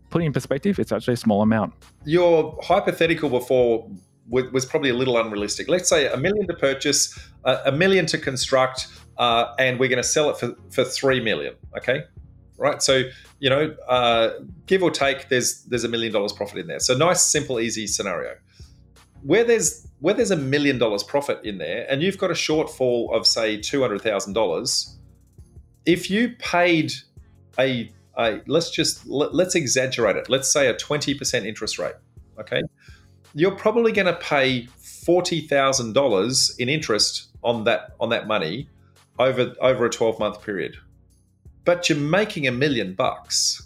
putting 0.10 0.28
in 0.28 0.34
perspective, 0.34 0.80
it's 0.80 0.92
actually 0.92 1.16
a 1.16 1.18
small 1.18 1.42
amount. 1.42 1.74
Your 2.06 2.58
hypothetical 2.64 3.30
before 3.30 3.90
was 4.30 4.66
probably 4.66 4.90
a 4.90 4.94
little 4.94 5.18
unrealistic. 5.18 5.68
Let's 5.68 5.88
say 5.90 6.08
a 6.08 6.18
million 6.18 6.48
to 6.48 6.54
purchase, 6.54 7.18
a 7.44 7.72
million 7.72 8.06
to 8.08 8.18
construct, 8.18 8.88
uh, 9.18 9.54
and 9.60 9.80
we're 9.80 9.90
going 9.90 10.02
to 10.02 10.08
sell 10.08 10.30
it 10.30 10.38
for, 10.38 10.56
for 10.72 10.84
three 10.84 11.20
million. 11.20 11.56
Okay, 11.78 12.04
right? 12.58 12.82
So 12.82 13.04
you 13.40 13.50
know, 13.50 13.76
uh, 13.88 14.30
give 14.66 14.82
or 14.82 14.90
take, 14.90 15.30
there's 15.30 15.64
there's 15.66 15.84
a 15.84 15.90
million 15.90 16.12
dollars 16.14 16.34
profit 16.34 16.58
in 16.58 16.68
there. 16.68 16.80
So 16.80 16.96
nice, 16.98 17.22
simple, 17.22 17.60
easy 17.60 17.86
scenario. 17.86 18.36
Where 19.22 19.44
there's 19.44 19.88
where 20.06 20.14
there's 20.14 20.30
a 20.30 20.36
million 20.36 20.78
dollars 20.78 21.02
profit 21.02 21.44
in 21.44 21.58
there, 21.58 21.88
and 21.90 22.04
you've 22.04 22.20
got 22.20 22.30
a 22.30 22.36
shortfall 22.36 23.12
of 23.12 23.26
say 23.26 23.60
two 23.60 23.82
hundred 23.82 24.04
thousand 24.04 24.34
dollars, 24.34 24.96
if 25.88 26.12
you 26.12 26.30
paid 26.38 26.94
a, 27.58 27.92
a 28.16 28.40
let's 28.46 28.70
just 28.70 29.08
let, 29.08 29.34
let's 29.34 29.56
exaggerate 29.56 30.16
it. 30.16 30.30
Let's 30.30 30.54
say 30.54 30.68
a 30.68 30.78
twenty 30.78 31.16
percent 31.16 31.48
interest 31.48 31.80
rate. 31.80 31.96
Okay, 32.40 32.62
you're 33.34 33.56
probably 33.56 33.92
going 33.92 34.06
to 34.06 34.14
pay 34.18 34.68
forty 34.68 35.42
thousand 35.42 35.94
dollars 35.94 36.56
in 36.60 36.70
interest 36.70 37.30
on 37.44 37.64
that 37.64 37.96
on 38.00 38.10
that 38.10 38.28
money 38.28 38.70
over 39.18 39.56
over 39.60 39.86
a 39.88 39.90
12 39.90 40.20
month 40.20 40.44
period. 40.44 40.78
But 41.64 41.90
you're 41.90 41.98
making 41.98 42.46
a 42.46 42.52
million 42.52 42.94
bucks. 42.94 43.65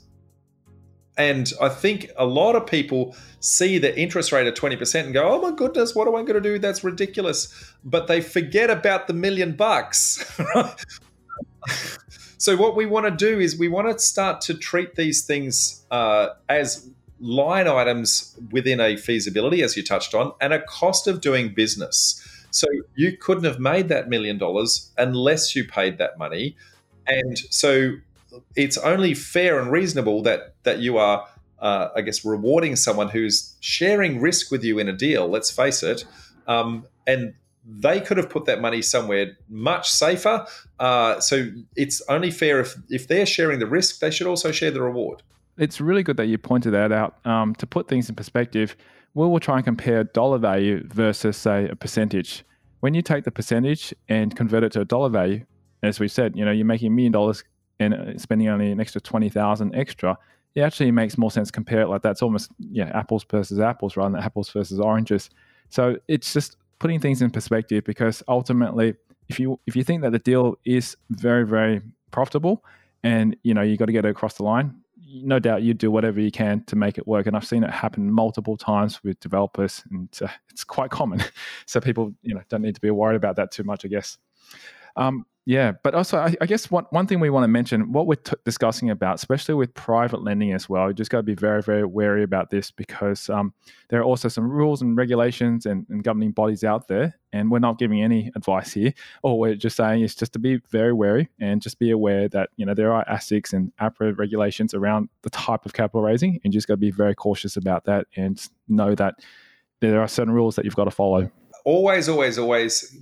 And 1.19 1.51
I 1.61 1.67
think 1.67 2.09
a 2.17 2.25
lot 2.25 2.55
of 2.55 2.65
people 2.65 3.13
see 3.41 3.77
the 3.77 3.97
interest 3.99 4.31
rate 4.31 4.47
at 4.47 4.55
20% 4.55 5.03
and 5.03 5.13
go, 5.13 5.29
oh 5.29 5.41
my 5.41 5.51
goodness, 5.51 5.93
what 5.93 6.07
am 6.07 6.15
I 6.15 6.21
going 6.21 6.41
to 6.41 6.41
do? 6.41 6.57
That's 6.57 6.81
ridiculous. 6.81 7.53
But 7.83 8.07
they 8.07 8.21
forget 8.21 8.69
about 8.69 9.07
the 9.07 9.13
million 9.13 9.51
bucks. 9.51 10.25
so, 12.37 12.55
what 12.55 12.77
we 12.77 12.85
want 12.85 13.05
to 13.05 13.11
do 13.11 13.37
is 13.37 13.59
we 13.59 13.67
want 13.67 13.89
to 13.89 13.99
start 13.99 14.39
to 14.41 14.53
treat 14.53 14.95
these 14.95 15.25
things 15.25 15.85
uh, 15.91 16.29
as 16.47 16.89
line 17.19 17.67
items 17.67 18.37
within 18.51 18.79
a 18.79 18.95
feasibility, 18.95 19.61
as 19.61 19.75
you 19.75 19.83
touched 19.83 20.15
on, 20.15 20.31
and 20.39 20.53
a 20.53 20.61
cost 20.61 21.05
of 21.05 21.19
doing 21.19 21.53
business. 21.53 22.25
So 22.51 22.65
you 22.95 23.17
couldn't 23.17 23.43
have 23.43 23.59
made 23.59 23.89
that 23.89 24.09
million 24.09 24.37
dollars 24.37 24.91
unless 24.97 25.53
you 25.53 25.67
paid 25.67 25.97
that 25.97 26.17
money. 26.17 26.55
And 27.05 27.37
so 27.49 27.91
it's 28.55 28.77
only 28.77 29.13
fair 29.13 29.59
and 29.59 29.71
reasonable 29.71 30.21
that 30.23 30.55
that 30.63 30.79
you 30.79 30.97
are, 30.97 31.25
uh, 31.59 31.89
I 31.95 32.01
guess, 32.01 32.25
rewarding 32.25 32.75
someone 32.75 33.09
who's 33.09 33.55
sharing 33.59 34.21
risk 34.21 34.51
with 34.51 34.63
you 34.63 34.79
in 34.79 34.87
a 34.87 34.93
deal. 34.93 35.27
Let's 35.27 35.51
face 35.51 35.83
it, 35.83 36.05
um, 36.47 36.85
and 37.07 37.33
they 37.65 38.01
could 38.01 38.17
have 38.17 38.29
put 38.29 38.45
that 38.45 38.61
money 38.61 38.81
somewhere 38.81 39.37
much 39.47 39.89
safer. 39.89 40.45
Uh, 40.79 41.19
so 41.19 41.49
it's 41.75 42.01
only 42.09 42.31
fair 42.31 42.59
if 42.59 42.75
if 42.89 43.07
they're 43.07 43.25
sharing 43.25 43.59
the 43.59 43.67
risk, 43.67 43.99
they 43.99 44.11
should 44.11 44.27
also 44.27 44.51
share 44.51 44.71
the 44.71 44.81
reward. 44.81 45.21
It's 45.57 45.81
really 45.81 46.03
good 46.03 46.17
that 46.17 46.27
you 46.27 46.37
pointed 46.37 46.71
that 46.71 46.91
out. 46.91 47.17
Um, 47.25 47.53
to 47.55 47.67
put 47.67 47.89
things 47.89 48.07
in 48.07 48.15
perspective, 48.15 48.77
we 49.13 49.27
will 49.27 49.41
try 49.41 49.57
and 49.57 49.65
compare 49.65 50.05
dollar 50.05 50.37
value 50.37 50.87
versus, 50.87 51.35
say, 51.35 51.67
a 51.67 51.75
percentage. 51.75 52.45
When 52.79 52.93
you 52.93 53.01
take 53.01 53.25
the 53.25 53.31
percentage 53.31 53.93
and 54.07 54.33
convert 54.35 54.63
it 54.63 54.71
to 54.73 54.81
a 54.81 54.85
dollar 54.85 55.09
value, 55.09 55.45
as 55.83 55.99
we 55.99 56.07
said, 56.07 56.37
you 56.37 56.45
know, 56.45 56.51
you're 56.51 56.65
making 56.65 56.87
a 56.87 56.91
million 56.91 57.11
dollars 57.11 57.43
and 57.79 57.93
uh, 57.93 58.17
spending 58.17 58.47
only 58.49 58.71
an 58.71 58.79
extra 58.79 59.01
20,000 59.01 59.75
extra, 59.75 60.17
it 60.55 60.61
actually 60.61 60.91
makes 60.91 61.17
more 61.17 61.31
sense 61.31 61.51
compare 61.51 61.81
it 61.81 61.87
like 61.87 62.01
that. 62.01 62.11
It's 62.11 62.21
almost, 62.21 62.51
yeah, 62.59 62.91
apples 62.93 63.25
versus 63.29 63.59
apples 63.59 63.95
rather 63.95 64.13
than 64.13 64.23
apples 64.23 64.49
versus 64.49 64.79
oranges. 64.79 65.29
So 65.69 65.97
it's 66.07 66.33
just 66.33 66.57
putting 66.79 66.99
things 66.99 67.21
in 67.21 67.29
perspective 67.29 67.83
because 67.83 68.23
ultimately, 68.27 68.95
if 69.27 69.39
you 69.39 69.59
if 69.67 69.75
you 69.75 69.83
think 69.83 70.01
that 70.01 70.11
the 70.11 70.19
deal 70.19 70.55
is 70.65 70.97
very 71.11 71.45
very 71.45 71.81
profitable 72.09 72.63
and 73.03 73.35
you 73.43 73.53
know 73.53 73.61
you 73.61 73.77
got 73.77 73.85
to 73.85 73.91
get 73.91 74.05
it 74.05 74.09
across 74.09 74.35
the 74.35 74.43
line, 74.43 74.73
no 75.11 75.39
doubt 75.39 75.61
you 75.61 75.73
do 75.73 75.91
whatever 75.91 76.19
you 76.19 76.31
can 76.31 76.63
to 76.65 76.75
make 76.75 76.97
it 76.97 77.07
work. 77.07 77.27
And 77.27 77.35
I've 77.35 77.45
seen 77.45 77.63
it 77.63 77.69
happen 77.69 78.11
multiple 78.11 78.57
times 78.57 79.03
with 79.03 79.19
developers, 79.19 79.83
and 79.91 80.09
uh, 80.21 80.27
it's 80.49 80.63
quite 80.63 80.89
common. 80.89 81.23
so 81.65 81.79
people, 81.79 82.13
you 82.23 82.33
know, 82.33 82.41
don't 82.49 82.61
need 82.61 82.75
to 82.75 82.81
be 82.81 82.91
worried 82.91 83.15
about 83.15 83.35
that 83.37 83.51
too 83.51 83.63
much, 83.63 83.85
I 83.85 83.87
guess. 83.87 84.17
Um, 84.99 85.25
yeah, 85.49 85.71
but 85.81 85.95
also 85.95 86.19
I, 86.19 86.35
I, 86.41 86.45
guess 86.45 86.69
one, 86.69 86.85
one 86.91 87.07
thing 87.07 87.19
we 87.19 87.31
want 87.31 87.43
to 87.43 87.47
mention, 87.47 87.91
what 87.91 88.05
we're 88.05 88.15
t- 88.15 88.35
discussing 88.45 88.91
about, 88.91 89.15
especially 89.15 89.55
with 89.55 89.73
private 89.73 90.21
lending 90.21 90.53
as 90.53 90.69
well, 90.69 90.89
you 90.89 90.93
just 90.93 91.09
got 91.09 91.17
to 91.17 91.23
be 91.23 91.33
very, 91.33 91.63
very 91.63 91.83
wary 91.83 92.21
about 92.21 92.51
this 92.51 92.69
because 92.69 93.31
um, 93.31 93.51
there 93.89 93.99
are 93.99 94.03
also 94.03 94.27
some 94.27 94.47
rules 94.47 94.83
and 94.83 94.95
regulations 94.95 95.65
and, 95.65 95.87
and, 95.89 96.03
governing 96.03 96.33
bodies 96.33 96.63
out 96.63 96.87
there, 96.87 97.17
and 97.33 97.49
we're 97.49 97.57
not 97.57 97.79
giving 97.79 98.03
any 98.03 98.31
advice 98.35 98.73
here. 98.73 98.93
All 99.23 99.39
we're 99.39 99.55
just 99.55 99.75
saying 99.75 100.03
is 100.03 100.13
just 100.13 100.33
to 100.33 100.39
be 100.39 100.61
very 100.69 100.93
wary 100.93 101.29
and 101.39 101.63
just 101.63 101.79
be 101.79 101.89
aware 101.89 102.29
that 102.29 102.49
you 102.57 102.65
know 102.67 102.75
there 102.75 102.93
are 102.93 103.03
ASICs 103.05 103.51
and 103.51 103.71
APRA 103.81 104.15
regulations 104.19 104.75
around 104.75 105.09
the 105.23 105.31
type 105.31 105.65
of 105.65 105.73
capital 105.73 106.03
raising, 106.03 106.39
and 106.43 106.53
just 106.53 106.67
got 106.67 106.75
to 106.75 106.77
be 106.77 106.91
very 106.91 107.15
cautious 107.15 107.57
about 107.57 107.85
that 107.85 108.05
and 108.15 108.47
know 108.67 108.93
that 108.93 109.15
there 109.79 109.99
are 109.99 110.07
certain 110.07 110.33
rules 110.33 110.55
that 110.57 110.65
you've 110.65 110.75
got 110.75 110.85
to 110.85 110.91
follow. 110.91 111.31
Always, 111.65 112.07
always, 112.07 112.37
always 112.37 112.95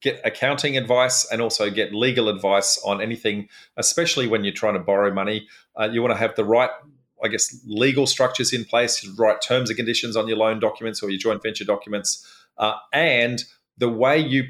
get 0.00 0.20
accounting 0.24 0.76
advice 0.76 1.26
and 1.30 1.40
also 1.40 1.70
get 1.70 1.94
legal 1.94 2.28
advice 2.28 2.80
on 2.84 3.00
anything, 3.00 3.48
especially 3.76 4.26
when 4.26 4.44
you're 4.44 4.54
trying 4.54 4.74
to 4.74 4.80
borrow 4.80 5.12
money. 5.12 5.46
Uh, 5.78 5.88
you 5.90 6.00
want 6.02 6.12
to 6.12 6.18
have 6.18 6.34
the 6.36 6.44
right, 6.44 6.70
I 7.22 7.28
guess, 7.28 7.60
legal 7.66 8.06
structures 8.06 8.52
in 8.52 8.64
place, 8.64 9.06
right 9.18 9.40
terms 9.40 9.70
and 9.70 9.76
conditions 9.76 10.16
on 10.16 10.26
your 10.28 10.36
loan 10.36 10.58
documents 10.58 11.02
or 11.02 11.10
your 11.10 11.18
joint 11.18 11.42
venture 11.42 11.64
documents, 11.64 12.26
uh, 12.58 12.74
and 12.92 13.44
the 13.78 13.88
way 13.88 14.18
you 14.18 14.44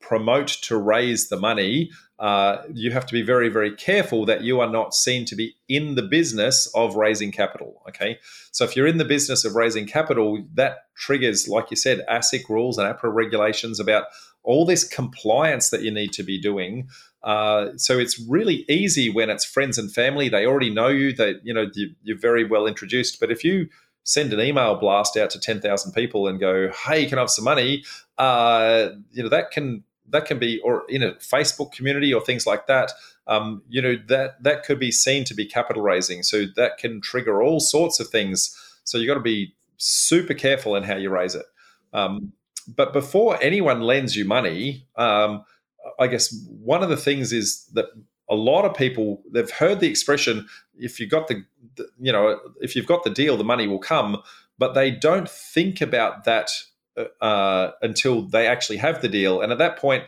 promote 0.00 0.48
to 0.48 0.76
raise 0.76 1.28
the 1.28 1.36
money, 1.36 1.90
uh, 2.18 2.58
you 2.72 2.90
have 2.92 3.06
to 3.06 3.12
be 3.12 3.22
very, 3.22 3.48
very 3.48 3.74
careful 3.74 4.26
that 4.26 4.42
you 4.42 4.60
are 4.60 4.70
not 4.70 4.94
seen 4.94 5.24
to 5.24 5.34
be 5.34 5.56
in 5.68 5.94
the 5.94 6.02
business 6.02 6.70
of 6.74 6.94
raising 6.94 7.32
capital. 7.32 7.82
Okay. 7.88 8.18
So 8.52 8.64
if 8.64 8.76
you're 8.76 8.86
in 8.86 8.98
the 8.98 9.04
business 9.04 9.44
of 9.44 9.54
raising 9.54 9.86
capital, 9.86 10.44
that 10.54 10.86
triggers, 10.94 11.48
like 11.48 11.70
you 11.70 11.76
said, 11.76 12.04
ASIC 12.08 12.48
rules 12.48 12.78
and 12.78 12.86
APRA 12.86 13.12
regulations 13.12 13.80
about 13.80 14.04
all 14.44 14.64
this 14.64 14.84
compliance 14.84 15.70
that 15.70 15.82
you 15.82 15.90
need 15.90 16.12
to 16.12 16.22
be 16.22 16.40
doing. 16.40 16.88
Uh, 17.22 17.70
so 17.76 17.98
it's 17.98 18.20
really 18.20 18.64
easy 18.68 19.08
when 19.08 19.30
it's 19.30 19.44
friends 19.44 19.78
and 19.78 19.92
family. 19.92 20.28
They 20.28 20.46
already 20.46 20.70
know 20.70 20.88
you. 20.88 21.12
That 21.14 21.40
you 21.42 21.54
know 21.54 21.66
you, 21.74 22.14
are 22.14 22.18
very 22.18 22.44
well 22.44 22.66
introduced. 22.66 23.18
But 23.18 23.30
if 23.30 23.42
you 23.42 23.68
send 24.04 24.32
an 24.34 24.40
email 24.40 24.76
blast 24.76 25.16
out 25.16 25.30
to 25.30 25.40
ten 25.40 25.60
thousand 25.60 25.92
people 25.92 26.28
and 26.28 26.38
go, 26.38 26.70
"Hey, 26.86 27.06
can 27.06 27.18
I 27.18 27.22
have 27.22 27.30
some 27.30 27.44
money?" 27.44 27.82
Uh, 28.18 28.90
you 29.10 29.22
know 29.22 29.30
that 29.30 29.50
can 29.50 29.84
that 30.10 30.26
can 30.26 30.38
be 30.38 30.60
or 30.60 30.84
in 30.88 31.02
a 31.02 31.12
Facebook 31.12 31.72
community 31.72 32.12
or 32.12 32.20
things 32.20 32.46
like 32.46 32.66
that. 32.66 32.92
Um, 33.26 33.62
you 33.68 33.80
know 33.80 33.96
that 34.08 34.42
that 34.42 34.64
could 34.64 34.78
be 34.78 34.92
seen 34.92 35.24
to 35.24 35.34
be 35.34 35.46
capital 35.46 35.82
raising. 35.82 36.22
So 36.22 36.44
that 36.56 36.76
can 36.76 37.00
trigger 37.00 37.42
all 37.42 37.60
sorts 37.60 38.00
of 38.00 38.08
things. 38.08 38.54
So 38.84 38.98
you 38.98 39.08
have 39.08 39.16
got 39.16 39.20
to 39.20 39.24
be 39.24 39.54
super 39.78 40.34
careful 40.34 40.76
in 40.76 40.82
how 40.82 40.96
you 40.96 41.08
raise 41.08 41.34
it. 41.34 41.46
Um, 41.94 42.32
but 42.66 42.92
before 42.92 43.38
anyone 43.42 43.80
lends 43.80 44.16
you 44.16 44.24
money, 44.24 44.86
um, 44.96 45.44
I 45.98 46.06
guess 46.06 46.34
one 46.48 46.82
of 46.82 46.88
the 46.88 46.96
things 46.96 47.32
is 47.32 47.66
that 47.74 47.86
a 48.30 48.34
lot 48.34 48.64
of 48.64 48.74
people 48.74 49.22
they've 49.30 49.50
heard 49.50 49.80
the 49.80 49.88
expression 49.88 50.48
if 50.76 50.98
you 50.98 51.06
got 51.06 51.28
the, 51.28 51.44
the 51.76 51.86
you 52.00 52.10
know 52.10 52.40
if 52.62 52.74
you've 52.74 52.86
got 52.86 53.04
the 53.04 53.10
deal 53.10 53.36
the 53.36 53.44
money 53.44 53.66
will 53.66 53.78
come 53.78 54.22
but 54.58 54.72
they 54.72 54.90
don't 54.90 55.28
think 55.28 55.82
about 55.82 56.24
that 56.24 56.50
uh, 57.20 57.70
until 57.82 58.22
they 58.22 58.46
actually 58.46 58.76
have 58.78 59.02
the 59.02 59.08
deal. 59.08 59.40
And 59.40 59.52
at 59.52 59.58
that 59.58 59.78
point, 59.78 60.04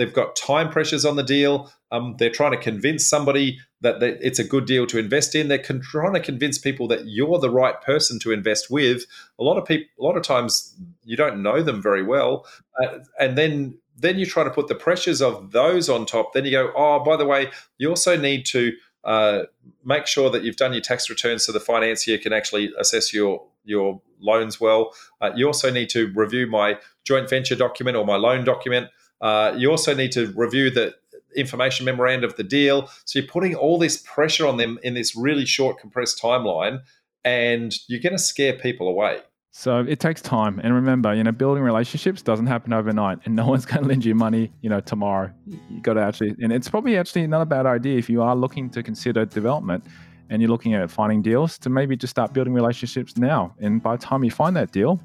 they've 0.00 0.14
got 0.14 0.34
time 0.34 0.70
pressures 0.70 1.04
on 1.04 1.16
the 1.16 1.22
deal. 1.22 1.70
Um, 1.92 2.14
they're 2.18 2.30
trying 2.30 2.52
to 2.52 2.56
convince 2.56 3.06
somebody 3.06 3.58
that 3.82 4.00
they, 4.00 4.12
it's 4.12 4.38
a 4.38 4.44
good 4.44 4.64
deal 4.64 4.86
to 4.86 4.98
invest 4.98 5.34
in. 5.34 5.48
They're 5.48 5.58
con- 5.58 5.82
trying 5.82 6.14
to 6.14 6.20
convince 6.20 6.56
people 6.56 6.88
that 6.88 7.06
you're 7.06 7.38
the 7.38 7.50
right 7.50 7.78
person 7.82 8.18
to 8.20 8.32
invest 8.32 8.70
with. 8.70 9.04
A 9.38 9.44
lot 9.44 9.58
of 9.58 9.66
people, 9.66 9.86
a 10.00 10.02
lot 10.02 10.16
of 10.16 10.22
times, 10.22 10.74
you 11.04 11.18
don't 11.18 11.42
know 11.42 11.62
them 11.62 11.82
very 11.82 12.02
well, 12.02 12.46
uh, 12.82 13.00
and 13.18 13.36
then 13.36 13.78
then 13.94 14.18
you 14.18 14.24
try 14.24 14.42
to 14.42 14.48
put 14.50 14.68
the 14.68 14.74
pressures 14.74 15.20
of 15.20 15.52
those 15.52 15.90
on 15.90 16.06
top. 16.06 16.32
Then 16.32 16.46
you 16.46 16.50
go, 16.52 16.72
oh, 16.74 17.04
by 17.04 17.18
the 17.18 17.26
way, 17.26 17.50
you 17.76 17.90
also 17.90 18.16
need 18.16 18.46
to 18.46 18.72
uh, 19.04 19.42
make 19.84 20.06
sure 20.06 20.30
that 20.30 20.44
you've 20.44 20.56
done 20.56 20.72
your 20.72 20.80
tax 20.80 21.10
returns 21.10 21.44
so 21.44 21.52
the 21.52 21.60
financier 21.60 22.16
can 22.16 22.32
actually 22.32 22.72
assess 22.78 23.12
your 23.12 23.46
your 23.64 24.00
loans 24.18 24.58
well. 24.58 24.94
Uh, 25.20 25.30
you 25.34 25.46
also 25.46 25.70
need 25.70 25.90
to 25.90 26.10
review 26.14 26.46
my 26.46 26.78
joint 27.04 27.28
venture 27.28 27.54
document 27.54 27.98
or 27.98 28.06
my 28.06 28.16
loan 28.16 28.44
document. 28.44 28.88
Uh, 29.20 29.54
you 29.56 29.70
also 29.70 29.94
need 29.94 30.12
to 30.12 30.32
review 30.36 30.70
the 30.70 30.94
information 31.36 31.84
memorandum 31.84 32.28
of 32.28 32.36
the 32.36 32.42
deal. 32.42 32.88
So 33.04 33.18
you're 33.18 33.28
putting 33.28 33.54
all 33.54 33.78
this 33.78 33.98
pressure 33.98 34.46
on 34.46 34.56
them 34.56 34.78
in 34.82 34.94
this 34.94 35.16
really 35.16 35.46
short, 35.46 35.78
compressed 35.78 36.20
timeline, 36.20 36.80
and 37.24 37.74
you're 37.88 38.00
going 38.00 38.14
to 38.14 38.18
scare 38.18 38.54
people 38.54 38.88
away. 38.88 39.20
So 39.52 39.80
it 39.80 39.98
takes 39.98 40.22
time. 40.22 40.60
And 40.62 40.74
remember, 40.74 41.12
you 41.12 41.24
know, 41.24 41.32
building 41.32 41.62
relationships 41.64 42.22
doesn't 42.22 42.46
happen 42.46 42.72
overnight 42.72 43.18
and 43.24 43.34
no 43.34 43.46
one's 43.48 43.66
going 43.66 43.82
to 43.82 43.88
lend 43.88 44.04
you 44.04 44.14
money, 44.14 44.52
you 44.62 44.70
know, 44.70 44.80
tomorrow. 44.80 45.32
You 45.46 45.80
got 45.82 45.94
to 45.94 46.02
actually, 46.02 46.36
and 46.40 46.52
it's 46.52 46.68
probably 46.68 46.96
actually 46.96 47.26
not 47.26 47.42
a 47.42 47.46
bad 47.46 47.66
idea 47.66 47.98
if 47.98 48.08
you 48.08 48.22
are 48.22 48.36
looking 48.36 48.70
to 48.70 48.82
consider 48.82 49.24
development 49.24 49.84
and 50.30 50.40
you're 50.40 50.50
looking 50.50 50.74
at 50.74 50.88
finding 50.90 51.20
deals 51.20 51.58
to 51.58 51.68
maybe 51.68 51.96
just 51.96 52.12
start 52.12 52.32
building 52.32 52.54
relationships 52.54 53.16
now. 53.16 53.52
And 53.58 53.82
by 53.82 53.96
the 53.96 54.02
time 54.02 54.22
you 54.22 54.30
find 54.30 54.54
that 54.54 54.70
deal, 54.70 55.00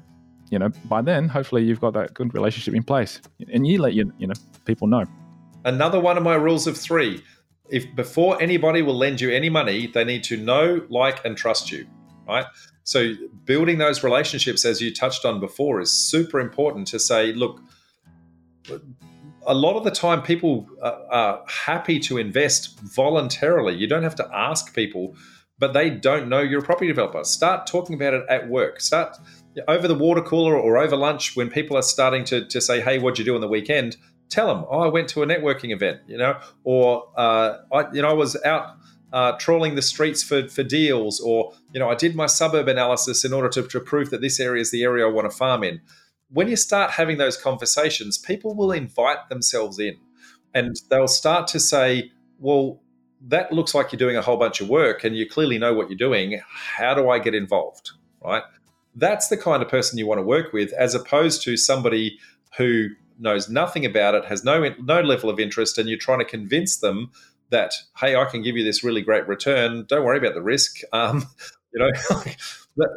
you 0.50 0.58
know, 0.58 0.68
by 0.86 1.02
then, 1.02 1.28
hopefully 1.28 1.64
you've 1.64 1.80
got 1.80 1.94
that 1.94 2.14
good 2.14 2.34
relationship 2.34 2.74
in 2.74 2.82
place 2.82 3.20
and 3.52 3.66
you 3.66 3.80
let 3.80 3.94
you, 3.94 4.12
you 4.18 4.26
know, 4.26 4.34
people 4.64 4.86
know. 4.86 5.04
Another 5.64 5.98
one 5.98 6.16
of 6.16 6.22
my 6.22 6.34
rules 6.34 6.66
of 6.66 6.76
three 6.76 7.22
if 7.68 7.94
before 7.94 8.40
anybody 8.40 8.82
will 8.82 8.96
lend 8.96 9.20
you 9.20 9.30
any 9.30 9.48
money, 9.48 9.86
they 9.86 10.04
need 10.04 10.24
to 10.24 10.36
know, 10.36 10.84
like, 10.88 11.24
and 11.24 11.36
trust 11.36 11.70
you, 11.70 11.86
right? 12.26 12.46
So 12.84 13.14
building 13.44 13.78
those 13.78 14.04
relationships, 14.04 14.64
as 14.64 14.80
you 14.80 14.94
touched 14.94 15.24
on 15.24 15.40
before, 15.40 15.80
is 15.80 15.90
super 15.90 16.38
important 16.38 16.86
to 16.88 16.98
say, 16.98 17.32
look, 17.32 17.60
a 19.46 19.54
lot 19.54 19.76
of 19.76 19.84
the 19.84 19.90
time 19.90 20.22
people 20.22 20.68
uh, 20.82 20.98
are 21.10 21.44
happy 21.48 21.98
to 22.00 22.18
invest 22.18 22.78
voluntarily. 22.80 23.74
You 23.74 23.86
don't 23.86 24.02
have 24.02 24.16
to 24.16 24.28
ask 24.32 24.74
people, 24.74 25.16
but 25.58 25.72
they 25.72 25.90
don't 25.90 26.28
know 26.28 26.40
you're 26.40 26.60
a 26.60 26.64
property 26.64 26.88
developer. 26.88 27.24
Start 27.24 27.66
talking 27.66 27.94
about 27.94 28.14
it 28.14 28.24
at 28.28 28.48
work. 28.48 28.80
Start 28.80 29.16
over 29.68 29.88
the 29.88 29.94
water 29.94 30.22
cooler 30.22 30.56
or 30.56 30.78
over 30.78 30.96
lunch 30.96 31.36
when 31.36 31.48
people 31.50 31.76
are 31.76 31.82
starting 31.82 32.24
to, 32.24 32.44
to 32.46 32.60
say, 32.60 32.80
hey, 32.80 32.98
what'd 32.98 33.18
you 33.18 33.24
do 33.24 33.34
on 33.34 33.40
the 33.40 33.48
weekend? 33.48 33.96
Tell 34.28 34.48
them, 34.48 34.64
oh, 34.68 34.80
I 34.80 34.88
went 34.88 35.08
to 35.10 35.22
a 35.22 35.26
networking 35.26 35.72
event, 35.72 36.00
you 36.06 36.18
know, 36.18 36.38
or, 36.64 37.08
uh, 37.16 37.58
I, 37.72 37.84
you 37.92 38.02
know, 38.02 38.10
I 38.10 38.12
was 38.12 38.36
out 38.44 38.76
uh, 39.12 39.32
trawling 39.38 39.76
the 39.76 39.82
streets 39.82 40.22
for, 40.22 40.48
for 40.48 40.64
deals, 40.64 41.20
or, 41.20 41.54
you 41.72 41.78
know, 41.78 41.88
I 41.88 41.94
did 41.94 42.16
my 42.16 42.26
suburb 42.26 42.66
analysis 42.66 43.24
in 43.24 43.32
order 43.32 43.48
to, 43.50 43.62
to 43.62 43.80
prove 43.80 44.10
that 44.10 44.20
this 44.20 44.40
area 44.40 44.60
is 44.60 44.72
the 44.72 44.82
area 44.82 45.06
I 45.06 45.10
want 45.10 45.30
to 45.30 45.36
farm 45.36 45.62
in 45.62 45.80
when 46.30 46.48
you 46.48 46.56
start 46.56 46.90
having 46.92 47.18
those 47.18 47.36
conversations, 47.36 48.18
people 48.18 48.54
will 48.54 48.72
invite 48.72 49.28
themselves 49.28 49.78
in 49.78 49.96
and 50.54 50.76
they'll 50.90 51.08
start 51.08 51.46
to 51.48 51.60
say, 51.60 52.10
well, 52.38 52.80
that 53.20 53.52
looks 53.52 53.74
like 53.74 53.92
you're 53.92 53.98
doing 53.98 54.16
a 54.16 54.22
whole 54.22 54.36
bunch 54.36 54.60
of 54.60 54.68
work 54.68 55.04
and 55.04 55.16
you 55.16 55.28
clearly 55.28 55.58
know 55.58 55.74
what 55.74 55.88
you're 55.88 55.98
doing. 55.98 56.40
How 56.48 56.94
do 56.94 57.08
I 57.08 57.18
get 57.18 57.34
involved? 57.34 57.92
Right? 58.22 58.42
That's 58.96 59.28
the 59.28 59.36
kind 59.36 59.62
of 59.62 59.68
person 59.68 59.98
you 59.98 60.06
want 60.06 60.18
to 60.18 60.22
work 60.22 60.52
with, 60.52 60.72
as 60.72 60.94
opposed 60.94 61.42
to 61.42 61.56
somebody 61.56 62.18
who 62.56 62.88
knows 63.18 63.48
nothing 63.48 63.84
about 63.84 64.14
it, 64.14 64.24
has 64.24 64.42
no 64.42 64.74
no 64.80 65.00
level 65.00 65.30
of 65.30 65.38
interest, 65.38 65.78
and 65.78 65.88
you're 65.88 65.98
trying 65.98 66.18
to 66.18 66.24
convince 66.24 66.78
them 66.78 67.10
that, 67.50 67.74
hey, 67.98 68.16
I 68.16 68.24
can 68.24 68.42
give 68.42 68.56
you 68.56 68.64
this 68.64 68.82
really 68.82 69.02
great 69.02 69.26
return. 69.28 69.84
Don't 69.88 70.04
worry 70.04 70.18
about 70.18 70.34
the 70.34 70.42
risk. 70.42 70.80
Um, 70.92 71.26
you 71.74 71.92
know, 72.78 72.88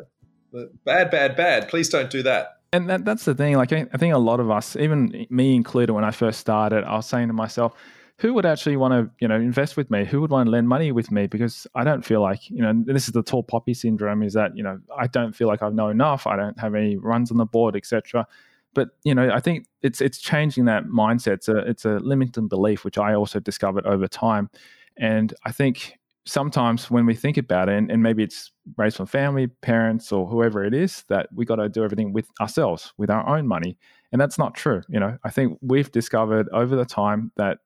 bad, 0.86 1.12
bad, 1.12 1.36
bad. 1.36 1.68
Please 1.68 1.90
don't 1.90 2.10
do 2.10 2.24
that. 2.24 2.60
And 2.72 2.90
that, 2.90 3.04
that's 3.04 3.26
the 3.26 3.36
thing. 3.36 3.58
Like, 3.58 3.74
I, 3.74 3.88
I 3.92 3.98
think 3.98 4.14
a 4.14 4.18
lot 4.18 4.40
of 4.40 4.50
us, 4.50 4.78
even 4.78 5.28
me 5.30 5.54
included, 5.54 5.92
when 5.92 6.06
I 6.06 6.12
first 6.12 6.40
started, 6.40 6.86
I 6.86 6.96
was 6.96 7.06
saying 7.06 7.28
to 7.28 7.34
myself, 7.34 7.74
who 8.20 8.34
would 8.34 8.46
actually 8.46 8.76
want 8.76 8.94
to, 8.94 9.10
you 9.20 9.28
know, 9.28 9.36
invest 9.36 9.78
with 9.78 9.90
me? 9.90 10.04
Who 10.04 10.20
would 10.22 10.30
want 10.30 10.48
to 10.48 10.52
lend 10.52 10.68
money 10.68 10.92
with 10.92 11.10
me? 11.10 11.26
Because 11.26 11.66
I 11.74 11.86
don't 11.86 12.04
feel 12.04 12.22
like, 12.22 12.50
you 12.50 12.62
know, 12.62 12.74
this 12.86 13.08
is 13.08 13.14
the 13.14 13.24
tall 13.24 13.44
poppy 13.44 13.74
syndrome. 13.74 14.24
Is 14.24 14.34
that 14.34 14.56
you 14.56 14.64
know, 14.64 14.80
I 14.98 15.08
don't 15.08 15.34
feel 15.34 15.48
like 15.48 15.64
I 15.64 15.70
know 15.70 15.88
enough. 15.90 16.28
I 16.28 16.36
don't 16.36 16.60
have 16.60 16.76
any 16.76 16.98
runs 16.98 17.32
on 17.32 17.38
the 17.38 17.46
board, 17.46 17.76
etc. 17.76 18.28
But 18.74 18.90
you 19.04 19.16
know, 19.16 19.32
I 19.32 19.40
think 19.40 19.68
it's 19.82 20.02
it's 20.02 20.20
changing 20.20 20.66
that 20.66 20.84
mindset. 20.86 21.34
It's 21.34 21.48
a 21.48 21.58
it's 21.60 21.86
a 21.86 22.00
limiting 22.00 22.50
belief, 22.50 22.84
which 22.84 22.98
I 22.98 23.16
also 23.16 23.40
discovered 23.40 23.86
over 23.86 24.08
time. 24.08 24.50
And 24.98 25.34
I 25.46 25.54
think 25.54 25.98
sometimes 26.26 26.92
when 26.92 27.06
we 27.06 27.16
think 27.16 27.38
about 27.38 27.70
it, 27.70 27.78
and, 27.78 27.90
and, 27.90 28.04
maybe 28.04 28.22
it's 28.22 28.52
raised 28.78 28.98
from 28.98 29.08
family, 29.08 29.48
parents, 29.48 30.12
or 30.12 30.28
whoever 30.28 30.64
it 30.64 30.74
is, 30.74 31.04
that 31.08 31.28
we 31.34 31.46
got 31.46 31.56
to 31.56 31.70
do 31.70 31.84
everything 31.84 32.14
with 32.14 32.28
ourselves, 32.40 32.94
with 32.98 33.10
our 33.10 33.28
own 33.28 33.48
money. 33.48 33.78
And 34.12 34.22
that's 34.22 34.38
not 34.38 34.54
true. 34.54 34.82
You 34.90 35.00
know, 35.00 35.18
I 35.24 35.30
think 35.30 35.58
we've 35.62 35.92
discovered 35.92 36.48
over 36.50 36.76
the 36.76 36.86
time 36.86 37.32
that, 37.38 37.60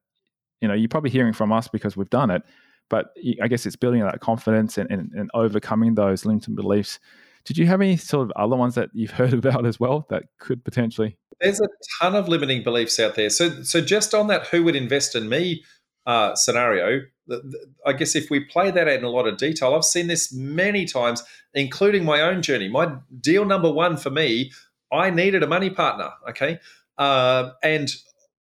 you 0.64 0.68
know, 0.68 0.74
you're 0.74 0.90
probably 0.90 1.12
hearing 1.12 1.34
from 1.34 1.52
us 1.52 1.68
because 1.68 1.96
we've 1.96 2.10
done 2.10 2.32
it, 2.32 2.42
but 2.90 3.16
I 3.42 3.48
guess 3.48 3.68
it's 3.68 3.76
building 3.76 4.02
that 4.02 4.20
confidence 4.20 4.80
and, 4.80 4.90
and, 4.90 5.12
and 5.14 5.30
overcoming 5.36 5.94
those 5.94 6.26
limiting 6.26 6.56
beliefs. 6.56 7.00
Did 7.46 7.58
you 7.58 7.68
have 7.68 7.82
any 7.82 7.98
sort 7.98 8.24
of 8.24 8.32
other 8.36 8.56
ones 8.56 8.76
that 8.76 8.90
you've 8.94 9.12
heard 9.20 9.34
about 9.34 9.66
as 9.66 9.80
well 9.80 10.08
that 10.10 10.24
could 10.40 10.66
potentially? 10.66 11.18
There's 11.40 11.62
a 11.62 11.68
ton 12.02 12.16
of 12.16 12.28
limiting 12.28 12.64
beliefs 12.64 13.00
out 13.00 13.16
there. 13.16 13.30
So, 13.30 13.64
so 13.64 13.82
just 13.82 14.16
on 14.16 14.28
that, 14.28 14.48
who 14.48 14.64
would 14.64 14.76
invest 14.76 15.16
in 15.16 15.30
me? 15.30 15.64
uh, 16.06 16.36
scenario, 16.36 17.02
I 17.86 17.94
guess 17.94 18.16
if 18.16 18.30
we 18.30 18.42
play 18.42 18.72
that 18.72 18.88
out 18.88 18.94
in 18.94 19.04
a 19.04 19.10
lot 19.10 19.28
of 19.28 19.38
detail, 19.38 19.74
I've 19.74 19.86
seen 19.86 20.08
this 20.08 20.34
many 20.34 20.86
times, 20.86 21.24
including 21.54 22.04
my 22.04 22.22
own 22.22 22.42
journey. 22.42 22.68
My 22.68 22.96
deal 23.22 23.46
number 23.46 23.72
one 23.72 23.96
for 23.98 24.10
me, 24.10 24.52
I 24.92 25.10
needed 25.10 25.44
a 25.44 25.48
money 25.48 25.70
partner. 25.70 26.10
Okay. 26.30 26.60
Uh, 26.98 27.52
and 27.64 27.90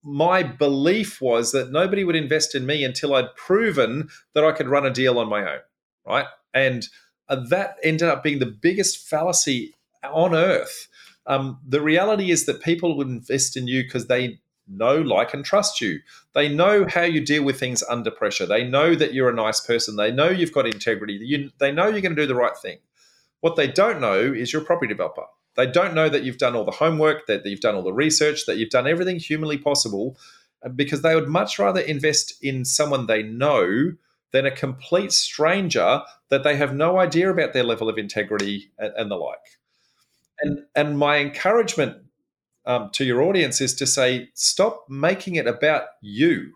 my 0.03 0.43
belief 0.43 1.21
was 1.21 1.51
that 1.53 1.71
nobody 1.71 2.03
would 2.03 2.15
invest 2.15 2.55
in 2.55 2.65
me 2.65 2.83
until 2.83 3.15
I'd 3.15 3.35
proven 3.35 4.09
that 4.33 4.43
I 4.43 4.51
could 4.51 4.67
run 4.67 4.85
a 4.85 4.91
deal 4.91 5.17
on 5.17 5.29
my 5.29 5.41
own. 5.41 5.59
Right. 6.05 6.25
And 6.53 6.87
uh, 7.29 7.37
that 7.49 7.77
ended 7.83 8.09
up 8.09 8.23
being 8.23 8.39
the 8.39 8.45
biggest 8.45 9.07
fallacy 9.07 9.73
on 10.03 10.35
earth. 10.35 10.87
Um, 11.25 11.59
the 11.65 11.81
reality 11.81 12.31
is 12.31 12.45
that 12.45 12.61
people 12.61 12.97
would 12.97 13.07
invest 13.07 13.55
in 13.55 13.67
you 13.67 13.83
because 13.83 14.07
they 14.07 14.39
know, 14.67 14.97
like, 14.97 15.33
and 15.33 15.45
trust 15.45 15.79
you. 15.79 15.99
They 16.33 16.49
know 16.49 16.85
how 16.87 17.03
you 17.03 17.21
deal 17.21 17.43
with 17.43 17.59
things 17.59 17.83
under 17.83 18.11
pressure. 18.11 18.45
They 18.45 18.67
know 18.67 18.95
that 18.95 19.13
you're 19.13 19.29
a 19.29 19.35
nice 19.35 19.61
person. 19.61 19.95
They 19.95 20.11
know 20.11 20.29
you've 20.29 20.53
got 20.53 20.65
integrity. 20.65 21.17
You, 21.21 21.51
they 21.59 21.71
know 21.71 21.87
you're 21.87 22.01
going 22.01 22.15
to 22.15 22.21
do 22.21 22.27
the 22.27 22.35
right 22.35 22.57
thing. 22.57 22.79
What 23.39 23.55
they 23.55 23.67
don't 23.67 24.01
know 24.01 24.19
is 24.19 24.51
you're 24.51 24.61
a 24.61 24.65
property 24.65 24.87
developer. 24.87 25.25
They 25.55 25.67
don't 25.67 25.93
know 25.93 26.09
that 26.09 26.23
you've 26.23 26.37
done 26.37 26.55
all 26.55 26.65
the 26.65 26.71
homework, 26.71 27.27
that 27.27 27.45
you've 27.45 27.59
done 27.59 27.75
all 27.75 27.83
the 27.83 27.93
research, 27.93 28.45
that 28.45 28.57
you've 28.57 28.69
done 28.69 28.87
everything 28.87 29.17
humanly 29.17 29.57
possible, 29.57 30.17
uh, 30.65 30.69
because 30.69 31.01
they 31.01 31.15
would 31.15 31.29
much 31.29 31.59
rather 31.59 31.79
invest 31.81 32.33
in 32.41 32.65
someone 32.65 33.05
they 33.05 33.23
know 33.23 33.93
than 34.31 34.45
a 34.45 34.51
complete 34.51 35.11
stranger 35.11 36.01
that 36.29 36.43
they 36.43 36.55
have 36.55 36.73
no 36.75 36.97
idea 36.97 37.29
about 37.29 37.53
their 37.53 37.63
level 37.63 37.87
of 37.87 37.97
integrity 37.99 38.71
and, 38.79 38.91
and 38.97 39.11
the 39.11 39.15
like. 39.15 39.37
And, 40.41 40.65
and 40.75 40.97
my 40.97 41.19
encouragement 41.19 41.97
um, 42.65 42.89
to 42.93 43.05
your 43.05 43.21
audience 43.21 43.61
is 43.61 43.73
to 43.75 43.85
say, 43.85 44.29
stop 44.33 44.85
making 44.89 45.35
it 45.35 45.47
about 45.47 45.83
you, 46.01 46.53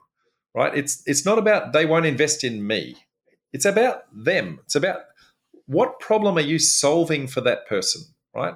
right? 0.55 0.75
It's 0.75 1.03
it's 1.05 1.25
not 1.25 1.37
about 1.37 1.73
they 1.73 1.85
won't 1.85 2.05
invest 2.05 2.43
in 2.43 2.65
me. 2.65 2.95
It's 3.53 3.65
about 3.65 4.03
them. 4.13 4.59
It's 4.63 4.75
about 4.75 5.01
what 5.65 5.99
problem 5.99 6.37
are 6.37 6.41
you 6.41 6.59
solving 6.59 7.27
for 7.27 7.41
that 7.41 7.67
person, 7.67 8.03
right? 8.33 8.55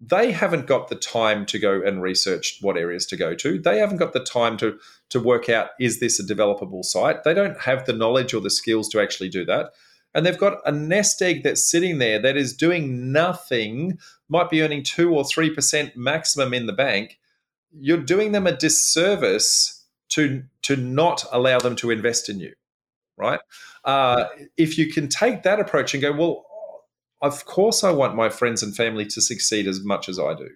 They 0.00 0.32
haven't 0.32 0.66
got 0.66 0.88
the 0.88 0.96
time 0.96 1.46
to 1.46 1.58
go 1.58 1.80
and 1.82 2.02
research 2.02 2.58
what 2.60 2.76
areas 2.76 3.06
to 3.06 3.16
go 3.16 3.34
to. 3.36 3.58
They 3.58 3.78
haven't 3.78 3.98
got 3.98 4.12
the 4.12 4.24
time 4.24 4.56
to 4.58 4.78
to 5.10 5.20
work 5.20 5.48
out 5.48 5.70
is 5.80 6.00
this 6.00 6.18
a 6.20 6.24
developable 6.24 6.84
site. 6.84 7.24
They 7.24 7.34
don't 7.34 7.60
have 7.60 7.86
the 7.86 7.92
knowledge 7.92 8.34
or 8.34 8.40
the 8.40 8.50
skills 8.50 8.88
to 8.90 9.00
actually 9.00 9.28
do 9.28 9.44
that 9.46 9.70
and 10.14 10.24
they've 10.24 10.38
got 10.38 10.58
a 10.64 10.72
nest 10.72 11.20
egg 11.20 11.42
that's 11.42 11.68
sitting 11.68 11.98
there 11.98 12.20
that 12.20 12.36
is 12.36 12.54
doing 12.54 13.12
nothing, 13.12 13.98
might 14.28 14.48
be 14.48 14.62
earning 14.62 14.82
two 14.82 15.12
or 15.14 15.24
three 15.24 15.50
percent 15.50 15.96
maximum 15.96 16.54
in 16.54 16.66
the 16.66 16.72
bank, 16.72 17.18
you're 17.72 17.98
doing 17.98 18.32
them 18.32 18.46
a 18.46 18.56
disservice 18.56 19.84
to 20.10 20.44
to 20.62 20.76
not 20.76 21.24
allow 21.32 21.58
them 21.58 21.74
to 21.76 21.90
invest 21.90 22.28
in 22.28 22.38
you, 22.38 22.54
right? 23.16 23.40
Uh, 23.84 24.26
if 24.56 24.78
you 24.78 24.90
can 24.90 25.08
take 25.08 25.42
that 25.42 25.60
approach 25.60 25.92
and 25.92 26.02
go, 26.02 26.12
well, 26.12 26.46
of 27.24 27.44
course 27.46 27.84
I 27.84 27.90
want 27.90 28.14
my 28.14 28.28
friends 28.28 28.62
and 28.62 28.76
family 28.76 29.06
to 29.06 29.20
succeed 29.20 29.66
as 29.66 29.84
much 29.84 30.08
as 30.08 30.18
I 30.18 30.34
do, 30.34 30.48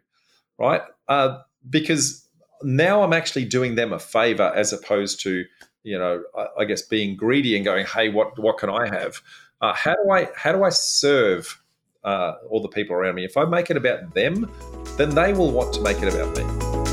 right? 0.58 0.82
Uh, 1.08 1.38
because 1.68 2.28
now 2.62 3.02
I'm 3.02 3.12
actually 3.12 3.44
doing 3.44 3.74
them 3.74 3.92
a 3.92 3.98
favor 3.98 4.52
as 4.54 4.72
opposed 4.72 5.20
to 5.22 5.44
you 5.82 5.98
know 5.98 6.22
I, 6.36 6.46
I 6.60 6.64
guess 6.64 6.82
being 6.82 7.16
greedy 7.16 7.56
and 7.56 7.64
going, 7.64 7.86
hey, 7.86 8.08
what 8.08 8.38
what 8.38 8.58
can 8.58 8.70
I 8.70 8.86
have? 8.88 9.20
uh, 9.60 9.74
how 9.74 9.94
do 9.94 10.10
I 10.10 10.28
how 10.36 10.52
do 10.52 10.64
I 10.64 10.70
serve 10.70 11.60
uh, 12.04 12.34
all 12.48 12.62
the 12.62 12.68
people 12.68 12.94
around 12.94 13.16
me? 13.16 13.24
If 13.24 13.36
I 13.36 13.44
make 13.44 13.70
it 13.70 13.76
about 13.76 14.14
them, 14.14 14.50
then 14.96 15.10
they 15.10 15.32
will 15.32 15.50
want 15.50 15.74
to 15.74 15.82
make 15.82 16.02
it 16.02 16.12
about 16.12 16.36
me. 16.36 16.88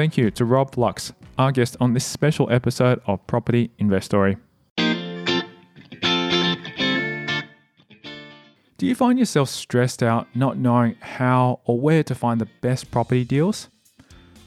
Thank 0.00 0.16
you 0.16 0.30
to 0.30 0.46
Rob 0.46 0.74
Flux, 0.74 1.12
our 1.36 1.52
guest 1.52 1.76
on 1.78 1.92
this 1.92 2.06
special 2.06 2.50
episode 2.50 3.02
of 3.06 3.26
Property 3.26 3.70
Investory. 3.76 4.38
Do 8.78 8.86
you 8.86 8.94
find 8.94 9.18
yourself 9.18 9.50
stressed 9.50 10.02
out 10.02 10.26
not 10.34 10.56
knowing 10.56 10.96
how 11.00 11.60
or 11.66 11.78
where 11.78 12.02
to 12.04 12.14
find 12.14 12.40
the 12.40 12.48
best 12.62 12.90
property 12.90 13.26
deals? 13.26 13.68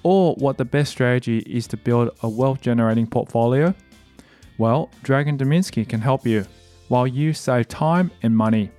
Or 0.01 0.33
what 0.37 0.57
the 0.57 0.65
best 0.65 0.89
strategy 0.89 1.41
is 1.41 1.67
to 1.67 1.77
build 1.77 2.09
a 2.23 2.29
wealth 2.29 2.59
generating 2.59 3.05
portfolio? 3.05 3.75
Well, 4.57 4.89
Dragon 5.03 5.37
Dominski 5.37 5.87
can 5.87 6.01
help 6.01 6.25
you 6.25 6.47
while 6.87 7.05
you 7.05 7.31
save 7.31 7.67
time 7.67 8.09
and 8.23 8.35
money. 8.35 8.71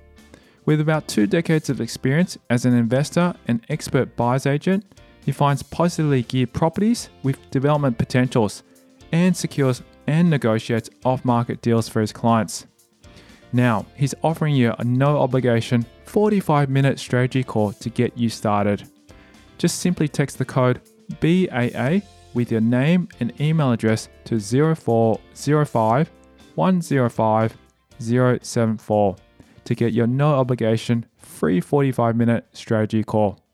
With 0.65 0.81
about 0.81 1.07
two 1.07 1.25
decades 1.25 1.69
of 1.69 1.79
experience 1.79 2.37
as 2.49 2.65
an 2.65 2.73
investor 2.73 3.33
and 3.47 3.65
expert 3.69 4.17
buyer's 4.17 4.45
agent, 4.45 4.83
he 5.25 5.31
finds 5.31 5.63
positively 5.63 6.21
geared 6.21 6.53
properties 6.53 7.09
with 7.23 7.49
development 7.49 7.97
potentials 7.97 8.61
and 9.11 9.35
secures 9.35 9.81
and 10.05 10.29
negotiates 10.29 10.91
off 11.03 11.25
market 11.25 11.61
deals 11.61 11.89
for 11.89 11.99
his 11.99 12.13
clients. 12.13 12.67
Now, 13.51 13.87
he's 13.95 14.13
offering 14.23 14.53
you 14.53 14.75
a 14.77 14.83
no 14.83 15.17
obligation 15.17 15.83
45 16.05 16.69
minute 16.69 16.99
strategy 16.99 17.43
call 17.43 17.73
to 17.73 17.89
get 17.89 18.15
you 18.15 18.29
started. 18.29 18.87
Just 19.57 19.79
simply 19.79 20.07
text 20.07 20.37
the 20.37 20.45
code 20.45 20.81
BAA 21.19 22.01
with 22.35 22.51
your 22.51 22.61
name 22.61 23.07
and 23.19 23.33
email 23.41 23.71
address 23.71 24.09
to 24.25 24.39
0405 24.39 26.11
105 26.53 27.57
074 27.99 29.15
to 29.63 29.75
get 29.75 29.93
your 29.93 30.07
no 30.07 30.35
obligation 30.35 31.05
free 31.17 31.59
45 31.59 32.15
minute 32.15 32.45
strategy 32.53 33.03
call. 33.03 33.44